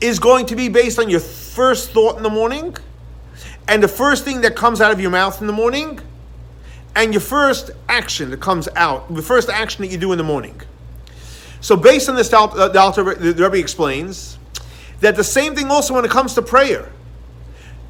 is 0.00 0.20
going 0.20 0.46
to 0.46 0.54
be 0.54 0.68
based 0.68 1.00
on 1.00 1.10
your 1.10 1.20
first 1.20 1.90
thought 1.90 2.18
in 2.18 2.22
the 2.22 2.30
morning 2.30 2.76
and 3.66 3.82
the 3.82 3.88
first 3.88 4.24
thing 4.24 4.42
that 4.42 4.54
comes 4.54 4.80
out 4.80 4.92
of 4.92 5.00
your 5.00 5.10
mouth 5.10 5.40
in 5.40 5.46
the 5.46 5.52
morning, 5.52 5.98
and 6.94 7.12
your 7.12 7.20
first 7.20 7.70
action 7.88 8.30
that 8.30 8.40
comes 8.40 8.68
out, 8.76 9.14
the 9.14 9.22
first 9.22 9.48
action 9.48 9.82
that 9.82 9.90
you 9.90 9.98
do 9.98 10.12
in 10.12 10.18
the 10.18 10.24
morning. 10.24 10.60
So, 11.60 11.76
based 11.76 12.08
on 12.08 12.14
this, 12.16 12.32
uh, 12.32 12.46
the, 12.46 13.14
the, 13.18 13.32
the 13.32 13.42
Rebbe 13.44 13.58
explains 13.58 14.38
that 15.00 15.16
the 15.16 15.24
same 15.24 15.54
thing 15.54 15.70
also 15.70 15.94
when 15.94 16.04
it 16.04 16.10
comes 16.10 16.34
to 16.34 16.42
prayer. 16.42 16.90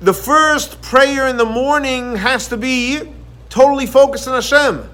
The 0.00 0.14
first 0.14 0.80
prayer 0.80 1.26
in 1.26 1.36
the 1.36 1.44
morning 1.44 2.16
has 2.16 2.48
to 2.48 2.56
be 2.56 3.12
totally 3.48 3.86
focused 3.86 4.28
on 4.28 4.34
Hashem. 4.34 4.88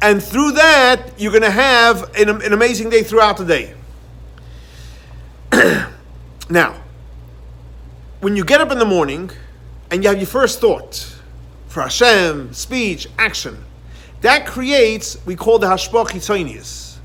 And 0.00 0.22
through 0.22 0.52
that, 0.52 1.18
you're 1.18 1.32
going 1.32 1.42
to 1.42 1.50
have 1.50 2.14
an, 2.16 2.28
an 2.28 2.52
amazing 2.52 2.88
day 2.90 3.02
throughout 3.02 3.36
the 3.36 3.44
day. 3.44 3.74
now, 6.50 6.80
when 8.20 8.36
you 8.36 8.44
get 8.44 8.60
up 8.60 8.70
in 8.70 8.78
the 8.78 8.84
morning 8.84 9.30
and 9.90 10.02
you 10.02 10.08
have 10.08 10.18
your 10.18 10.26
first 10.26 10.60
thought 10.60 11.17
for 11.78 11.82
Hashem, 11.82 12.52
speech, 12.54 13.06
action, 13.18 13.56
that 14.22 14.46
creates, 14.46 15.16
we 15.24 15.36
call 15.36 15.60
the 15.60 15.68
Hashpach. 15.68 16.98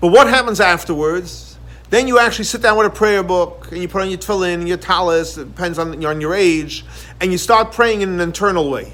But 0.00 0.08
what 0.08 0.26
happens 0.26 0.60
afterwards? 0.60 1.56
Then 1.88 2.08
you 2.08 2.18
actually 2.18 2.46
sit 2.46 2.62
down 2.62 2.76
with 2.76 2.88
a 2.88 2.90
prayer 2.90 3.22
book 3.22 3.68
and 3.70 3.80
you 3.80 3.86
put 3.86 4.02
on 4.02 4.10
your 4.10 4.18
tefillin 4.18 4.66
your 4.66 4.76
talis, 4.76 5.38
it 5.38 5.44
depends 5.44 5.78
on, 5.78 6.04
on 6.04 6.20
your 6.20 6.34
age, 6.34 6.84
and 7.20 7.30
you 7.30 7.38
start 7.38 7.70
praying 7.70 8.00
in 8.00 8.08
an 8.08 8.18
internal 8.18 8.68
way. 8.68 8.92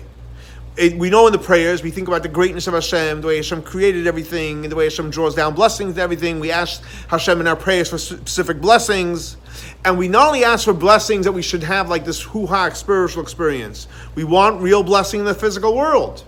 It, 0.79 0.97
we 0.97 1.11
know 1.11 1.27
in 1.27 1.33
the 1.33 1.41
prayers, 1.41 1.83
we 1.83 1.91
think 1.91 2.07
about 2.07 2.23
the 2.23 2.29
greatness 2.29 2.69
of 2.69 2.75
Hashem, 2.75 3.21
the 3.21 3.27
way 3.27 3.37
Hashem 3.39 3.63
created 3.63 4.07
everything, 4.07 4.63
the 4.63 4.77
way 4.77 4.85
Hashem 4.85 5.11
draws 5.11 5.35
down 5.35 5.55
blessings 5.55 5.97
to 5.97 6.01
everything. 6.01 6.39
We 6.39 6.53
ask 6.53 6.85
Hashem 7.09 7.41
in 7.41 7.49
our 7.49 7.57
prayers 7.57 7.91
for 7.91 7.99
specific 7.99 8.61
blessings. 8.61 9.39
And 9.85 9.99
we 9.99 10.07
not 10.07 10.29
only 10.29 10.45
ask 10.45 10.67
for 10.67 10.73
blessings 10.73 11.25
that 11.25 11.33
we 11.33 11.43
should 11.43 11.65
have 11.65 11.89
like 11.89 12.05
this 12.05 12.23
hoo-ha 12.23 12.71
spiritual 12.71 13.25
experience, 13.25 13.89
we 14.15 14.23
want 14.23 14.63
real 14.63 14.85
blessing 14.85 15.19
in 15.19 15.27
the 15.27 15.35
physical 15.35 15.75
world. 15.75 16.25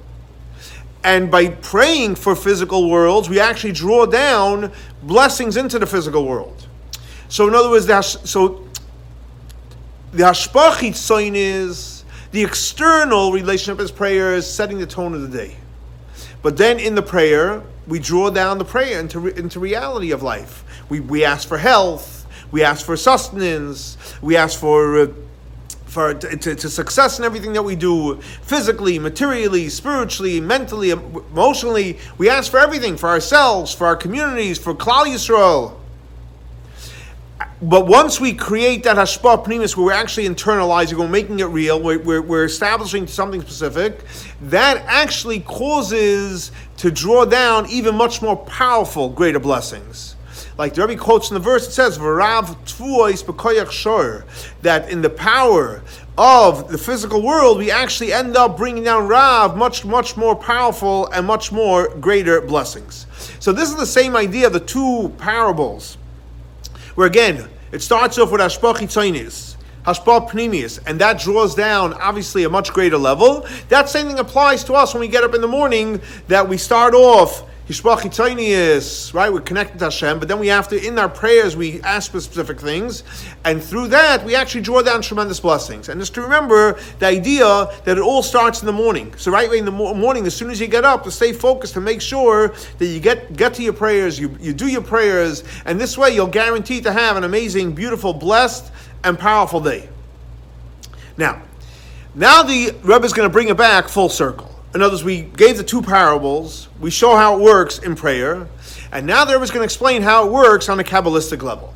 And 1.04 1.30
by 1.30 1.50
praying 1.50 2.16
for 2.16 2.34
physical 2.34 2.90
worlds, 2.90 3.28
we 3.28 3.38
actually 3.38 3.72
draw 3.72 4.04
down 4.04 4.72
blessings 5.04 5.56
into 5.56 5.78
the 5.78 5.86
physical 5.86 6.26
world. 6.26 6.66
So, 7.28 7.46
in 7.46 7.54
other 7.54 7.70
words, 7.70 7.86
the, 7.86 8.02
so 8.02 8.66
the 10.10 10.24
hashpah 10.24 10.72
chitzonis 10.72 11.36
is 11.36 11.99
the 12.32 12.42
external 12.42 13.32
relationship 13.32 13.80
is 13.80 13.90
prayer 13.90 14.34
is 14.34 14.50
setting 14.50 14.78
the 14.78 14.86
tone 14.86 15.14
of 15.14 15.22
the 15.22 15.36
day. 15.36 15.56
But 16.42 16.56
then 16.56 16.78
in 16.78 16.94
the 16.94 17.02
prayer, 17.02 17.62
we 17.86 17.98
draw 17.98 18.30
down 18.30 18.58
the 18.58 18.64
prayer 18.64 19.00
into, 19.00 19.26
into 19.28 19.60
reality 19.60 20.12
of 20.12 20.22
life. 20.22 20.64
We, 20.88 21.00
we 21.00 21.24
ask 21.24 21.46
for 21.46 21.58
health, 21.58 22.26
we 22.50 22.62
ask 22.62 22.86
for 22.86 22.96
sustenance, 22.96 23.96
we 24.22 24.36
ask 24.36 24.58
for. 24.58 25.00
Uh, 25.00 25.06
for 25.86 26.14
to, 26.14 26.54
to, 26.54 26.70
success 26.70 27.18
in 27.18 27.24
everything 27.24 27.52
that 27.52 27.64
we 27.64 27.74
do 27.74 28.14
physically 28.42 28.96
materially 28.96 29.68
spiritually 29.68 30.40
mentally 30.40 30.90
emotionally 30.90 31.98
we 32.16 32.30
ask 32.30 32.48
for 32.48 32.60
everything 32.60 32.96
for 32.96 33.08
ourselves 33.08 33.74
for 33.74 33.88
our 33.88 33.96
communities 33.96 34.56
for 34.56 34.72
Klal 34.72 35.06
Yisrael 35.06 35.79
but 37.62 37.86
once 37.86 38.18
we 38.18 38.32
create 38.32 38.82
that 38.84 38.96
hashpah 38.96 39.44
pnimis 39.44 39.76
where 39.76 39.86
we're 39.86 39.92
actually 39.92 40.26
internalizing 40.26 40.94
we're 40.94 41.08
making 41.08 41.40
it 41.40 41.44
real 41.44 41.80
we're, 41.80 41.98
we're, 41.98 42.22
we're 42.22 42.44
establishing 42.44 43.06
something 43.06 43.40
specific 43.40 44.00
that 44.40 44.82
actually 44.86 45.40
causes 45.40 46.52
to 46.76 46.90
draw 46.90 47.24
down 47.24 47.68
even 47.68 47.94
much 47.94 48.22
more 48.22 48.36
powerful 48.36 49.08
greater 49.08 49.38
blessings 49.40 50.16
like 50.60 50.74
the 50.74 50.86
Rebbe 50.86 51.00
quotes 51.00 51.30
in 51.30 51.34
the 51.34 51.40
verse, 51.40 51.66
it 51.66 51.70
says, 51.70 51.96
"V'rav 51.96 52.54
shor," 53.72 54.24
that 54.60 54.90
in 54.90 55.00
the 55.00 55.08
power 55.08 55.82
of 56.18 56.70
the 56.70 56.76
physical 56.76 57.22
world, 57.22 57.56
we 57.56 57.70
actually 57.70 58.12
end 58.12 58.36
up 58.36 58.58
bringing 58.58 58.84
down 58.84 59.08
Rav 59.08 59.56
much, 59.56 59.86
much 59.86 60.18
more 60.18 60.36
powerful 60.36 61.06
and 61.12 61.26
much 61.26 61.50
more 61.50 61.88
greater 61.96 62.42
blessings. 62.42 63.06
So 63.38 63.52
this 63.52 63.70
is 63.70 63.76
the 63.76 63.86
same 63.86 64.14
idea 64.14 64.48
of 64.48 64.52
the 64.52 64.60
two 64.60 65.14
parables, 65.16 65.96
where 67.00 67.06
again 67.06 67.48
it 67.72 67.80
starts 67.80 68.18
off 68.18 68.30
with 68.30 68.42
Tzainis. 68.42 69.56
Hashpah 69.86 70.28
Pnimius, 70.28 70.78
and 70.86 71.00
that 71.00 71.18
draws 71.18 71.54
down 71.54 71.94
obviously 71.94 72.44
a 72.44 72.50
much 72.50 72.74
greater 72.74 72.98
level. 72.98 73.46
That 73.70 73.88
same 73.88 74.06
thing 74.06 74.18
applies 74.18 74.62
to 74.64 74.74
us 74.74 74.92
when 74.92 75.00
we 75.00 75.08
get 75.08 75.24
up 75.24 75.34
in 75.34 75.40
the 75.40 75.48
morning, 75.48 76.02
that 76.28 76.46
we 76.46 76.58
start 76.58 76.92
off 76.92 77.49
right? 79.14 79.32
We're 79.32 79.40
connected 79.40 79.78
to 79.78 79.84
Hashem, 79.84 80.18
but 80.18 80.28
then 80.28 80.38
we 80.38 80.48
have 80.48 80.66
to, 80.68 80.86
in 80.86 80.98
our 80.98 81.08
prayers, 81.08 81.56
we 81.56 81.80
ask 81.82 82.10
for 82.10 82.20
specific 82.20 82.60
things, 82.60 83.04
and 83.44 83.62
through 83.62 83.88
that, 83.88 84.24
we 84.24 84.34
actually 84.34 84.62
draw 84.62 84.82
down 84.82 85.02
tremendous 85.02 85.40
blessings. 85.40 85.88
And 85.88 86.00
just 86.00 86.14
to 86.14 86.22
remember 86.22 86.78
the 86.98 87.06
idea 87.06 87.68
that 87.84 87.98
it 87.98 88.00
all 88.00 88.22
starts 88.22 88.60
in 88.60 88.66
the 88.66 88.72
morning. 88.72 89.14
So, 89.16 89.30
right 89.30 89.48
away 89.48 89.58
in 89.58 89.64
the 89.64 89.70
morning, 89.70 90.26
as 90.26 90.34
soon 90.34 90.50
as 90.50 90.60
you 90.60 90.66
get 90.66 90.84
up, 90.84 91.04
to 91.04 91.10
stay 91.10 91.32
focused, 91.32 91.74
to 91.74 91.80
make 91.80 92.00
sure 92.00 92.54
that 92.78 92.86
you 92.86 92.98
get, 92.98 93.36
get 93.36 93.54
to 93.54 93.62
your 93.62 93.72
prayers, 93.72 94.18
you, 94.18 94.36
you 94.40 94.52
do 94.52 94.66
your 94.66 94.82
prayers, 94.82 95.44
and 95.64 95.80
this 95.80 95.96
way 95.96 96.10
you'll 96.10 96.26
guarantee 96.26 96.80
to 96.80 96.92
have 96.92 97.16
an 97.16 97.24
amazing, 97.24 97.72
beautiful, 97.72 98.12
blessed, 98.12 98.72
and 99.04 99.18
powerful 99.18 99.60
day. 99.60 99.88
Now, 101.16 101.42
now 102.14 102.42
the 102.42 102.74
Rebbe 102.82 103.04
is 103.04 103.12
going 103.12 103.28
to 103.28 103.32
bring 103.32 103.48
it 103.48 103.56
back 103.56 103.88
full 103.88 104.08
circle. 104.08 104.59
In 104.74 104.82
other 104.82 104.92
words, 104.92 105.04
we 105.04 105.22
gave 105.22 105.56
the 105.56 105.64
two 105.64 105.82
parables, 105.82 106.68
we 106.80 106.90
show 106.90 107.16
how 107.16 107.36
it 107.36 107.42
works 107.42 107.78
in 107.78 107.96
prayer, 107.96 108.48
and 108.92 109.06
now 109.06 109.24
the 109.24 109.32
Rebbe 109.32 109.42
is 109.42 109.50
going 109.50 109.60
to 109.60 109.64
explain 109.64 110.02
how 110.02 110.26
it 110.26 110.32
works 110.32 110.68
on 110.68 110.78
a 110.78 110.84
Kabbalistic 110.84 111.42
level. 111.42 111.74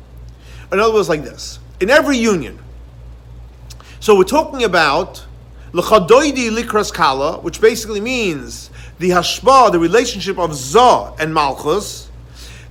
In 0.71 0.79
other 0.79 0.93
words, 0.93 1.09
like 1.09 1.23
this 1.23 1.59
in 1.79 1.89
every 1.89 2.17
union. 2.17 2.59
So 3.99 4.15
we're 4.17 4.23
talking 4.23 4.63
about 4.63 5.25
which 5.73 7.59
basically 7.59 7.99
means 7.99 8.69
the 8.99 9.09
hashba, 9.09 9.71
the 9.73 9.79
relationship 9.79 10.39
of 10.39 10.55
za 10.55 11.13
and 11.19 11.33
malchus, 11.33 12.09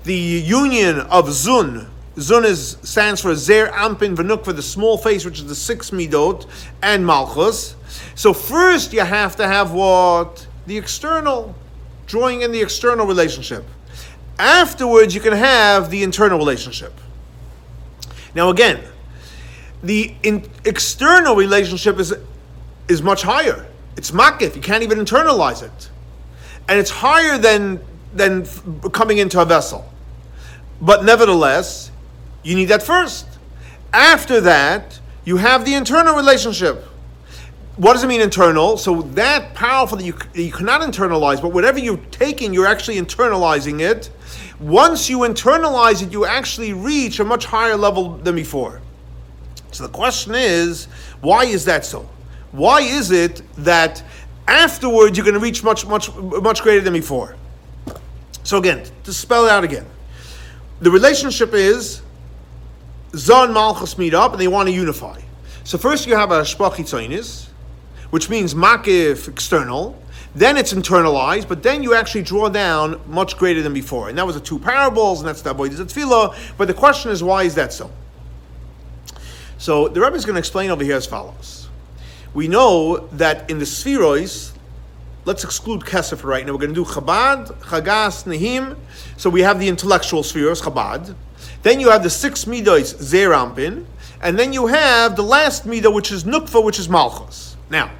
the 0.04 0.14
union 0.14 1.00
of 1.00 1.28
zun. 1.28 1.88
Zun 2.16 2.44
is, 2.44 2.76
stands 2.82 3.20
for 3.20 3.34
zer 3.34 3.68
ampin 3.68 4.14
v'nuk 4.14 4.44
for 4.44 4.52
the 4.52 4.62
small 4.62 4.96
face, 4.96 5.24
which 5.24 5.38
is 5.38 5.46
the 5.46 5.54
six 5.54 5.90
midot, 5.90 6.46
and 6.80 7.04
malchus. 7.04 7.74
So 8.14 8.32
first 8.32 8.92
you 8.92 9.00
have 9.00 9.36
to 9.36 9.46
have 9.46 9.72
what? 9.72 10.46
The 10.66 10.76
external, 10.78 11.54
drawing 12.06 12.42
in 12.42 12.52
the 12.52 12.62
external 12.62 13.06
relationship. 13.06 13.64
Afterwards 14.38 15.14
you 15.14 15.20
can 15.20 15.32
have 15.32 15.90
the 15.90 16.02
internal 16.02 16.38
relationship. 16.38 16.92
Now 18.34 18.50
again, 18.50 18.82
the 19.82 20.14
in, 20.22 20.48
external 20.64 21.34
relationship 21.34 21.98
is 21.98 22.14
is 22.88 23.02
much 23.02 23.22
higher. 23.22 23.66
It's 23.96 24.10
makif. 24.12 24.54
You 24.54 24.62
can't 24.62 24.82
even 24.82 24.98
internalize 24.98 25.62
it, 25.62 25.90
and 26.68 26.78
it's 26.78 26.90
higher 26.90 27.38
than 27.38 27.80
than 28.14 28.46
coming 28.92 29.18
into 29.18 29.40
a 29.40 29.44
vessel. 29.44 29.84
But 30.80 31.04
nevertheless, 31.04 31.90
you 32.44 32.54
need 32.54 32.66
that 32.66 32.82
first. 32.82 33.26
After 33.92 34.40
that, 34.42 35.00
you 35.24 35.38
have 35.38 35.64
the 35.64 35.74
internal 35.74 36.14
relationship 36.14 36.84
what 37.76 37.94
does 37.94 38.04
it 38.04 38.06
mean 38.06 38.20
internal? 38.20 38.76
So 38.76 39.02
that 39.02 39.54
powerful 39.54 39.98
that 39.98 40.04
you, 40.04 40.16
you 40.34 40.52
cannot 40.52 40.80
internalize, 40.82 41.42
but 41.42 41.52
whatever 41.52 41.78
you're 41.78 41.96
taking, 42.10 42.54
you're 42.54 42.66
actually 42.66 42.96
internalizing 42.96 43.80
it. 43.80 44.10
Once 44.60 45.10
you 45.10 45.20
internalize 45.20 46.02
it, 46.02 46.12
you 46.12 46.24
actually 46.24 46.72
reach 46.72 47.18
a 47.18 47.24
much 47.24 47.44
higher 47.44 47.76
level 47.76 48.16
than 48.18 48.36
before. 48.36 48.80
So 49.72 49.84
the 49.84 49.92
question 49.92 50.34
is, 50.36 50.84
why 51.20 51.46
is 51.46 51.64
that 51.64 51.84
so? 51.84 52.08
Why 52.52 52.80
is 52.80 53.10
it 53.10 53.42
that 53.56 54.04
afterwards 54.46 55.16
you're 55.16 55.24
going 55.24 55.34
to 55.34 55.40
reach 55.40 55.64
much, 55.64 55.84
much, 55.84 56.14
much 56.14 56.62
greater 56.62 56.80
than 56.80 56.92
before? 56.92 57.34
So 58.44 58.58
again, 58.58 58.86
to 59.02 59.12
spell 59.12 59.46
it 59.46 59.50
out 59.50 59.64
again, 59.64 59.86
the 60.80 60.92
relationship 60.92 61.54
is 61.54 62.02
Zon 63.16 63.52
Malchus 63.52 63.96
meet 63.98 64.14
up 64.14 64.32
and 64.32 64.40
they 64.40 64.48
want 64.48 64.68
to 64.68 64.74
unify. 64.74 65.20
So 65.64 65.78
first 65.78 66.06
you 66.06 66.14
have 66.16 66.30
a 66.30 66.42
Shpach 66.42 67.48
which 68.10 68.30
means 68.30 68.54
makif 68.54 69.28
external. 69.28 70.00
Then 70.34 70.56
it's 70.56 70.72
internalized, 70.72 71.48
but 71.48 71.62
then 71.62 71.82
you 71.82 71.94
actually 71.94 72.22
draw 72.22 72.48
down 72.48 73.00
much 73.06 73.36
greater 73.36 73.62
than 73.62 73.72
before. 73.72 74.08
And 74.08 74.18
that 74.18 74.26
was 74.26 74.34
the 74.34 74.40
two 74.40 74.58
parables, 74.58 75.20
and 75.20 75.28
that's 75.28 75.42
the 75.42 75.50
avoid 75.50 75.72
tefillah. 75.72 76.36
But 76.58 76.66
the 76.66 76.74
question 76.74 77.12
is, 77.12 77.22
why 77.22 77.44
is 77.44 77.54
that 77.54 77.72
so? 77.72 77.90
So 79.58 79.88
the 79.88 80.00
Rebbe 80.00 80.16
is 80.16 80.24
going 80.24 80.34
to 80.34 80.40
explain 80.40 80.70
over 80.70 80.82
here 80.82 80.96
as 80.96 81.06
follows. 81.06 81.68
We 82.34 82.48
know 82.48 83.06
that 83.12 83.48
in 83.48 83.60
the 83.60 83.64
spheroids, 83.64 84.52
let's 85.24 85.44
exclude 85.44 85.82
Keser 85.82 86.22
right 86.24 86.44
now. 86.44 86.52
We're 86.52 86.58
going 86.58 86.74
to 86.74 86.84
do 86.84 86.90
Chabad, 86.90 87.54
Chagas, 87.60 88.24
Nehim. 88.24 88.76
So 89.16 89.30
we 89.30 89.42
have 89.42 89.60
the 89.60 89.68
intellectual 89.68 90.24
spheres, 90.24 90.60
Chabad. 90.60 91.14
Then 91.64 91.80
you 91.80 91.90
have 91.90 92.02
the 92.02 92.10
six 92.10 92.44
midos, 92.44 92.94
Zerampin. 92.94 93.86
And 94.22 94.38
then 94.38 94.52
you 94.52 94.68
have 94.68 95.16
the 95.16 95.22
last 95.22 95.66
midah, 95.66 95.92
which 95.92 96.12
is 96.12 96.24
Nukva, 96.24 96.62
which 96.62 96.78
is 96.78 96.88
Malchus. 96.88 97.56
Now, 97.68 97.90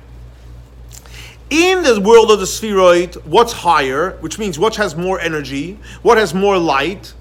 in 1.50 1.82
the 1.82 2.00
world 2.00 2.30
of 2.30 2.40
the 2.40 2.46
spheroid, 2.46 3.14
what's 3.24 3.52
higher, 3.52 4.12
which 4.20 4.38
means 4.38 4.58
what 4.58 4.76
has 4.76 4.94
more 4.96 5.18
energy, 5.18 5.78
what 6.02 6.18
has 6.18 6.32
more 6.32 6.58
light, 6.58 7.12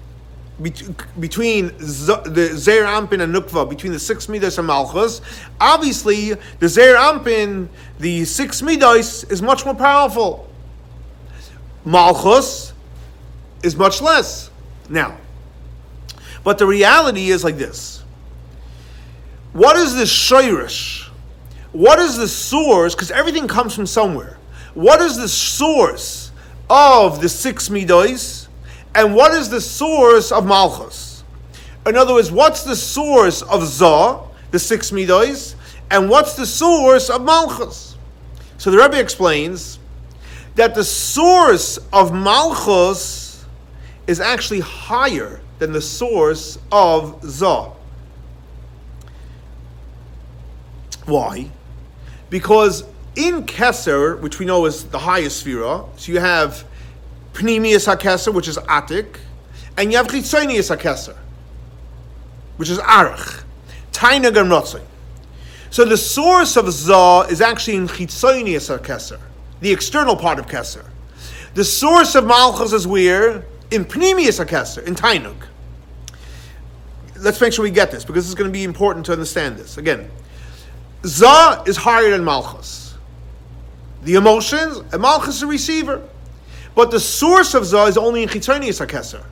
between 1.18 1.68
the 1.78 2.52
Zer 2.54 2.84
Ampin 2.84 3.20
and 3.20 3.34
Nukva, 3.34 3.68
between 3.68 3.92
the 3.92 3.98
six 3.98 4.28
midas 4.28 4.56
and 4.58 4.66
Malchus, 4.66 5.20
obviously 5.60 6.34
the 6.60 6.68
Zer 6.68 6.94
Ampin, 6.94 7.68
the 7.98 8.24
six 8.24 8.62
midas, 8.62 9.24
is 9.24 9.42
much 9.42 9.64
more 9.64 9.74
powerful. 9.74 10.48
Malchus 11.84 12.72
is 13.62 13.76
much 13.76 14.00
less. 14.00 14.50
Now, 14.88 15.16
But 16.44 16.58
the 16.58 16.66
reality 16.66 17.30
is 17.30 17.42
like 17.42 17.56
this. 17.56 18.04
What 19.54 19.76
is 19.76 19.94
the 19.94 20.04
shirish? 20.04 21.08
What 21.72 21.98
is 21.98 22.16
the 22.16 22.28
source? 22.28 22.94
Because 22.94 23.10
everything 23.10 23.48
comes 23.48 23.74
from 23.74 23.86
somewhere. 23.86 24.36
What 24.74 25.00
is 25.00 25.16
the 25.16 25.28
source 25.28 26.30
of 26.68 27.20
the 27.20 27.28
six 27.28 27.68
midos? 27.68 28.48
And 28.94 29.14
what 29.14 29.32
is 29.32 29.48
the 29.48 29.60
source 29.60 30.30
of 30.30 30.46
malchus? 30.46 31.24
In 31.86 31.96
other 31.96 32.14
words, 32.14 32.30
what's 32.30 32.62
the 32.62 32.76
source 32.76 33.42
of 33.42 33.64
za, 33.66 34.20
the 34.50 34.58
six 34.58 34.90
midos? 34.90 35.54
And 35.90 36.08
what's 36.08 36.34
the 36.34 36.46
source 36.46 37.10
of 37.10 37.22
malchus? 37.22 37.96
So 38.58 38.70
the 38.70 38.78
Rebbe 38.78 38.98
explains 38.98 39.78
that 40.54 40.74
the 40.74 40.84
source 40.84 41.78
of 41.92 42.12
malchus 42.12 43.44
is 44.06 44.20
actually 44.20 44.60
higher 44.60 45.40
than 45.64 45.72
the 45.72 45.80
source 45.80 46.58
of 46.70 47.18
za. 47.24 47.70
Why? 51.06 51.48
Because 52.28 52.84
in 53.16 53.46
Keser, 53.46 54.20
which 54.20 54.38
we 54.38 54.44
know 54.44 54.66
is 54.66 54.84
the 54.84 54.98
highest 54.98 55.42
sphera, 55.42 55.88
so 55.98 56.12
you 56.12 56.20
have 56.20 56.66
Pnimius 57.32 57.86
HaKeser, 57.90 58.34
which 58.34 58.46
is 58.46 58.58
Atik, 58.58 59.16
and 59.78 59.90
you 59.90 59.96
have 59.96 60.06
Chitzonius 60.06 60.76
HaKeser, 60.76 61.16
which 62.58 62.68
is 62.68 62.78
Arich, 62.80 63.42
Tainag 63.92 64.36
and 64.36 64.86
So 65.70 65.86
the 65.86 65.96
source 65.96 66.58
of 66.58 66.70
Za 66.70 67.26
is 67.30 67.40
actually 67.40 67.76
in 67.76 67.88
Chitzonius 67.88 68.76
HaKeser, 68.78 69.18
the 69.62 69.72
external 69.72 70.14
part 70.14 70.38
of 70.38 70.46
Keser. 70.46 70.84
The 71.54 71.64
source 71.64 72.14
of 72.14 72.26
Malchus 72.26 72.74
is 72.74 72.86
where? 72.86 73.46
In 73.70 73.86
Pnimius 73.86 74.44
HaKeser, 74.44 74.86
in 74.86 74.94
Tainug. 74.94 75.36
Let's 77.24 77.40
make 77.40 77.54
sure 77.54 77.62
we 77.62 77.70
get 77.70 77.90
this, 77.90 78.04
because 78.04 78.26
it's 78.26 78.34
going 78.34 78.50
to 78.50 78.52
be 78.52 78.64
important 78.64 79.06
to 79.06 79.12
understand 79.12 79.56
this. 79.56 79.78
Again, 79.78 80.10
Za 81.04 81.64
is 81.66 81.76
higher 81.76 82.10
than 82.10 82.22
Malchus. 82.22 82.96
The 84.02 84.16
emotions, 84.16 84.82
and 84.92 85.00
Malchus 85.00 85.36
is 85.36 85.42
a 85.42 85.46
receiver. 85.46 86.06
But 86.74 86.90
the 86.90 87.00
source 87.00 87.54
of 87.54 87.64
Za 87.64 87.84
is 87.84 87.96
only 87.96 88.22
in 88.22 88.28
Chitzonius 88.28 88.84
HaKeser. 88.84 89.24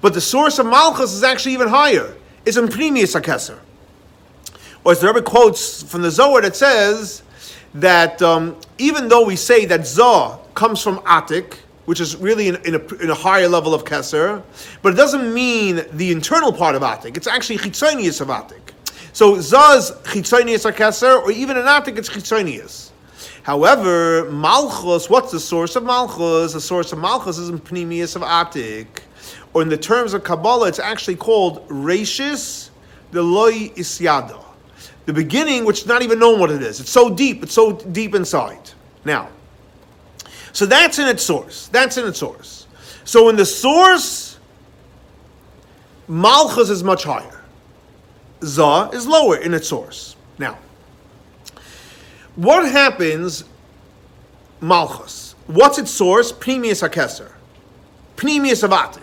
But 0.00 0.14
the 0.14 0.20
source 0.20 0.58
of 0.58 0.66
Malchus 0.66 1.12
is 1.12 1.22
actually 1.22 1.52
even 1.52 1.68
higher. 1.68 2.14
It's 2.44 2.56
in 2.56 2.66
Pnimius 2.66 3.20
HaKeser. 3.20 3.58
Or 4.82 4.92
as 4.92 5.00
the 5.00 5.06
Rebbe 5.06 5.22
quotes 5.22 5.82
from 5.82 6.02
the 6.02 6.10
Zohar 6.10 6.40
that 6.40 6.56
says 6.56 7.22
that 7.74 8.20
um, 8.22 8.56
even 8.78 9.08
though 9.08 9.24
we 9.24 9.36
say 9.36 9.66
that 9.66 9.86
Za 9.86 10.38
comes 10.54 10.82
from 10.82 10.98
Atik, 11.00 11.58
which 11.86 12.00
is 12.00 12.16
really 12.16 12.48
in, 12.48 12.56
in, 12.64 12.74
a, 12.74 12.94
in, 13.02 13.10
a, 13.10 13.14
higher 13.14 13.48
level 13.48 13.74
of 13.74 13.84
Keser, 13.84 14.42
but 14.82 14.92
it 14.92 14.96
doesn't 14.96 15.32
mean 15.32 15.84
the 15.92 16.12
internal 16.12 16.52
part 16.52 16.74
of 16.74 16.82
Atik. 16.82 17.16
It's 17.16 17.26
actually 17.26 17.58
Chitzonius 17.58 18.20
of 18.20 18.28
Atik. 18.28 18.72
So 19.12 19.36
Zaz 19.36 19.92
Chitzonius 20.04 20.70
HaKeser, 20.70 21.22
or 21.22 21.32
even 21.32 21.56
in 21.56 21.64
Atik, 21.64 21.98
it's 21.98 22.08
Chitzonius. 22.08 22.90
However, 23.42 24.30
Malchus, 24.30 25.08
what's 25.08 25.32
the 25.32 25.40
source 25.40 25.74
of 25.74 25.82
Malchus? 25.82 26.52
The 26.52 26.60
source 26.60 26.92
of 26.92 26.98
Malchus 26.98 27.38
is 27.38 27.48
in 27.48 27.58
Pnimius 27.58 28.14
of 28.14 28.22
Atik. 28.22 28.86
Or 29.52 29.62
in 29.62 29.68
the 29.68 29.76
terms 29.76 30.14
of 30.14 30.22
Kabbalah, 30.22 30.68
it's 30.68 30.78
actually 30.78 31.16
called 31.16 31.66
Rashis 31.68 32.70
the 33.10 33.22
Loi 33.22 33.68
Isyada. 33.70 34.44
The 35.06 35.12
beginning, 35.12 35.64
which 35.64 35.80
is 35.80 35.86
not 35.86 36.02
even 36.02 36.18
known 36.18 36.38
what 36.38 36.50
it 36.50 36.62
is. 36.62 36.80
It's 36.80 36.90
so 36.90 37.10
deep, 37.10 37.42
it's 37.42 37.52
so 37.52 37.72
deep 37.72 38.14
inside. 38.14 38.70
Now, 39.04 39.30
so 40.52 40.66
that's 40.66 40.98
in 40.98 41.08
its 41.08 41.22
source. 41.22 41.68
That's 41.68 41.96
in 41.96 42.06
its 42.06 42.18
source. 42.18 42.66
So 43.04 43.28
in 43.28 43.36
the 43.36 43.44
source, 43.44 44.38
Malchus 46.08 46.70
is 46.70 46.82
much 46.82 47.04
higher. 47.04 47.42
Za 48.42 48.90
is 48.92 49.06
lower 49.06 49.36
in 49.36 49.54
its 49.54 49.68
source. 49.68 50.16
Now, 50.38 50.58
what 52.36 52.70
happens, 52.70 53.44
Malchus? 54.60 55.34
What's 55.46 55.78
its 55.78 55.90
source? 55.90 56.32
Pnimius 56.32 56.88
HaKeser. 56.88 57.30
Pnimius 58.16 58.66
Avatik. 58.66 59.02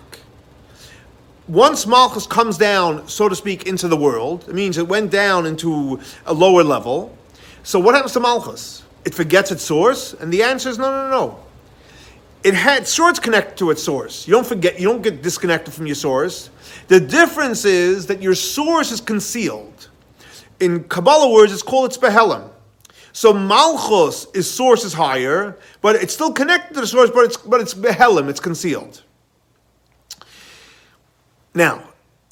Once 1.48 1.88
Malchus 1.88 2.28
comes 2.28 2.58
down, 2.58 3.08
so 3.08 3.30
to 3.30 3.36
speak, 3.36 3.68
into 3.68 3.88
the 3.88 3.96
world, 3.96 4.46
it 4.50 4.56
means 4.56 4.78
it 4.78 4.88
went 4.88 5.12
down 5.12 5.46
into 5.46 6.00
a 6.26 6.34
lower 6.34 6.64
level. 6.64 7.16
So 7.64 7.80
what 7.80 7.96
happens 7.96 8.14
to 8.14 8.20
Malchus? 8.20 8.84
It 9.08 9.16
forgets 9.16 9.54
its 9.54 9.64
source? 9.64 10.14
And 10.16 10.34
the 10.34 10.44
answer 10.44 10.68
is 10.68 10.78
no, 10.78 10.92
no, 10.92 11.10
no. 11.10 11.40
It 12.44 12.54
had 12.54 12.82
it's 12.82 13.20
connected 13.20 13.56
to 13.60 13.72
its 13.72 13.82
source. 13.82 14.28
You 14.28 14.34
don't 14.34 14.46
forget, 14.46 14.82
you 14.82 14.90
don't 14.90 15.02
get 15.02 15.24
disconnected 15.24 15.74
from 15.74 15.86
your 15.86 15.96
source. 15.96 16.50
The 16.90 17.00
difference 17.00 17.64
is 17.64 18.06
that 18.08 18.22
your 18.22 18.36
source 18.36 18.92
is 18.92 19.00
concealed. 19.00 19.88
In 20.60 20.84
Kabbalah 20.84 21.32
words, 21.32 21.54
it's 21.54 21.64
called 21.64 21.86
its 21.86 21.98
behelim. 21.98 22.50
So 23.14 23.32
Malchus 23.32 24.28
is 24.34 24.54
source 24.54 24.84
is 24.84 24.92
higher, 24.92 25.58
but 25.82 25.96
it's 25.96 26.14
still 26.14 26.34
connected 26.34 26.74
to 26.74 26.82
the 26.82 26.88
source, 26.88 27.10
but 27.10 27.24
it's 27.24 27.38
but 27.38 27.62
it's 27.62 27.74
behelim, 27.74 28.28
it's 28.28 28.42
concealed. 28.42 29.04
Now, 31.54 31.82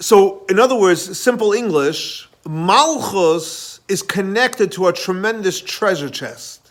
so 0.02 0.46
in 0.50 0.60
other 0.60 0.76
words, 0.76 1.18
simple 1.18 1.54
English, 1.54 2.28
Malchus 2.46 3.80
is 3.88 4.02
connected 4.02 4.72
to 4.74 4.88
a 4.88 4.94
tremendous 4.94 5.62
treasure 5.62 6.10
chest, 6.10 6.65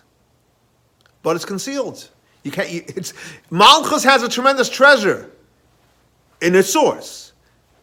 but 1.25 1.35
it's 1.35 1.45
concealed. 1.45 2.09
You 2.45 2.53
can't. 2.53 2.69
It's 2.71 3.13
Malchus 3.51 4.05
has 4.05 4.23
a 4.23 4.29
tremendous 4.29 4.69
treasure 4.69 5.33
in 6.41 6.55
its 6.55 6.71
source. 6.73 7.33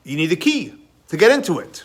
You 0.06 0.16
need 0.16 0.32
a 0.32 0.38
key 0.38 0.76
to 1.10 1.18
get 1.18 1.32
into 1.32 1.60
it. 1.60 1.84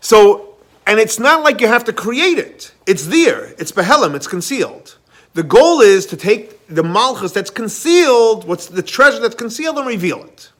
So 0.00 0.56
and 0.86 0.98
it's 0.98 1.18
not 1.18 1.42
like 1.42 1.60
you 1.60 1.68
have 1.68 1.84
to 1.84 1.92
create 1.92 2.38
it. 2.38 2.72
It's 2.86 3.06
there. 3.06 3.54
It's 3.58 3.72
behelim. 3.72 4.14
It's 4.14 4.26
concealed. 4.26 4.96
The 5.34 5.42
goal 5.42 5.80
is 5.80 6.06
to 6.06 6.16
take 6.16 6.66
the 6.68 6.82
malchus 6.82 7.32
that's 7.32 7.50
concealed, 7.50 8.46
what's 8.46 8.66
the 8.66 8.82
treasure 8.82 9.20
that's 9.20 9.34
concealed, 9.34 9.78
and 9.78 9.86
reveal 9.86 10.22
it. 10.24 10.50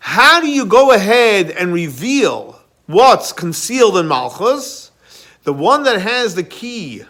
How 0.00 0.40
do 0.40 0.48
you 0.48 0.66
go 0.66 0.92
ahead 0.92 1.50
and 1.50 1.72
reveal 1.72 2.60
what's 2.86 3.32
concealed 3.32 3.96
in 3.96 4.08
malchus? 4.08 4.90
The 5.44 5.52
one 5.52 5.84
that 5.84 6.00
has 6.00 6.34
the 6.34 6.42
key 6.42 7.04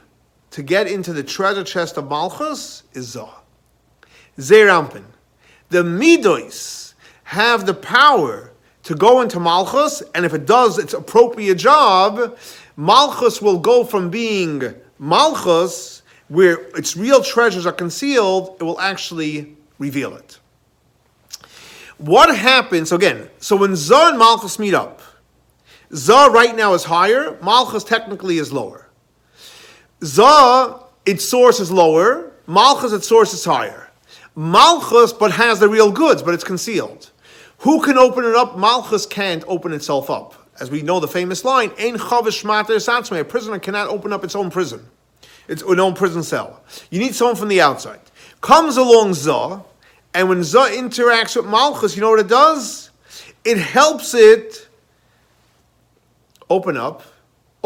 to 0.59 0.65
get 0.65 0.89
into 0.89 1.13
the 1.13 1.23
treasure 1.23 1.63
chest 1.63 1.97
of 1.99 2.09
malchus 2.11 2.83
is 2.93 3.11
Zah. 3.11 3.33
Zerampin. 4.39 5.05
The 5.69 5.85
midos 5.85 6.95
have 7.23 7.65
the 7.65 7.75
power 7.75 8.51
to 8.83 8.97
go 8.97 9.21
into 9.21 9.39
Malchus, 9.39 10.03
and 10.17 10.27
if 10.27 10.35
it 10.35 10.47
does 10.47 10.81
its 10.81 10.95
appropriate 10.95 11.59
job, 11.59 12.37
Malchus 12.75 13.41
will 13.41 13.61
go 13.61 13.85
from 13.85 14.11
being 14.11 14.75
Malchus, 14.99 16.03
where 16.27 16.55
its 16.77 16.97
real 16.97 17.23
treasures 17.23 17.65
are 17.65 17.73
concealed, 17.73 18.57
it 18.59 18.65
will 18.65 18.81
actually 18.81 19.57
reveal 19.79 20.17
it. 20.17 20.41
What 21.99 22.37
happens, 22.37 22.91
again, 22.91 23.31
so 23.39 23.55
when 23.55 23.77
Zah 23.77 24.09
and 24.09 24.19
Malchus 24.19 24.59
meet 24.59 24.75
up, 24.75 25.03
Zah 25.95 26.27
right 26.33 26.57
now 26.57 26.75
is 26.75 26.83
higher, 26.83 27.39
Malchus 27.43 27.85
technically 27.85 28.39
is 28.39 28.53
lower. 28.53 28.88
Zah, 30.05 30.81
its 31.05 31.25
source 31.25 31.61
is 31.61 31.71
lower, 31.71 32.33
Malchus, 32.47 32.93
its 32.93 33.07
source 33.07 33.35
is 33.35 33.45
higher. 33.45 33.91
Malchus, 34.35 35.13
but 35.13 35.33
has 35.33 35.59
the 35.59 35.69
real 35.69 35.91
goods, 35.91 36.23
but 36.23 36.33
it's 36.33 36.45
concealed. 36.45 37.11
Who 37.59 37.83
can 37.83 37.99
open 37.99 38.25
it 38.25 38.37
up? 38.37 38.57
Malchus 38.57 39.05
can't 39.05 39.45
open 39.49 39.73
itself 39.73 40.11
up. 40.11 40.35
As 40.61 40.71
we 40.71 40.83
know 40.83 41.01
the 41.01 41.09
famous 41.09 41.45
line, 41.45 41.71
Ein 41.79 41.97
chavish 41.97 43.21
A 43.21 43.25
prisoner 43.25 43.59
cannot 43.59 43.89
open 43.89 44.13
up 44.13 44.25
its 44.25 44.35
own 44.37 44.51
prison, 44.51 44.87
its 45.49 45.63
own 45.63 45.95
prison 45.95 46.23
cell. 46.23 46.63
You 46.91 47.01
need 47.01 47.15
someone 47.15 47.37
from 47.37 47.49
the 47.49 47.61
outside. 47.61 48.01
Comes 48.41 48.77
along 48.77 49.15
Zah, 49.15 49.63
and 50.15 50.29
when 50.29 50.45
Zah 50.45 50.69
interacts 50.69 51.37
with 51.37 51.47
Malchus, 51.47 51.97
you 51.97 52.03
know 52.03 52.11
what 52.11 52.21
it 52.21 52.29
does? 52.29 52.91
It 53.45 53.59
helps 53.59 54.15
it 54.15 54.69
open 56.49 56.77
up, 56.77 57.03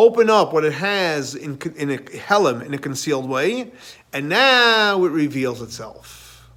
open 0.03 0.29
up 0.31 0.53
what 0.53 0.65
it 0.65 0.73
has 0.75 1.35
in, 1.35 1.59
in 1.77 1.91
a 1.91 1.99
helim, 2.19 2.63
in 2.63 2.75
a 2.75 2.79
concealed 2.79 3.29
way, 3.29 3.73
and 4.13 4.29
now 4.29 5.05
it 5.05 5.11
reveals 5.11 5.63
itself. 5.63 6.49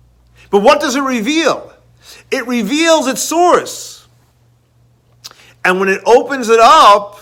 But 0.50 0.62
what 0.62 0.80
does 0.82 0.96
it 0.96 1.02
reveal? 1.02 1.76
it 2.32 2.46
reveals 2.48 3.08
its 3.08 3.22
source. 3.22 4.08
And 5.64 5.80
when 5.80 5.90
it 5.90 6.02
opens 6.06 6.50
it 6.50 6.60
up, 6.60 7.20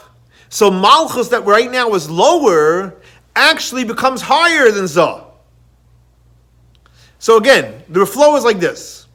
so 0.50 0.70
Malchus 0.70 1.30
that 1.30 1.46
right 1.46 1.72
now 1.72 1.94
is 1.94 2.10
lower 2.10 2.96
actually 3.36 3.84
becomes 3.84 4.22
higher 4.22 4.70
than 4.70 4.88
Zah. 4.88 5.26
So 7.20 7.38
again, 7.38 7.84
the 7.90 8.06
flow 8.06 8.36
is 8.36 8.44
like 8.44 8.60
this. 8.60 9.08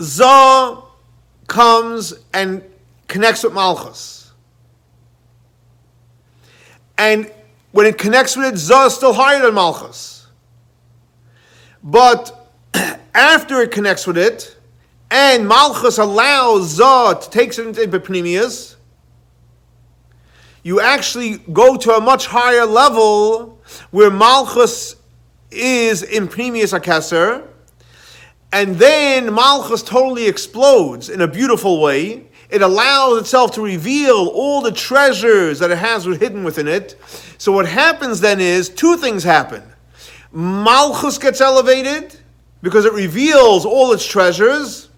Zah 0.00 0.82
comes 1.46 2.14
and 2.34 2.62
connects 3.06 3.44
with 3.44 3.54
Malchus. 3.54 4.21
And 7.02 7.32
when 7.72 7.86
it 7.86 7.98
connects 7.98 8.36
with 8.36 8.54
it, 8.54 8.56
Zah 8.56 8.86
is 8.86 8.94
still 8.94 9.12
higher 9.12 9.42
than 9.42 9.54
Malchus. 9.54 10.28
But 11.82 12.52
after 13.14 13.60
it 13.60 13.72
connects 13.72 14.06
with 14.06 14.16
it, 14.16 14.56
and 15.10 15.48
Malchus 15.48 15.98
allows 15.98 16.68
Zah 16.76 17.14
to 17.14 17.30
take 17.30 17.58
it 17.58 17.58
into 17.58 17.98
Pnimius, 17.98 18.76
you 20.62 20.80
actually 20.80 21.38
go 21.52 21.76
to 21.76 21.94
a 21.94 22.00
much 22.00 22.26
higher 22.26 22.64
level 22.64 23.60
where 23.90 24.10
Malchus 24.10 24.94
is 25.50 26.04
in 26.04 26.28
Pnimius 26.28 26.78
HaKeser, 26.78 27.44
and 28.52 28.76
then 28.76 29.34
Malchus 29.34 29.82
totally 29.82 30.28
explodes 30.28 31.08
in 31.08 31.20
a 31.20 31.26
beautiful 31.26 31.80
way. 31.82 32.28
It 32.52 32.60
allows 32.60 33.18
itself 33.18 33.52
to 33.52 33.62
reveal 33.62 34.28
all 34.28 34.60
the 34.60 34.72
treasures 34.72 35.58
that 35.60 35.70
it 35.70 35.78
has 35.78 36.04
hidden 36.04 36.44
within 36.44 36.68
it. 36.68 36.96
So 37.38 37.50
what 37.50 37.66
happens 37.66 38.20
then 38.20 38.40
is 38.40 38.68
two 38.68 38.98
things 38.98 39.24
happen. 39.24 39.62
Malchus 40.32 41.16
gets 41.16 41.40
elevated 41.40 42.14
because 42.62 42.84
it 42.84 42.92
reveals 42.92 43.64
all 43.64 43.92
its 43.92 44.06
treasures, 44.06 44.90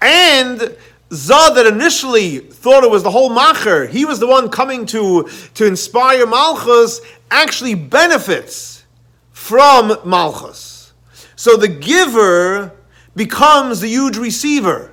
and 0.00 0.76
Zah 1.12 1.50
that 1.50 1.66
initially 1.66 2.38
thought 2.38 2.84
it 2.84 2.90
was 2.90 3.02
the 3.02 3.10
whole 3.10 3.30
Macher, 3.30 3.88
he 3.88 4.04
was 4.04 4.20
the 4.20 4.26
one 4.28 4.48
coming 4.48 4.86
to, 4.86 5.28
to 5.54 5.66
inspire 5.66 6.26
Malchus, 6.26 7.00
actually 7.30 7.74
benefits 7.74 8.84
from 9.32 9.96
Malchus. 10.04 10.92
So 11.34 11.56
the 11.56 11.68
giver 11.68 12.72
becomes 13.16 13.80
the 13.80 13.88
huge 13.88 14.16
receiver. 14.16 14.89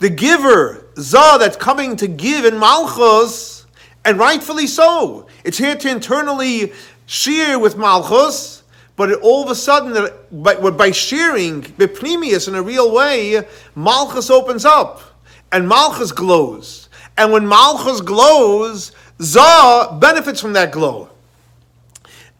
The 0.00 0.10
giver, 0.10 0.86
Zah, 0.98 1.36
that's 1.36 1.56
coming 1.56 1.94
to 1.96 2.08
give 2.08 2.46
in 2.46 2.58
Malchus, 2.58 3.66
and 4.04 4.18
rightfully 4.18 4.66
so. 4.66 5.26
It's 5.44 5.58
here 5.58 5.76
to 5.76 5.90
internally 5.90 6.72
share 7.04 7.58
with 7.58 7.76
Malchus, 7.76 8.62
but 8.96 9.12
all 9.20 9.44
of 9.44 9.50
a 9.50 9.54
sudden, 9.54 9.94
uh, 9.94 10.08
by, 10.32 10.54
by 10.70 10.90
sharing 10.90 11.62
Bipnimius 11.62 12.48
in 12.48 12.54
a 12.54 12.62
real 12.62 12.92
way, 12.92 13.46
Malchus 13.74 14.30
opens 14.30 14.64
up, 14.64 15.02
and 15.52 15.68
Malchus 15.68 16.12
glows. 16.12 16.88
And 17.18 17.30
when 17.30 17.46
Malchus 17.46 18.00
glows, 18.00 18.92
Zah 19.20 19.98
benefits 19.98 20.40
from 20.40 20.54
that 20.54 20.72
glow. 20.72 21.10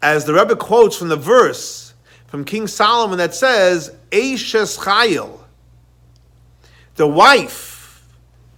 As 0.01 0.25
the 0.25 0.33
Rebbe 0.33 0.55
quotes 0.55 0.97
from 0.97 1.09
the 1.09 1.15
verse 1.15 1.93
from 2.25 2.43
King 2.43 2.65
Solomon 2.65 3.19
that 3.19 3.35
says, 3.35 3.93
Eishes 4.11 4.79
Chayil, 4.79 5.40
the 6.95 7.07
wife 7.07 7.71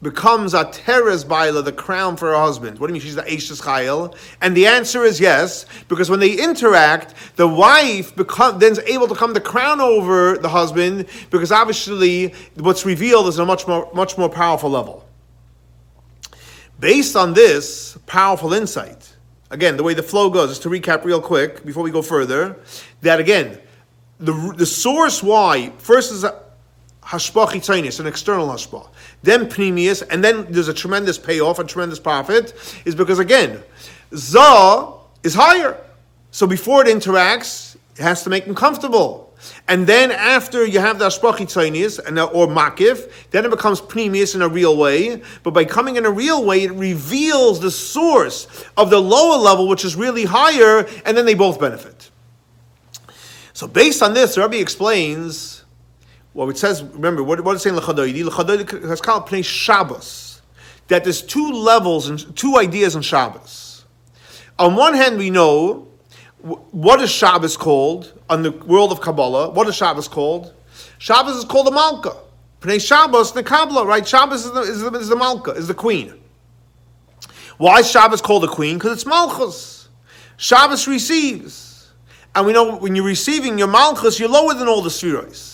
becomes 0.03 0.53
a 0.53 0.65
teres 0.65 1.23
baila, 1.23 1.61
the 1.63 1.71
crown 1.71 2.17
for 2.17 2.29
her 2.31 2.37
husband. 2.37 2.77
What 2.77 2.87
do 2.87 2.91
you 2.91 2.93
mean 2.95 3.01
she's 3.01 3.15
the 3.15 3.23
Eishes 3.23 3.61
Chayil? 3.61 4.15
And 4.41 4.55
the 4.55 4.67
answer 4.67 5.03
is 5.03 5.19
yes, 5.19 5.65
because 5.87 6.09
when 6.09 6.19
they 6.19 6.33
interact, 6.33 7.15
the 7.37 7.47
wife 7.47 8.15
become, 8.15 8.59
then 8.59 8.73
is 8.73 8.79
able 8.79 9.07
to 9.07 9.15
come 9.15 9.33
the 9.33 9.41
crown 9.41 9.79
over 9.79 10.37
the 10.37 10.49
husband, 10.49 11.07
because 11.31 11.51
obviously 11.51 12.33
what's 12.55 12.85
revealed 12.85 13.27
is 13.27 13.39
a 13.39 13.45
much 13.45 13.65
more, 13.65 13.89
much 13.93 14.17
more 14.17 14.29
powerful 14.29 14.69
level. 14.69 15.07
Based 16.79 17.15
on 17.15 17.33
this 17.33 17.97
powerful 18.05 18.53
insight, 18.53 19.15
again, 19.49 19.77
the 19.77 19.83
way 19.83 19.93
the 19.93 20.03
flow 20.03 20.29
goes, 20.29 20.49
just 20.49 20.63
to 20.63 20.69
recap 20.69 21.05
real 21.05 21.21
quick 21.21 21.65
before 21.65 21.81
we 21.81 21.91
go 21.91 22.01
further, 22.01 22.57
that 23.01 23.21
again, 23.21 23.57
the, 24.19 24.53
the 24.57 24.65
source 24.65 25.23
why, 25.23 25.71
first 25.77 26.11
is 26.11 26.25
hashpah 27.05 27.47
chitzonis, 27.47 27.99
an 27.99 28.07
external 28.07 28.47
hashpah. 28.47 28.87
Then 29.21 29.47
pnimius, 29.47 30.03
and 30.09 30.23
then 30.23 30.45
there's 30.49 30.67
a 30.67 30.73
tremendous 30.73 31.17
payoff, 31.17 31.59
a 31.59 31.63
tremendous 31.63 31.99
profit, 31.99 32.53
is 32.85 32.95
because 32.95 33.19
again, 33.19 33.61
za 34.13 34.93
is 35.23 35.33
higher. 35.33 35.77
So 36.31 36.47
before 36.47 36.85
it 36.85 36.87
interacts, 36.87 37.75
it 37.95 38.01
has 38.01 38.23
to 38.23 38.29
make 38.29 38.45
them 38.45 38.55
comfortable. 38.55 39.33
And 39.67 39.85
then 39.85 40.11
after 40.11 40.65
you 40.65 40.79
have 40.79 40.99
the 40.99 41.07
hashpah 41.09 41.35
chitzonis 41.35 41.99
or 42.33 42.47
makif, 42.47 43.11
then 43.31 43.45
it 43.45 43.51
becomes 43.51 43.81
pnimius 43.81 44.35
in 44.35 44.41
a 44.41 44.47
real 44.47 44.77
way. 44.77 45.21
But 45.43 45.51
by 45.51 45.65
coming 45.65 45.97
in 45.97 46.05
a 46.05 46.11
real 46.11 46.45
way, 46.45 46.63
it 46.63 46.71
reveals 46.71 47.59
the 47.59 47.71
source 47.71 48.47
of 48.77 48.89
the 48.89 48.99
lower 48.99 49.37
level, 49.37 49.67
which 49.67 49.83
is 49.83 49.95
really 49.95 50.23
higher, 50.23 50.87
and 51.05 51.17
then 51.17 51.25
they 51.25 51.33
both 51.33 51.59
benefit. 51.59 52.09
So 53.53 53.67
based 53.67 54.01
on 54.01 54.13
this, 54.13 54.37
Rabbi 54.37 54.57
explains 54.57 55.52
well, 56.33 56.49
it 56.49 56.57
says, 56.57 56.83
remember, 56.83 57.23
what, 57.23 57.41
what 57.41 57.55
is 57.55 57.61
saying 57.61 57.75
L'chadoidi? 57.75 58.23
L'chadoidi 58.23 58.87
has 58.87 59.01
called 59.01 59.27
Pnei 59.27 59.45
Shabbos. 59.45 60.41
That 60.87 61.03
there's 61.03 61.21
two 61.21 61.51
levels 61.51 62.09
and 62.09 62.35
two 62.35 62.57
ideas 62.57 62.95
in 62.95 63.01
Shabbos. 63.01 63.85
On 64.59 64.75
one 64.75 64.95
hand, 64.95 65.17
we 65.17 65.29
know 65.29 65.87
what 66.71 67.01
is 67.01 67.11
Shabbos 67.11 67.55
called 67.55 68.19
on 68.29 68.41
the 68.41 68.51
world 68.51 68.91
of 68.91 68.99
Kabbalah. 68.99 69.51
What 69.51 69.67
is 69.67 69.75
Shabbos 69.75 70.07
called? 70.07 70.53
Shabbos 70.97 71.37
is 71.37 71.45
called 71.45 71.67
the 71.67 71.71
Malka. 71.71 72.17
Pnei 72.61 72.85
Shabbos, 72.85 73.31
the 73.33 73.43
Kabbalah, 73.43 73.85
right? 73.85 74.07
Shabbos 74.07 74.45
is 74.45 74.51
the, 74.51 74.61
is 74.61 74.81
the, 74.81 74.91
is 74.93 75.07
the 75.09 75.15
Malka, 75.15 75.51
is 75.51 75.67
the 75.67 75.73
queen. 75.73 76.13
Why 77.57 77.79
is 77.79 77.89
Shabbos 77.89 78.21
called 78.21 78.43
the 78.43 78.47
queen? 78.47 78.77
Because 78.77 78.93
it's 78.93 79.05
Malchus. 79.05 79.89
Shabbos 80.37 80.87
receives. 80.87 81.91
And 82.35 82.47
we 82.47 82.53
know 82.53 82.77
when 82.77 82.95
you're 82.95 83.05
receiving 83.05 83.59
your 83.59 83.67
Malchus, 83.67 84.19
you're 84.19 84.29
lower 84.29 84.53
than 84.53 84.67
all 84.67 84.81
the 84.81 84.89
spheres. 84.89 85.52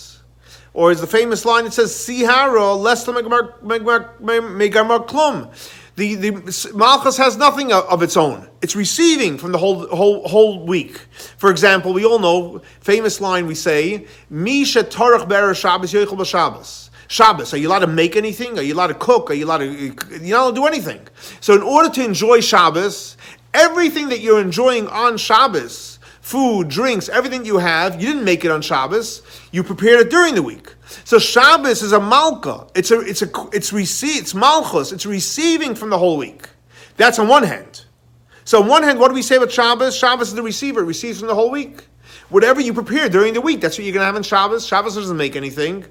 Or 0.73 0.91
is 0.91 1.01
the 1.01 1.07
famous 1.07 1.45
line 1.45 1.63
that 1.65 1.73
says, 1.73 1.95
Sihara, 1.95 2.73
less 2.73 3.05
than 3.05 3.15
megamar 3.15 5.07
klum. 5.07 5.51
The, 5.95 6.15
the 6.15 6.71
Malchus 6.73 7.17
has 7.17 7.35
nothing 7.35 7.73
of, 7.73 8.01
its 8.01 8.15
own. 8.15 8.47
It's 8.61 8.75
receiving 8.75 9.37
from 9.37 9.51
the 9.51 9.57
whole, 9.57 9.85
whole, 9.87 10.25
whole 10.27 10.65
week. 10.65 10.97
For 11.37 11.51
example, 11.51 11.91
we 11.91 12.05
all 12.05 12.19
know, 12.19 12.61
famous 12.79 13.19
line 13.19 13.47
we 13.47 13.55
say, 13.55 14.07
Misha 14.29 14.83
Tarach 14.83 15.27
Ber 15.27 15.53
Shabbos 15.53 15.91
Shabbos. 15.91 16.89
Shabbos, 17.09 17.53
are 17.53 17.57
you 17.57 17.67
allowed 17.67 17.79
to 17.79 17.87
make 17.87 18.15
anything? 18.15 18.57
Are 18.57 18.61
you 18.61 18.75
allowed 18.75 18.87
to 18.87 18.93
cook? 18.93 19.31
Are 19.31 19.33
you 19.33 19.45
allowed 19.45 19.57
to, 19.57 19.65
you're 19.73 19.93
not 19.93 20.21
allowed 20.21 20.49
to 20.51 20.55
do 20.55 20.65
anything. 20.67 21.05
So 21.41 21.53
in 21.53 21.63
order 21.63 21.89
to 21.89 22.05
enjoy 22.05 22.39
Shabbos, 22.39 23.17
everything 23.53 24.09
that 24.09 24.19
you're 24.19 24.39
enjoying 24.39 24.87
on 24.87 25.17
Shabbos, 25.17 25.98
food, 26.29 26.67
drinks, 26.67 27.09
everything 27.09 27.43
you 27.43 27.57
have, 27.57 27.99
you 27.99 28.07
didn't 28.07 28.23
make 28.23 28.45
it 28.45 28.51
on 28.51 28.61
Shabbos. 28.61 29.23
You 29.51 29.63
prepared 29.63 29.99
it 30.01 30.11
during 30.11 30.35
the 30.35 30.43
week. 30.43 30.75
So 31.03 31.17
Shabbos 31.17 31.81
is 31.81 31.91
a 31.91 31.99
malka. 31.99 32.67
It's 32.75 32.91
a 32.91 32.99
it's 32.99 33.23
a 33.23 33.29
it's 33.51 33.73
receive 33.73 34.21
it's 34.21 34.35
malchus. 34.35 34.91
It's 34.91 35.07
receiving 35.07 35.73
from 35.73 35.89
the 35.89 35.97
whole 35.97 36.17
week. 36.17 36.47
That's 36.97 37.17
on 37.17 37.27
one 37.27 37.43
hand. 37.43 37.85
So 38.45 38.61
on 38.61 38.67
one 38.67 38.83
hand, 38.83 38.99
what 38.99 39.07
do 39.07 39.15
we 39.15 39.23
say 39.23 39.37
about 39.37 39.51
Shabbos? 39.51 39.97
Shabbos 39.97 40.27
is 40.29 40.35
the 40.35 40.43
receiver, 40.43 40.85
receives 40.85 41.17
from 41.17 41.29
the 41.29 41.35
whole 41.35 41.49
week. 41.49 41.87
Whatever 42.29 42.61
you 42.61 42.73
prepare 42.73 43.09
during 43.09 43.33
the 43.33 43.41
week, 43.41 43.59
that's 43.59 43.79
what 43.79 43.85
you're 43.85 43.93
going 43.93 44.01
to 44.01 44.05
have 44.05 44.15
on 44.15 44.21
Shabbos. 44.21 44.67
Shabbos 44.67 44.95
doesn't 44.95 45.17
make 45.17 45.35
anything. 45.35 45.85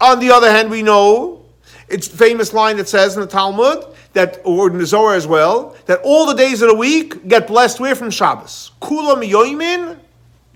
On 0.00 0.20
the 0.20 0.30
other 0.30 0.50
hand, 0.50 0.70
we 0.70 0.80
know 0.80 1.45
it's 1.88 2.08
famous 2.08 2.52
line 2.52 2.76
that 2.78 2.88
says 2.88 3.14
in 3.14 3.20
the 3.20 3.26
Talmud 3.26 3.84
that, 4.12 4.40
or 4.44 4.68
in 4.68 4.78
the 4.78 4.86
Zohar 4.86 5.14
as 5.14 5.26
well, 5.26 5.76
that 5.86 6.00
all 6.02 6.26
the 6.26 6.34
days 6.34 6.62
of 6.62 6.68
the 6.68 6.74
week 6.74 7.28
get 7.28 7.46
blessed 7.46 7.80
where 7.80 7.94
from 7.94 8.10
Shabbos. 8.10 8.72
Kula 8.80 9.22
miyoimin, 9.22 9.98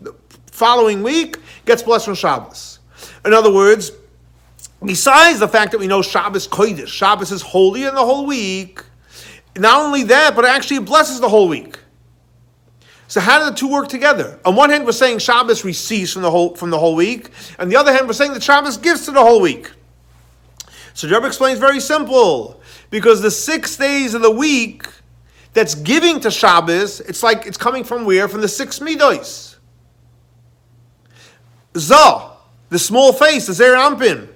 the 0.01 0.15
following 0.51 1.03
week, 1.03 1.37
gets 1.67 1.83
blessed 1.83 2.07
from 2.07 2.15
Shabbos. 2.15 2.81
In 3.25 3.33
other 3.33 3.53
words, 3.53 3.93
besides 4.85 5.39
the 5.39 5.49
fact 5.49 5.73
that 5.73 5.79
we 5.79 5.87
know 5.87 6.03
Shabbos 6.03 6.49
Kodesh, 6.49 6.89
Shabbos 6.89 7.31
is 7.31 7.43
holy 7.43 7.85
in 7.85 7.95
the 7.95 8.05
whole 8.05 8.27
week, 8.27 8.83
not 9.57 9.85
only 9.85 10.05
that, 10.05 10.35
but 10.35 10.45
actually 10.45 10.79
it 10.79 10.85
blesses 10.85 11.21
the 11.21 11.29
whole 11.29 11.49
week. 11.49 11.79
So 13.09 13.21
how 13.21 13.41
do 13.41 13.47
the 13.47 13.57
two 13.57 13.69
work 13.69 13.89
together? 13.89 14.39
On 14.45 14.55
one 14.55 14.71
hand, 14.71 14.87
we're 14.87 14.93
saying 14.93 15.19
Shabbos 15.19 15.65
receives 15.65 16.13
from 16.13 16.23
the 16.23 16.31
whole 16.31 16.55
from 16.55 16.71
the 16.71 16.79
whole 16.79 16.95
week, 16.95 17.31
and 17.59 17.71
the 17.71 17.75
other 17.75 17.93
hand, 17.93 18.07
we're 18.07 18.13
saying 18.13 18.35
that 18.35 18.43
Shabbos 18.43 18.77
gives 18.77 19.05
to 19.07 19.11
the 19.11 19.21
whole 19.21 19.41
week. 19.41 19.71
So 21.01 21.09
Rebbe 21.09 21.27
explains 21.27 21.59
very 21.59 21.81
simple 21.81 22.61
because 22.91 23.23
the 23.23 23.31
six 23.31 23.75
days 23.75 24.13
of 24.13 24.21
the 24.21 24.31
week 24.31 24.87
that's 25.55 25.75
giving 25.75 26.21
to 26.21 26.31
Shabbos, 26.31 27.01
it's 27.01 27.23
like 27.23 27.47
it's 27.47 27.57
coming 27.57 27.85
from 27.85 28.05
where? 28.05 28.29
From 28.29 28.43
the 28.43 28.49
six 28.49 28.81
midos. 28.81 29.57
Zah, 31.75 32.33
the 32.69 32.79
small 32.79 33.15
face, 33.15 33.47
the 33.47 33.55
Zer 33.55 33.77
Ampin. 33.77 34.29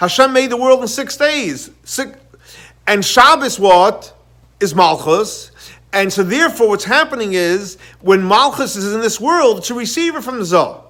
Hashem 0.00 0.32
made 0.32 0.50
the 0.50 0.56
world 0.56 0.82
in 0.82 0.88
six 0.88 1.16
days. 1.16 1.70
Six, 1.84 2.18
and 2.88 3.04
Shabbos 3.04 3.60
what? 3.60 4.12
Is 4.58 4.74
Malchus. 4.74 5.52
And 5.92 6.12
so 6.12 6.24
therefore 6.24 6.70
what's 6.70 6.82
happening 6.82 7.34
is 7.34 7.78
when 8.00 8.26
Malchus 8.26 8.74
is 8.74 8.92
in 8.94 9.00
this 9.00 9.20
world, 9.20 9.58
it's 9.58 9.70
a 9.70 9.74
receiver 9.74 10.20
from 10.20 10.40
the 10.40 10.44
Zah. 10.44 10.82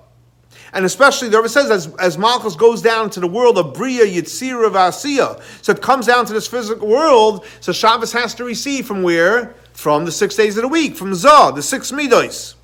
And 0.72 0.84
especially, 0.84 1.28
the 1.28 1.36
Rebbe 1.38 1.48
says, 1.48 1.70
as, 1.70 1.94
as 1.96 2.16
Malchus 2.16 2.54
goes 2.54 2.80
down 2.80 3.10
to 3.10 3.20
the 3.20 3.26
world 3.26 3.58
of 3.58 3.74
Bria, 3.74 4.04
Yitzira, 4.04 4.70
Vasiya, 4.70 5.42
so 5.62 5.72
it 5.72 5.82
comes 5.82 6.06
down 6.06 6.26
to 6.26 6.32
this 6.32 6.46
physical 6.46 6.86
world, 6.86 7.44
so 7.60 7.72
Shabbos 7.72 8.12
has 8.12 8.34
to 8.36 8.44
receive 8.44 8.86
from 8.86 9.02
where? 9.02 9.54
From 9.72 10.04
the 10.04 10.12
six 10.12 10.36
days 10.36 10.56
of 10.56 10.62
the 10.62 10.68
week, 10.68 10.96
from 10.96 11.14
Zah, 11.14 11.50
the 11.50 11.62
six 11.62 11.90
midos. 11.90 12.54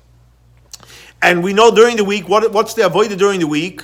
And 1.21 1.43
we 1.43 1.51
know 1.51 1.71
during 1.71 1.97
the 1.97 2.05
week, 2.05 2.29
what, 2.29 2.51
what's 2.53 2.75
the 2.75 2.85
avoided 2.85 3.19
during 3.19 3.39
the 3.39 3.47
week? 3.47 3.83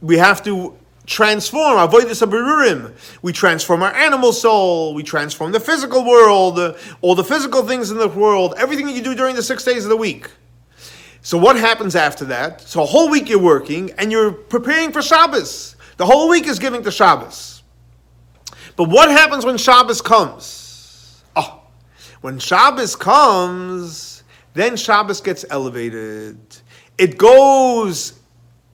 We 0.00 0.18
have 0.18 0.42
to 0.44 0.76
transform, 1.06 1.78
avoid 1.78 2.04
this 2.04 2.22
abirurim. 2.22 2.94
We 3.22 3.32
transform 3.32 3.82
our 3.82 3.94
animal 3.94 4.32
soul, 4.32 4.94
we 4.94 5.02
transform 5.02 5.52
the 5.52 5.60
physical 5.60 6.04
world, 6.04 6.76
all 7.00 7.14
the 7.14 7.24
physical 7.24 7.66
things 7.66 7.90
in 7.90 7.98
the 7.98 8.08
world, 8.08 8.54
everything 8.56 8.88
you 8.88 9.02
do 9.02 9.14
during 9.14 9.36
the 9.36 9.42
six 9.42 9.64
days 9.64 9.84
of 9.84 9.90
the 9.90 9.96
week. 9.96 10.30
So 11.22 11.38
what 11.38 11.56
happens 11.56 11.94
after 11.94 12.24
that? 12.26 12.60
So 12.62 12.82
a 12.82 12.86
whole 12.86 13.08
week 13.08 13.28
you're 13.28 13.38
working 13.38 13.92
and 13.96 14.10
you're 14.10 14.32
preparing 14.32 14.92
for 14.92 15.00
Shabbos. 15.00 15.76
The 15.96 16.04
whole 16.04 16.28
week 16.28 16.48
is 16.48 16.58
giving 16.58 16.82
to 16.82 16.90
Shabbos. 16.90 17.62
But 18.76 18.88
what 18.88 19.08
happens 19.08 19.44
when 19.44 19.56
Shabbos 19.56 20.02
comes? 20.02 21.22
Oh, 21.36 21.62
when 22.22 22.40
Shabbos 22.40 22.96
comes, 22.96 24.24
then 24.54 24.76
Shabbos 24.76 25.20
gets 25.20 25.44
elevated. 25.48 26.38
It 26.98 27.18
goes 27.18 28.18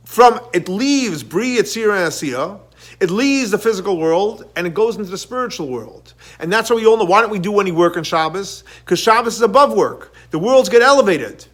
from, 0.04 0.40
it 0.54 0.70
leaves 0.70 1.22
Bri 1.22 1.56
Yetzirah 1.56 2.06
Asiyah, 2.06 2.60
it 3.00 3.10
leaves 3.10 3.50
the 3.50 3.58
physical 3.58 3.98
world 3.98 4.50
and 4.56 4.66
it 4.66 4.72
goes 4.72 4.96
into 4.96 5.10
the 5.10 5.18
spiritual 5.18 5.68
world. 5.68 6.14
And 6.38 6.50
that's 6.50 6.70
what 6.70 6.76
we 6.76 6.86
all 6.86 6.96
know. 6.96 7.04
Why 7.04 7.20
don't 7.20 7.30
we 7.30 7.38
do 7.38 7.60
any 7.60 7.72
work 7.72 7.98
on 7.98 8.04
Shabbos? 8.04 8.64
Because 8.84 8.98
Shabbos 8.98 9.36
is 9.36 9.42
above 9.42 9.74
work. 9.74 10.14
The 10.30 10.38
worlds 10.38 10.70
get 10.70 10.80
elevated. 10.80 11.44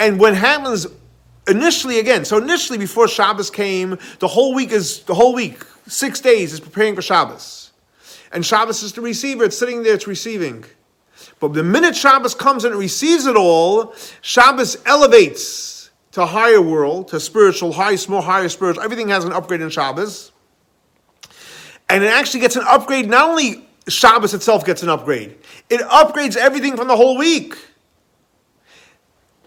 And 0.00 0.18
what 0.18 0.34
happens 0.34 0.86
initially 1.46 1.98
again, 1.98 2.24
so 2.24 2.38
initially 2.38 2.78
before 2.78 3.06
Shabbos 3.06 3.50
came, 3.50 3.98
the 4.18 4.28
whole 4.28 4.54
week 4.54 4.72
is 4.72 5.02
the 5.02 5.14
whole 5.14 5.34
week, 5.34 5.62
six 5.86 6.20
days 6.20 6.54
is 6.54 6.58
preparing 6.58 6.94
for 6.94 7.02
Shabbos. 7.02 7.72
And 8.32 8.44
Shabbos 8.44 8.82
is 8.82 8.94
the 8.94 9.02
receiver, 9.02 9.44
it's 9.44 9.58
sitting 9.58 9.82
there, 9.82 9.92
it's 9.92 10.06
receiving. 10.06 10.64
But 11.38 11.52
the 11.52 11.62
minute 11.62 11.94
Shabbos 11.94 12.34
comes 12.34 12.64
and 12.64 12.74
it 12.74 12.78
receives 12.78 13.26
it 13.26 13.36
all, 13.36 13.94
Shabbos 14.22 14.78
elevates 14.86 15.90
to 16.12 16.24
higher 16.24 16.62
world, 16.62 17.08
to 17.08 17.20
spiritual, 17.20 17.72
high, 17.72 17.96
small, 17.96 18.22
higher 18.22 18.48
spiritual. 18.48 18.82
Everything 18.82 19.10
has 19.10 19.26
an 19.26 19.32
upgrade 19.32 19.60
in 19.60 19.68
Shabbos. 19.68 20.32
And 21.90 22.02
it 22.02 22.10
actually 22.10 22.40
gets 22.40 22.56
an 22.56 22.64
upgrade, 22.66 23.06
not 23.06 23.28
only 23.28 23.68
Shabbos 23.86 24.32
itself 24.32 24.64
gets 24.64 24.82
an 24.82 24.88
upgrade, 24.88 25.36
it 25.68 25.82
upgrades 25.82 26.36
everything 26.36 26.74
from 26.74 26.88
the 26.88 26.96
whole 26.96 27.18
week. 27.18 27.54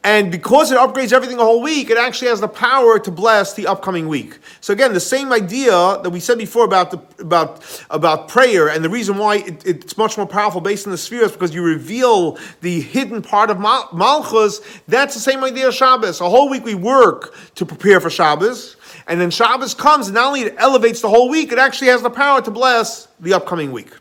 And 0.06 0.30
because 0.30 0.70
it 0.70 0.78
upgrades 0.78 1.14
everything 1.14 1.38
a 1.38 1.43
whole 1.43 1.62
week, 1.62 1.89
it 1.89 1.97
actually 1.97 2.28
has 2.28 2.41
the 2.41 2.47
power 2.47 2.99
to 2.99 3.10
bless 3.10 3.54
the 3.54 3.68
upcoming 3.68 4.10
week. 4.10 4.39
So 4.60 4.74
again, 4.74 4.93
the 4.93 4.99
same 4.99 5.32
idea 5.32 5.72
that 5.72 6.10
we 6.10 6.20
said 6.20 6.38
before 6.38 6.66
about 6.66 6.91
the, 6.91 7.01
about 7.22 7.64
about 7.89 8.28
prayer, 8.28 8.68
and 8.68 8.84
the 8.84 8.89
reason 8.89 9.18
why 9.18 9.38
it, 9.38 9.66
it's 9.66 9.97
much 9.97 10.18
more 10.18 10.28
powerful 10.28 10.60
based 10.60 10.86
on 10.88 10.91
the 10.91 10.97
spheres 10.97 11.32
because 11.32 11.56
you 11.56 11.64
reveal 11.64 12.38
the 12.60 12.82
hidden 12.82 13.22
part 13.22 13.49
of 13.49 13.62
Mal- 13.62 13.88
Malchus. 13.93 14.60
That's 14.89 15.14
the 15.14 15.22
same 15.22 15.41
idea 15.41 15.70
of 15.70 15.74
Shabbos. 15.74 16.20
A 16.20 16.30
whole 16.30 16.49
week 16.49 16.66
we 16.66 16.76
work 16.76 17.34
to 17.56 17.66
prepare 17.66 18.01
for 18.01 18.10
Shabbos, 18.10 18.76
and 19.08 19.22
then 19.22 19.32
Shabbos 19.32 19.74
comes, 19.74 20.08
and 20.08 20.16
not 20.16 20.28
only 20.28 20.41
it 20.41 20.56
elevates 20.58 20.99
the 20.99 21.10
whole 21.10 21.30
week, 21.30 21.54
it 21.54 21.60
actually 21.60 21.88
has 21.88 22.01
the 22.01 22.10
power 22.10 22.41
to 22.41 22.51
bless 22.51 23.08
the 23.22 23.34
upcoming 23.34 23.72
week. 23.72 23.93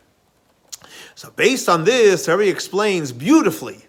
So 1.15 1.31
based 1.31 1.69
on 1.69 1.85
this, 1.85 2.25
Harry 2.25 2.49
explains 2.49 3.13
beautifully 3.13 3.85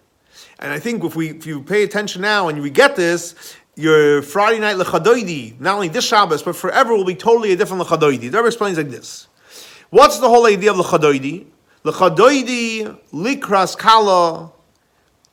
and 0.59 0.71
I 0.71 0.79
think 0.79 1.03
if 1.03 1.15
we 1.15 1.31
if 1.31 1.45
you 1.45 1.61
pay 1.61 1.83
attention 1.83 2.21
now 2.21 2.47
and 2.47 2.61
we 2.61 2.69
get 2.69 2.95
this, 2.95 3.55
your 3.75 4.21
Friday 4.21 4.59
night 4.59 4.77
lechadoidi, 4.77 5.59
not 5.59 5.75
only 5.75 5.89
this 5.89 6.05
Shabbos, 6.05 6.41
but 6.43 6.55
forever 6.55 6.95
will 6.95 7.05
be 7.05 7.15
totally 7.15 7.51
a 7.51 7.55
different 7.55 7.83
lechadoidi. 7.83 8.31
The 8.31 8.37
Rebbe 8.37 8.47
explains 8.47 8.77
like 8.77 8.89
this. 8.89 9.27
What's 9.89 10.19
the 10.19 10.29
whole 10.29 10.45
idea 10.45 10.71
of 10.71 10.77
lechadoidi? 10.77 11.45
Lechadoidi 11.83 12.97
likras 13.11 13.77
kala 13.77 14.51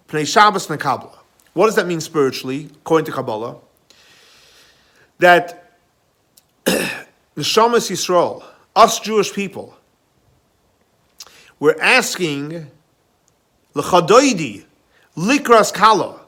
pnei 0.08 0.26
Shabbos 0.26 0.66
nekabla. 0.66 1.16
What 1.54 1.66
does 1.66 1.76
that 1.76 1.86
mean 1.86 2.00
spiritually, 2.00 2.70
according 2.80 3.06
to 3.06 3.12
Kabbalah? 3.12 3.56
That 5.18 5.76
Neshamas 6.66 7.90
Yisrael, 7.90 8.42
us 8.74 8.98
Jewish 8.98 9.32
people, 9.32 9.76
we're 11.60 11.80
asking 11.80 12.66
lechadoidi 13.74 14.64
likras 15.16 15.72
kala, 15.72 16.20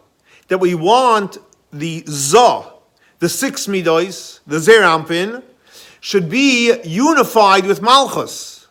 that 0.49 0.59
we 0.59 0.74
want 0.74 1.39
the 1.72 2.05
za, 2.07 2.72
the 3.18 3.28
six 3.28 3.66
midos, 3.66 4.41
the 4.47 4.57
zerampin, 4.57 5.43
should 6.01 6.28
be 6.28 6.78
unified 6.85 7.66
with 7.66 7.80
malchus. 7.80 8.68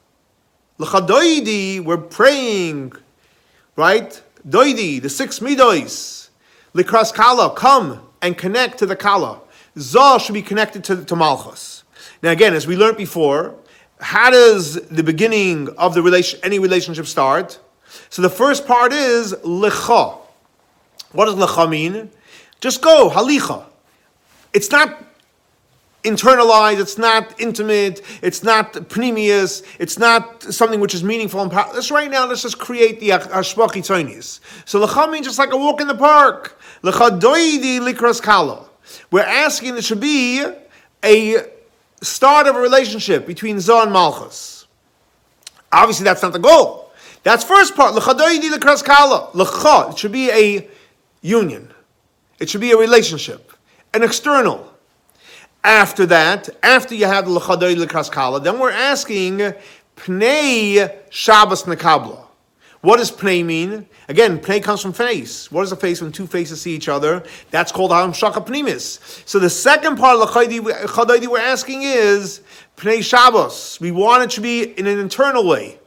L'chadoidi, 0.78 1.84
we're 1.84 1.98
praying, 1.98 2.94
right? 3.76 4.22
Doidi, 4.48 5.02
the 5.02 5.10
six 5.10 5.40
midos, 5.40 6.30
likras 6.74 7.14
kala, 7.14 7.54
come 7.56 8.08
and 8.22 8.38
connect 8.38 8.80
to 8.80 8.86
the 8.86 8.96
kala. 8.96 9.40
Za 9.78 10.20
should 10.20 10.34
be 10.34 10.42
connected 10.42 10.84
to, 10.84 11.04
to 11.06 11.16
malchus. 11.16 11.84
Now 12.22 12.32
again, 12.32 12.54
as 12.54 12.68
we 12.68 12.76
learned 12.76 12.98
before, 12.98 13.56
how 14.00 14.30
does 14.30 14.76
the 14.90 15.04
beginning 15.04 15.70
of 15.78 15.94
the 15.94 16.02
relation, 16.02 16.40
any 16.44 16.60
relationship 16.60 17.08
start? 17.08 17.60
So 18.10 18.22
the 18.22 18.30
first 18.30 18.66
part 18.66 18.94
is 18.94 19.34
lecha. 19.44 20.20
What 21.12 21.26
does 21.26 21.36
lecha 21.36 21.70
mean? 21.70 22.10
Just 22.60 22.82
go, 22.82 23.10
halicha. 23.10 23.66
It's 24.54 24.70
not 24.72 25.04
internalized, 26.04 26.80
it's 26.80 26.98
not 26.98 27.40
intimate, 27.40 28.02
it's 28.22 28.44
not 28.44 28.74
pnimius, 28.74 29.64
it's 29.80 29.98
not 29.98 30.44
something 30.44 30.80
which 30.80 30.94
is 30.94 31.04
meaningful 31.04 31.42
and 31.42 31.52
powerful. 31.52 31.76
Let's 31.76 31.92
right 31.92 32.12
now, 32.12 32.28
let's 32.28 32.42
just 32.42 32.60
create 32.60 33.00
the 33.00 33.10
hashpach 33.10 33.70
tzonius. 33.70 34.40
So 34.66 34.86
lecha 34.86 35.10
means 35.12 35.26
just 35.26 35.40
like 35.40 35.54
a 35.54 35.58
walk 35.58 35.82
in 35.82 35.88
the 35.88 35.96
park. 35.96 36.60
Lecha 36.84 37.20
doidi 37.20 37.80
likras 37.80 38.22
kala. 38.22 38.66
We're 39.12 39.22
asking 39.22 39.74
there 39.74 39.82
should 39.82 40.02
be 40.02 40.46
a 41.04 41.38
start 42.02 42.48
of 42.48 42.56
a 42.56 42.60
relationship 42.60 43.26
between 43.26 43.58
Zoh 43.58 43.84
and 43.84 43.92
Malchus. 43.92 44.68
Obviously, 45.72 46.04
that's 46.04 46.22
not 46.22 46.34
the 46.34 46.40
goal. 46.40 46.83
That's 47.24 47.44
first 47.44 47.76
part. 47.76 47.96
L'cha. 47.96 49.90
It 49.90 49.98
should 49.98 50.12
be 50.12 50.30
a 50.30 50.68
union. 51.22 51.74
It 52.40 52.50
should 52.50 52.62
be 52.62 52.72
a 52.72 52.78
relationship, 52.78 53.52
an 53.94 54.04
external. 54.04 54.70
After 55.64 56.06
that, 56.08 56.50
after 56.62 56.94
you 56.94 57.06
have 57.06 57.26
the 57.26 57.32
l'chadoy 57.32 57.78
l'kraskala, 57.78 58.44
then 58.44 58.60
we're 58.60 58.72
asking 58.72 59.54
pnei 59.96 60.94
Shabbos 61.10 61.64
nekabla. 61.64 62.20
What 62.82 62.98
does 62.98 63.10
pnei 63.10 63.46
mean? 63.46 63.88
Again, 64.10 64.40
pnei 64.40 64.62
comes 64.62 64.82
from 64.82 64.92
face. 64.92 65.50
What 65.50 65.62
is 65.62 65.72
a 65.72 65.78
face 65.78 66.02
when 66.02 66.12
two 66.12 66.28
faces 66.28 66.60
see 66.62 66.76
each 66.76 66.90
other? 66.90 67.24
That's 67.50 67.72
called 67.72 67.92
hamshacha 67.92 68.46
pnimis. 68.46 69.00
So 69.26 69.40
the 69.40 69.50
second 69.50 69.96
part 69.96 70.20
of 70.20 70.30
l'chadoy 70.30 71.28
we're 71.28 71.40
asking 71.40 71.84
is 71.84 72.42
pnei 72.76 73.02
Shabbos. 73.02 73.80
We 73.80 73.92
want 73.92 74.24
it 74.24 74.32
to 74.32 74.42
be 74.42 74.64
in 74.64 74.86
an 74.86 75.00
internal 75.00 75.48
way. 75.48 75.80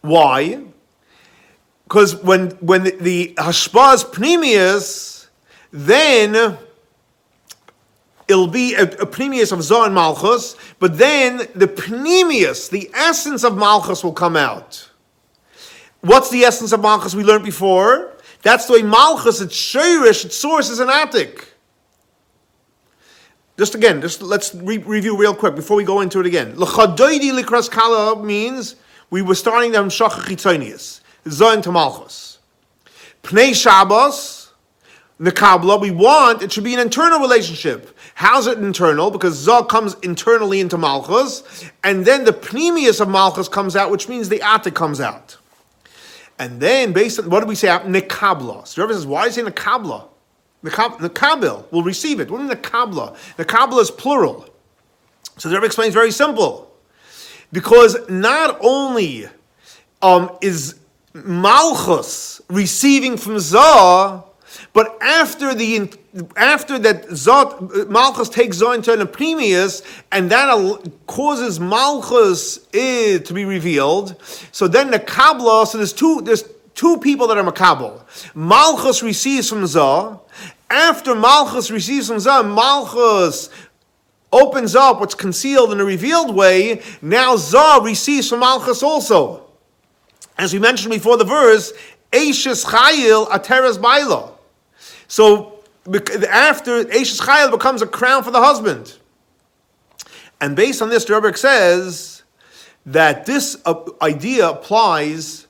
Why? 0.00 0.62
Because 1.84 2.16
when 2.16 2.50
when 2.60 2.84
the, 2.84 2.96
the 3.00 3.34
hashpah 3.38 3.94
is 3.94 4.04
pnimius, 4.04 5.28
then 5.72 6.58
it'll 8.28 8.46
be 8.46 8.74
a, 8.74 8.82
a 8.82 8.86
of 8.86 9.60
Zoh 9.60 9.86
and 9.86 9.94
Malchus, 9.94 10.54
but 10.78 10.98
then 10.98 11.38
the 11.54 11.66
pneumius, 11.66 12.68
the 12.68 12.90
essence 12.94 13.42
of 13.42 13.56
Malchus 13.56 14.04
will 14.04 14.12
come 14.12 14.36
out. 14.36 14.90
What's 16.02 16.30
the 16.30 16.42
essence 16.44 16.72
of 16.72 16.80
Malchus 16.80 17.14
we 17.14 17.24
learned 17.24 17.44
before? 17.44 18.12
That's 18.42 18.66
the 18.66 18.74
way 18.74 18.82
Malchus, 18.82 19.40
its 19.40 19.56
shirish, 19.56 20.24
its 20.24 20.36
source 20.36 20.70
is 20.70 20.78
an 20.78 20.88
Atik. 20.88 21.44
Just 23.56 23.74
again, 23.74 24.00
just 24.00 24.22
let's 24.22 24.54
re- 24.54 24.78
review 24.78 25.16
real 25.16 25.34
quick 25.34 25.56
before 25.56 25.76
we 25.76 25.82
go 25.82 26.00
into 26.00 26.20
it 26.20 26.26
again. 26.26 26.54
L'chadoidi 26.56 27.32
likras 27.32 27.68
kala 27.68 28.22
means 28.22 28.76
we 29.10 29.22
were 29.22 29.34
starting 29.34 29.72
them 29.72 29.88
Shachar 29.88 30.22
Chitzonius, 30.22 31.00
Zoin 31.24 31.62
to 31.62 31.72
Malchus. 31.72 32.38
Pnei 33.22 33.54
Shabbos, 33.54 34.52
Nekabla, 35.20 35.80
we 35.80 35.90
want 35.90 36.42
it 36.42 36.52
should 36.52 36.64
be 36.64 36.74
an 36.74 36.80
internal 36.80 37.18
relationship. 37.18 37.96
How's 38.14 38.46
it 38.46 38.58
internal? 38.58 39.10
Because 39.10 39.34
Zah 39.34 39.64
comes 39.64 39.96
internally 40.02 40.60
into 40.60 40.78
Malchus, 40.78 41.64
and 41.84 42.04
then 42.04 42.24
the 42.24 42.32
Pnimius 42.32 43.00
of 43.00 43.08
Malchus 43.08 43.48
comes 43.48 43.76
out, 43.76 43.90
which 43.90 44.08
means 44.08 44.28
the 44.28 44.38
Atik 44.40 44.74
comes 44.74 45.00
out. 45.00 45.36
And 46.38 46.60
then, 46.60 46.92
based 46.92 47.18
on 47.18 47.30
what 47.30 47.40
do 47.40 47.46
we 47.46 47.56
say? 47.56 47.68
Nekabla. 47.68 48.66
So 48.66 48.82
Rebbe 48.82 48.94
says, 48.94 49.06
why 49.06 49.26
is 49.26 49.36
it 49.38 49.46
Nekabla? 49.46 50.08
Nekabil 50.64 51.72
will 51.72 51.82
receive 51.82 52.20
it. 52.20 52.30
What 52.30 52.40
is 52.40 52.50
Nekabla? 52.50 53.16
Nekabla 53.36 53.80
is 53.80 53.90
plural. 53.90 54.48
So 55.36 55.48
the 55.48 55.56
Rebbe 55.56 55.66
explains 55.66 55.94
very 55.94 56.10
simple. 56.10 56.67
Because 57.52 57.96
not 58.08 58.58
only 58.60 59.26
um, 60.02 60.36
is 60.40 60.78
Malchus 61.14 62.40
receiving 62.48 63.16
from 63.16 63.38
Zah, 63.38 64.22
but 64.72 64.96
after 65.02 65.54
the 65.54 65.90
after 66.36 66.78
that 66.78 67.08
Zot 67.08 67.88
Malchus 67.88 68.28
takes 68.28 68.58
Zah 68.58 68.72
into 68.72 68.92
an 68.92 69.00
Apremius, 69.00 69.82
and 70.12 70.30
that 70.30 70.92
causes 71.06 71.58
Malchus 71.60 72.58
to 72.72 73.32
be 73.32 73.44
revealed. 73.44 74.20
So 74.52 74.68
then 74.68 74.90
the 74.90 74.98
Kabbalah, 74.98 75.66
so 75.66 75.78
there's 75.78 75.92
two 75.92 76.20
there's 76.22 76.44
two 76.74 76.98
people 76.98 77.26
that 77.26 77.38
are 77.38 77.52
Makabal. 77.52 78.00
Malchus 78.34 79.02
receives 79.02 79.48
from 79.48 79.66
Zah. 79.66 80.18
After 80.70 81.14
Malchus 81.14 81.70
receives 81.70 82.08
from 82.08 82.20
Zah, 82.20 82.42
Malchus 82.42 83.48
opens 84.32 84.74
up 84.74 85.00
what's 85.00 85.14
concealed 85.14 85.72
in 85.72 85.80
a 85.80 85.84
revealed 85.84 86.34
way, 86.34 86.82
now 87.00 87.36
Zah 87.36 87.80
receives 87.82 88.28
from 88.28 88.40
Malchus 88.40 88.82
also. 88.82 89.44
As 90.36 90.52
we 90.52 90.58
mentioned 90.58 90.92
before 90.92 91.16
the 91.16 91.24
verse, 91.24 91.72
Ashes 92.12 92.64
Chayil 92.64 93.26
Ateres 93.28 93.80
Baila. 93.80 94.32
So 95.08 95.64
after 96.28 96.90
Ashes 96.92 97.20
Chayil 97.20 97.50
becomes 97.50 97.82
a 97.82 97.86
crown 97.86 98.22
for 98.22 98.30
the 98.30 98.40
husband. 98.40 98.96
And 100.40 100.54
based 100.54 100.80
on 100.82 100.88
this, 100.88 101.08
Rebbe 101.10 101.36
says 101.36 102.22
that 102.86 103.26
this 103.26 103.60
uh, 103.64 103.74
idea 104.00 104.48
applies 104.48 105.46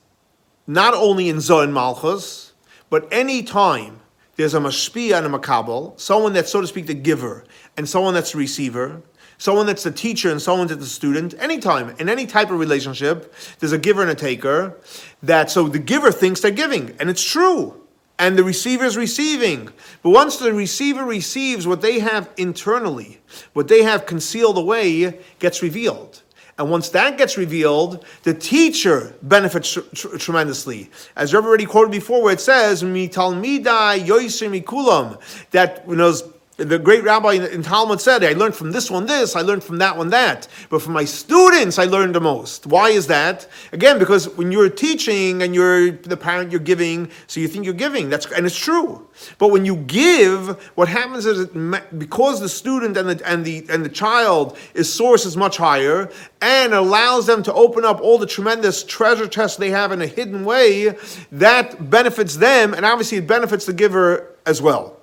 not 0.65 0.93
only 0.93 1.29
in 1.29 1.41
Zohar 1.41 1.67
Malchus, 1.67 2.53
but 2.89 3.07
any 3.11 3.43
time 3.43 3.98
there's 4.39 4.53
a 4.53 4.57
mashpia 4.57 5.17
and 5.17 5.25
a 5.35 5.37
makabel, 5.37 5.99
someone 5.99 6.31
that's, 6.31 6.49
so 6.49 6.61
to 6.61 6.67
speak, 6.67 6.87
the 6.87 6.93
giver, 6.93 7.43
and 7.75 7.89
someone 7.89 8.13
that's 8.13 8.31
the 8.31 8.37
receiver, 8.37 9.01
someone 9.37 9.65
that's 9.65 9.83
the 9.83 9.91
teacher 9.91 10.31
and 10.31 10.41
someone 10.41 10.65
that's 10.65 10.79
the 10.79 10.85
student, 10.85 11.33
anytime, 11.39 11.89
in 11.99 12.07
any 12.07 12.25
type 12.25 12.49
of 12.49 12.57
relationship, 12.57 13.33
there's 13.59 13.73
a 13.73 13.77
giver 13.77 14.01
and 14.01 14.09
a 14.09 14.15
taker, 14.15 14.79
that 15.21 15.51
so 15.51 15.67
the 15.67 15.77
giver 15.77 16.09
thinks 16.09 16.39
they're 16.39 16.51
giving, 16.51 16.95
and 17.01 17.09
it's 17.09 17.21
true. 17.21 17.85
And 18.17 18.37
the 18.37 18.43
receiver 18.45 18.85
is 18.85 18.95
receiving. 18.95 19.73
But 20.03 20.11
once 20.11 20.37
the 20.37 20.53
receiver 20.53 21.03
receives 21.03 21.67
what 21.67 21.81
they 21.81 21.99
have 21.99 22.29
internally, 22.37 23.19
what 23.51 23.67
they 23.67 23.83
have 23.83 24.05
concealed 24.05 24.57
away, 24.57 25.19
gets 25.39 25.61
revealed. 25.61 26.23
And 26.59 26.69
once 26.69 26.89
that 26.89 27.17
gets 27.17 27.37
revealed, 27.37 28.05
the 28.23 28.33
teacher 28.33 29.15
benefits 29.23 29.71
tr- 29.71 29.79
tr- 29.95 30.17
tremendously. 30.17 30.91
As 31.15 31.33
I've 31.33 31.45
already 31.45 31.65
quoted 31.65 31.89
before, 31.89 32.21
where 32.21 32.33
it 32.33 32.41
says, 32.41 32.83
"Mi 32.83 33.07
talmidai 33.07 34.05
mikulam," 34.05 35.17
that 35.51 35.85
you 35.87 35.95
know 35.95 36.13
the 36.59 36.77
great 36.77 37.03
rabbi 37.03 37.33
in 37.33 37.63
Talmud 37.63 38.01
said, 38.01 38.23
I 38.23 38.33
learned 38.33 38.55
from 38.55 38.71
this 38.71 38.91
one 38.91 39.05
this, 39.05 39.35
I 39.35 39.41
learned 39.41 39.63
from 39.63 39.77
that 39.77 39.97
one 39.97 40.09
that. 40.09 40.47
But 40.69 40.81
from 40.81 40.93
my 40.93 41.05
students, 41.05 41.79
I 41.79 41.85
learned 41.85 42.15
the 42.15 42.21
most. 42.21 42.67
Why 42.67 42.89
is 42.89 43.07
that? 43.07 43.47
Again, 43.71 43.97
because 43.97 44.29
when 44.37 44.51
you're 44.51 44.69
teaching 44.69 45.41
and 45.41 45.55
you're 45.55 45.91
the 45.91 46.17
parent, 46.17 46.51
you're 46.51 46.59
giving, 46.59 47.09
so 47.27 47.39
you 47.39 47.47
think 47.47 47.65
you're 47.65 47.73
giving. 47.73 48.09
That's 48.09 48.25
and 48.31 48.45
it's 48.45 48.57
true. 48.57 49.07
But 49.37 49.49
when 49.49 49.65
you 49.65 49.77
give, 49.77 50.61
what 50.75 50.87
happens 50.87 51.25
is 51.25 51.39
it, 51.39 51.99
because 51.99 52.39
the 52.39 52.49
student 52.49 52.97
and 52.97 53.09
the 53.09 53.27
and 53.29 53.45
the 53.45 53.65
and 53.69 53.83
the 53.83 53.89
child 53.89 54.57
is 54.73 54.91
source 54.91 55.25
is 55.25 55.35
much 55.37 55.57
higher 55.57 56.11
and 56.41 56.73
allows 56.73 57.25
them 57.25 57.43
to 57.43 57.53
open 57.53 57.85
up 57.85 57.99
all 58.01 58.17
the 58.17 58.25
tremendous 58.25 58.83
treasure 58.83 59.27
chests 59.27 59.57
they 59.57 59.69
have 59.71 59.91
in 59.91 60.01
a 60.01 60.07
hidden 60.07 60.45
way, 60.45 60.95
that 61.31 61.89
benefits 61.89 62.37
them, 62.37 62.73
and 62.73 62.85
obviously 62.85 63.17
it 63.17 63.27
benefits 63.27 63.65
the 63.65 63.73
giver 63.73 64.35
as 64.45 64.61
well. 64.61 64.98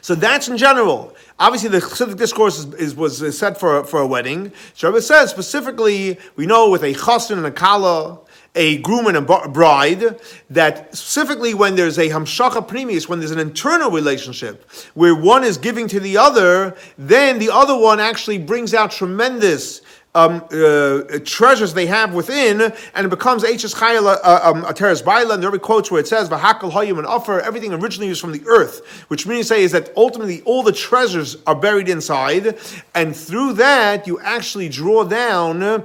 So 0.00 0.14
that's 0.14 0.48
in 0.48 0.56
general. 0.56 1.14
Obviously, 1.38 1.68
the 1.68 1.78
Chassidic 1.78 2.16
discourse 2.16 2.58
is, 2.58 2.74
is, 2.74 2.94
was 2.94 3.38
set 3.38 3.58
for, 3.58 3.84
for 3.84 4.00
a 4.00 4.06
wedding. 4.06 4.50
Shabbat 4.74 5.02
says 5.02 5.30
specifically, 5.30 6.18
we 6.36 6.46
know 6.46 6.70
with 6.70 6.82
a 6.82 6.94
chassan 6.94 7.38
and 7.38 7.46
a 7.46 7.50
kala, 7.50 8.20
a 8.54 8.78
groom 8.78 9.06
and 9.06 9.16
a 9.16 9.20
bride, 9.20 10.20
that 10.50 10.94
specifically 10.94 11.54
when 11.54 11.76
there's 11.76 11.98
a 11.98 12.08
hamshacha 12.08 12.66
pnimis, 12.66 13.08
when 13.08 13.20
there's 13.20 13.30
an 13.30 13.38
internal 13.38 13.90
relationship 13.90 14.68
where 14.94 15.14
one 15.14 15.44
is 15.44 15.56
giving 15.56 15.86
to 15.88 16.00
the 16.00 16.16
other, 16.16 16.76
then 16.98 17.38
the 17.38 17.50
other 17.50 17.76
one 17.76 18.00
actually 18.00 18.38
brings 18.38 18.74
out 18.74 18.90
tremendous 18.90 19.82
um, 20.14 20.44
uh, 20.50 21.02
treasures 21.24 21.72
they 21.72 21.86
have 21.86 22.14
within, 22.14 22.72
and 22.94 23.06
it 23.06 23.10
becomes 23.10 23.44
H's 23.44 23.74
Chayil 23.74 24.06
uh, 24.06 24.40
um, 24.42 24.62
Ateres 24.64 25.04
Baila, 25.04 25.34
and 25.34 25.42
there 25.42 25.52
are 25.52 25.58
quotes 25.58 25.90
where 25.90 26.00
it 26.00 26.08
says 26.08 26.28
Vahakal 26.28 26.72
Hayim 26.72 26.98
and 26.98 27.06
Offer, 27.06 27.40
everything 27.40 27.72
originally 27.72 28.10
is 28.10 28.18
from 28.18 28.32
the 28.32 28.42
earth, 28.46 29.04
which 29.08 29.26
means 29.26 29.46
say 29.46 29.62
is 29.62 29.72
that 29.72 29.92
ultimately 29.96 30.42
all 30.42 30.62
the 30.62 30.72
treasures 30.72 31.36
are 31.46 31.54
buried 31.54 31.88
inside, 31.88 32.58
and 32.94 33.14
through 33.14 33.52
that 33.54 34.06
you 34.06 34.18
actually 34.20 34.68
draw 34.68 35.04
down 35.04 35.84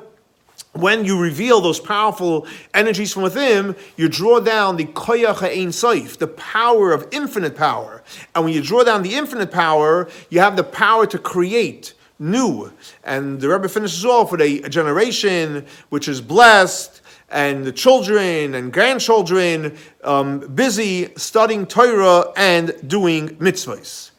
when 0.74 1.06
you 1.06 1.18
reveal 1.18 1.62
those 1.62 1.80
powerful 1.80 2.46
energies 2.74 3.14
from 3.14 3.24
within, 3.24 3.76
you 3.96 4.10
draw 4.10 4.42
down 4.42 4.76
the 4.76 4.86
koyach 4.86 5.42
ein 5.42 5.70
saif, 5.70 6.18
the 6.18 6.28
power 6.28 6.92
of 6.92 7.08
infinite 7.12 7.56
power. 7.56 8.04
And 8.34 8.44
when 8.44 8.54
you 8.54 8.62
draw 8.62 8.84
down 8.84 9.02
the 9.02 9.16
infinite 9.16 9.52
power, 9.52 10.10
you 10.30 10.42
have 10.42 10.58
the 10.58 10.66
power 10.66 11.08
to 11.08 11.18
create 11.18 11.94
new. 12.20 12.72
And 13.04 13.40
the 13.40 13.50
Rebbe 13.50 13.70
finishes 13.70 14.06
off 14.06 14.32
with 14.32 14.42
a, 14.42 14.62
a 14.62 14.70
generation 14.70 15.66
which 15.90 16.08
is 16.08 16.22
blessed 16.22 17.02
and 17.30 17.66
the 17.66 17.72
children 17.72 18.56
and 18.56 18.72
grandchildren 18.72 19.78
um, 20.04 20.40
busy 20.54 21.14
studying 21.16 21.66
Torah 21.66 22.32
and 22.38 22.74
doing 22.88 23.30
mitzvahs. 23.38 24.12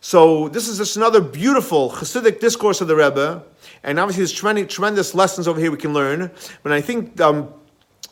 So 0.00 0.48
this 0.48 0.68
is 0.68 0.78
just 0.78 0.96
another 0.96 1.20
beautiful 1.20 1.90
Hasidic 1.90 2.40
discourse 2.40 2.80
of 2.80 2.88
the 2.88 2.96
Rebbe, 2.96 3.42
and 3.82 3.98
obviously 3.98 4.22
there's 4.22 4.32
tremendous, 4.32 4.72
tremendous 4.72 5.14
lessons 5.14 5.46
over 5.46 5.60
here 5.60 5.70
we 5.70 5.76
can 5.76 5.92
learn. 5.92 6.30
But 6.62 6.72
I 6.72 6.80
think 6.80 7.20
um, 7.20 7.52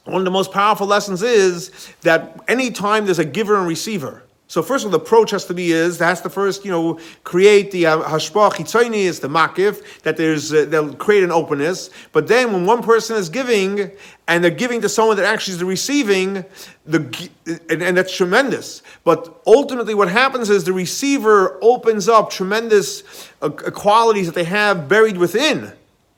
one 0.05 0.17
of 0.17 0.25
the 0.25 0.31
most 0.31 0.53
powerful 0.53 0.87
lessons 0.87 1.23
is 1.23 1.91
that 2.03 2.41
anytime 2.49 3.05
there's 3.05 3.19
a 3.19 3.25
giver 3.25 3.59
and 3.59 3.67
receiver, 3.67 4.23
so 4.49 4.63
first 4.63 4.85
of 4.85 4.93
all, 4.93 4.99
the 4.99 5.05
approach 5.05 5.33
has 5.33 5.45
to 5.47 5.55
be 5.55 5.73
is 5.73 5.99
has 5.99 6.21
to 6.21 6.31
first 6.31 6.65
you 6.65 6.71
know 6.71 7.01
create 7.25 7.73
the 7.73 7.87
uh, 7.87 8.03
hashpah 8.03 8.53
chitzoni 8.53 9.05
is 9.05 9.19
the 9.19 9.29
makif 9.29 9.83
that 10.03 10.17
there's 10.17 10.53
uh, 10.53 10.67
they'll 10.67 10.95
create 10.95 11.25
an 11.25 11.33
openness. 11.33 11.91
But 12.13 12.29
then 12.29 12.53
when 12.53 12.65
one 12.65 12.83
person 12.83 13.17
is 13.17 13.29
giving 13.29 13.91
and 14.29 14.45
they're 14.45 14.53
giving 14.53 14.81
to 14.83 14.89
someone 14.89 15.17
that 15.17 15.27
actually 15.27 15.55
is 15.55 15.65
receiving, 15.65 16.45
the 16.85 17.31
and, 17.69 17.83
and 17.83 17.97
that's 17.97 18.17
tremendous. 18.17 18.83
But 19.03 19.43
ultimately, 19.49 19.95
what 19.95 20.09
happens 20.09 20.49
is 20.49 20.63
the 20.63 20.73
receiver 20.73 21.59
opens 21.61 22.09
up 22.09 22.31
tremendous 22.31 23.03
uh, 23.43 23.49
qualities 23.49 24.27
that 24.27 24.37
they 24.37 24.45
have 24.45 24.89
buried 24.89 25.17
within. 25.17 25.73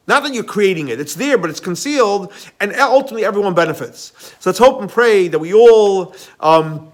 Not 0.07 0.23
that 0.23 0.35
you're 0.35 0.45
creating 0.45 0.89
it, 0.89 1.01
it's 1.01 1.15
there, 1.15 1.39
but 1.39 1.49
it's 1.49 1.61
concealed, 1.61 2.33
and 2.61 2.75
ultimately 2.75 3.25
everyone 3.25 3.55
benefits. 3.55 4.13
So 4.39 4.51
let's 4.51 4.59
hope 4.59 4.83
and 4.83 4.91
pray 4.91 5.29
that 5.29 5.39
we 5.39 5.55
all. 5.55 6.15
Um, 6.41 6.88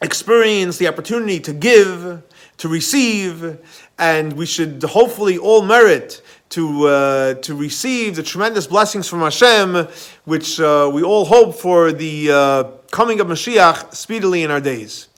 experience 0.00 0.78
the 0.78 0.88
opportunity 0.88 1.40
to 1.40 1.52
give, 1.52 2.22
to 2.58 2.68
receive, 2.68 3.58
and 3.98 4.32
we 4.34 4.46
should 4.46 4.82
hopefully 4.82 5.38
all 5.38 5.62
merit 5.62 6.22
to 6.50 6.86
uh, 6.86 7.34
to 7.34 7.54
receive 7.54 8.16
the 8.16 8.22
tremendous 8.22 8.66
blessings 8.66 9.08
from 9.08 9.20
Hashem, 9.20 9.88
which 10.24 10.60
uh, 10.60 10.90
we 10.92 11.02
all 11.02 11.24
hope 11.24 11.56
for 11.56 11.92
the 11.92 12.30
uh, 12.30 12.64
coming 12.90 13.20
of 13.20 13.26
Mashiach 13.26 13.94
speedily 13.94 14.42
in 14.42 14.50
our 14.50 14.60
days. 14.60 15.08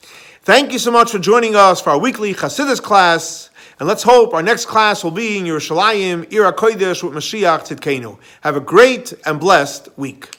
Thank 0.43 0.73
you 0.73 0.79
so 0.79 0.91
much 0.91 1.11
for 1.11 1.19
joining 1.19 1.55
us 1.55 1.81
for 1.81 1.91
our 1.91 1.99
weekly 1.99 2.35
Chassidus 2.35 2.81
class. 2.81 3.51
And 3.79 3.87
let's 3.87 4.03
hope 4.03 4.35
our 4.35 4.43
next 4.43 4.67
class 4.67 5.05
will 5.05 5.13
be 5.13 5.39
in 5.39 5.45
Yerushalayim, 5.45 6.33
Ir 6.33 6.51
HaKodesh 6.51 7.05
with 7.05 7.13
Mashiach 7.13 7.69
Tzidkenu. 7.69 8.19
Have 8.41 8.57
a 8.57 8.61
great 8.61 9.13
and 9.25 9.39
blessed 9.39 9.89
week. 9.97 10.39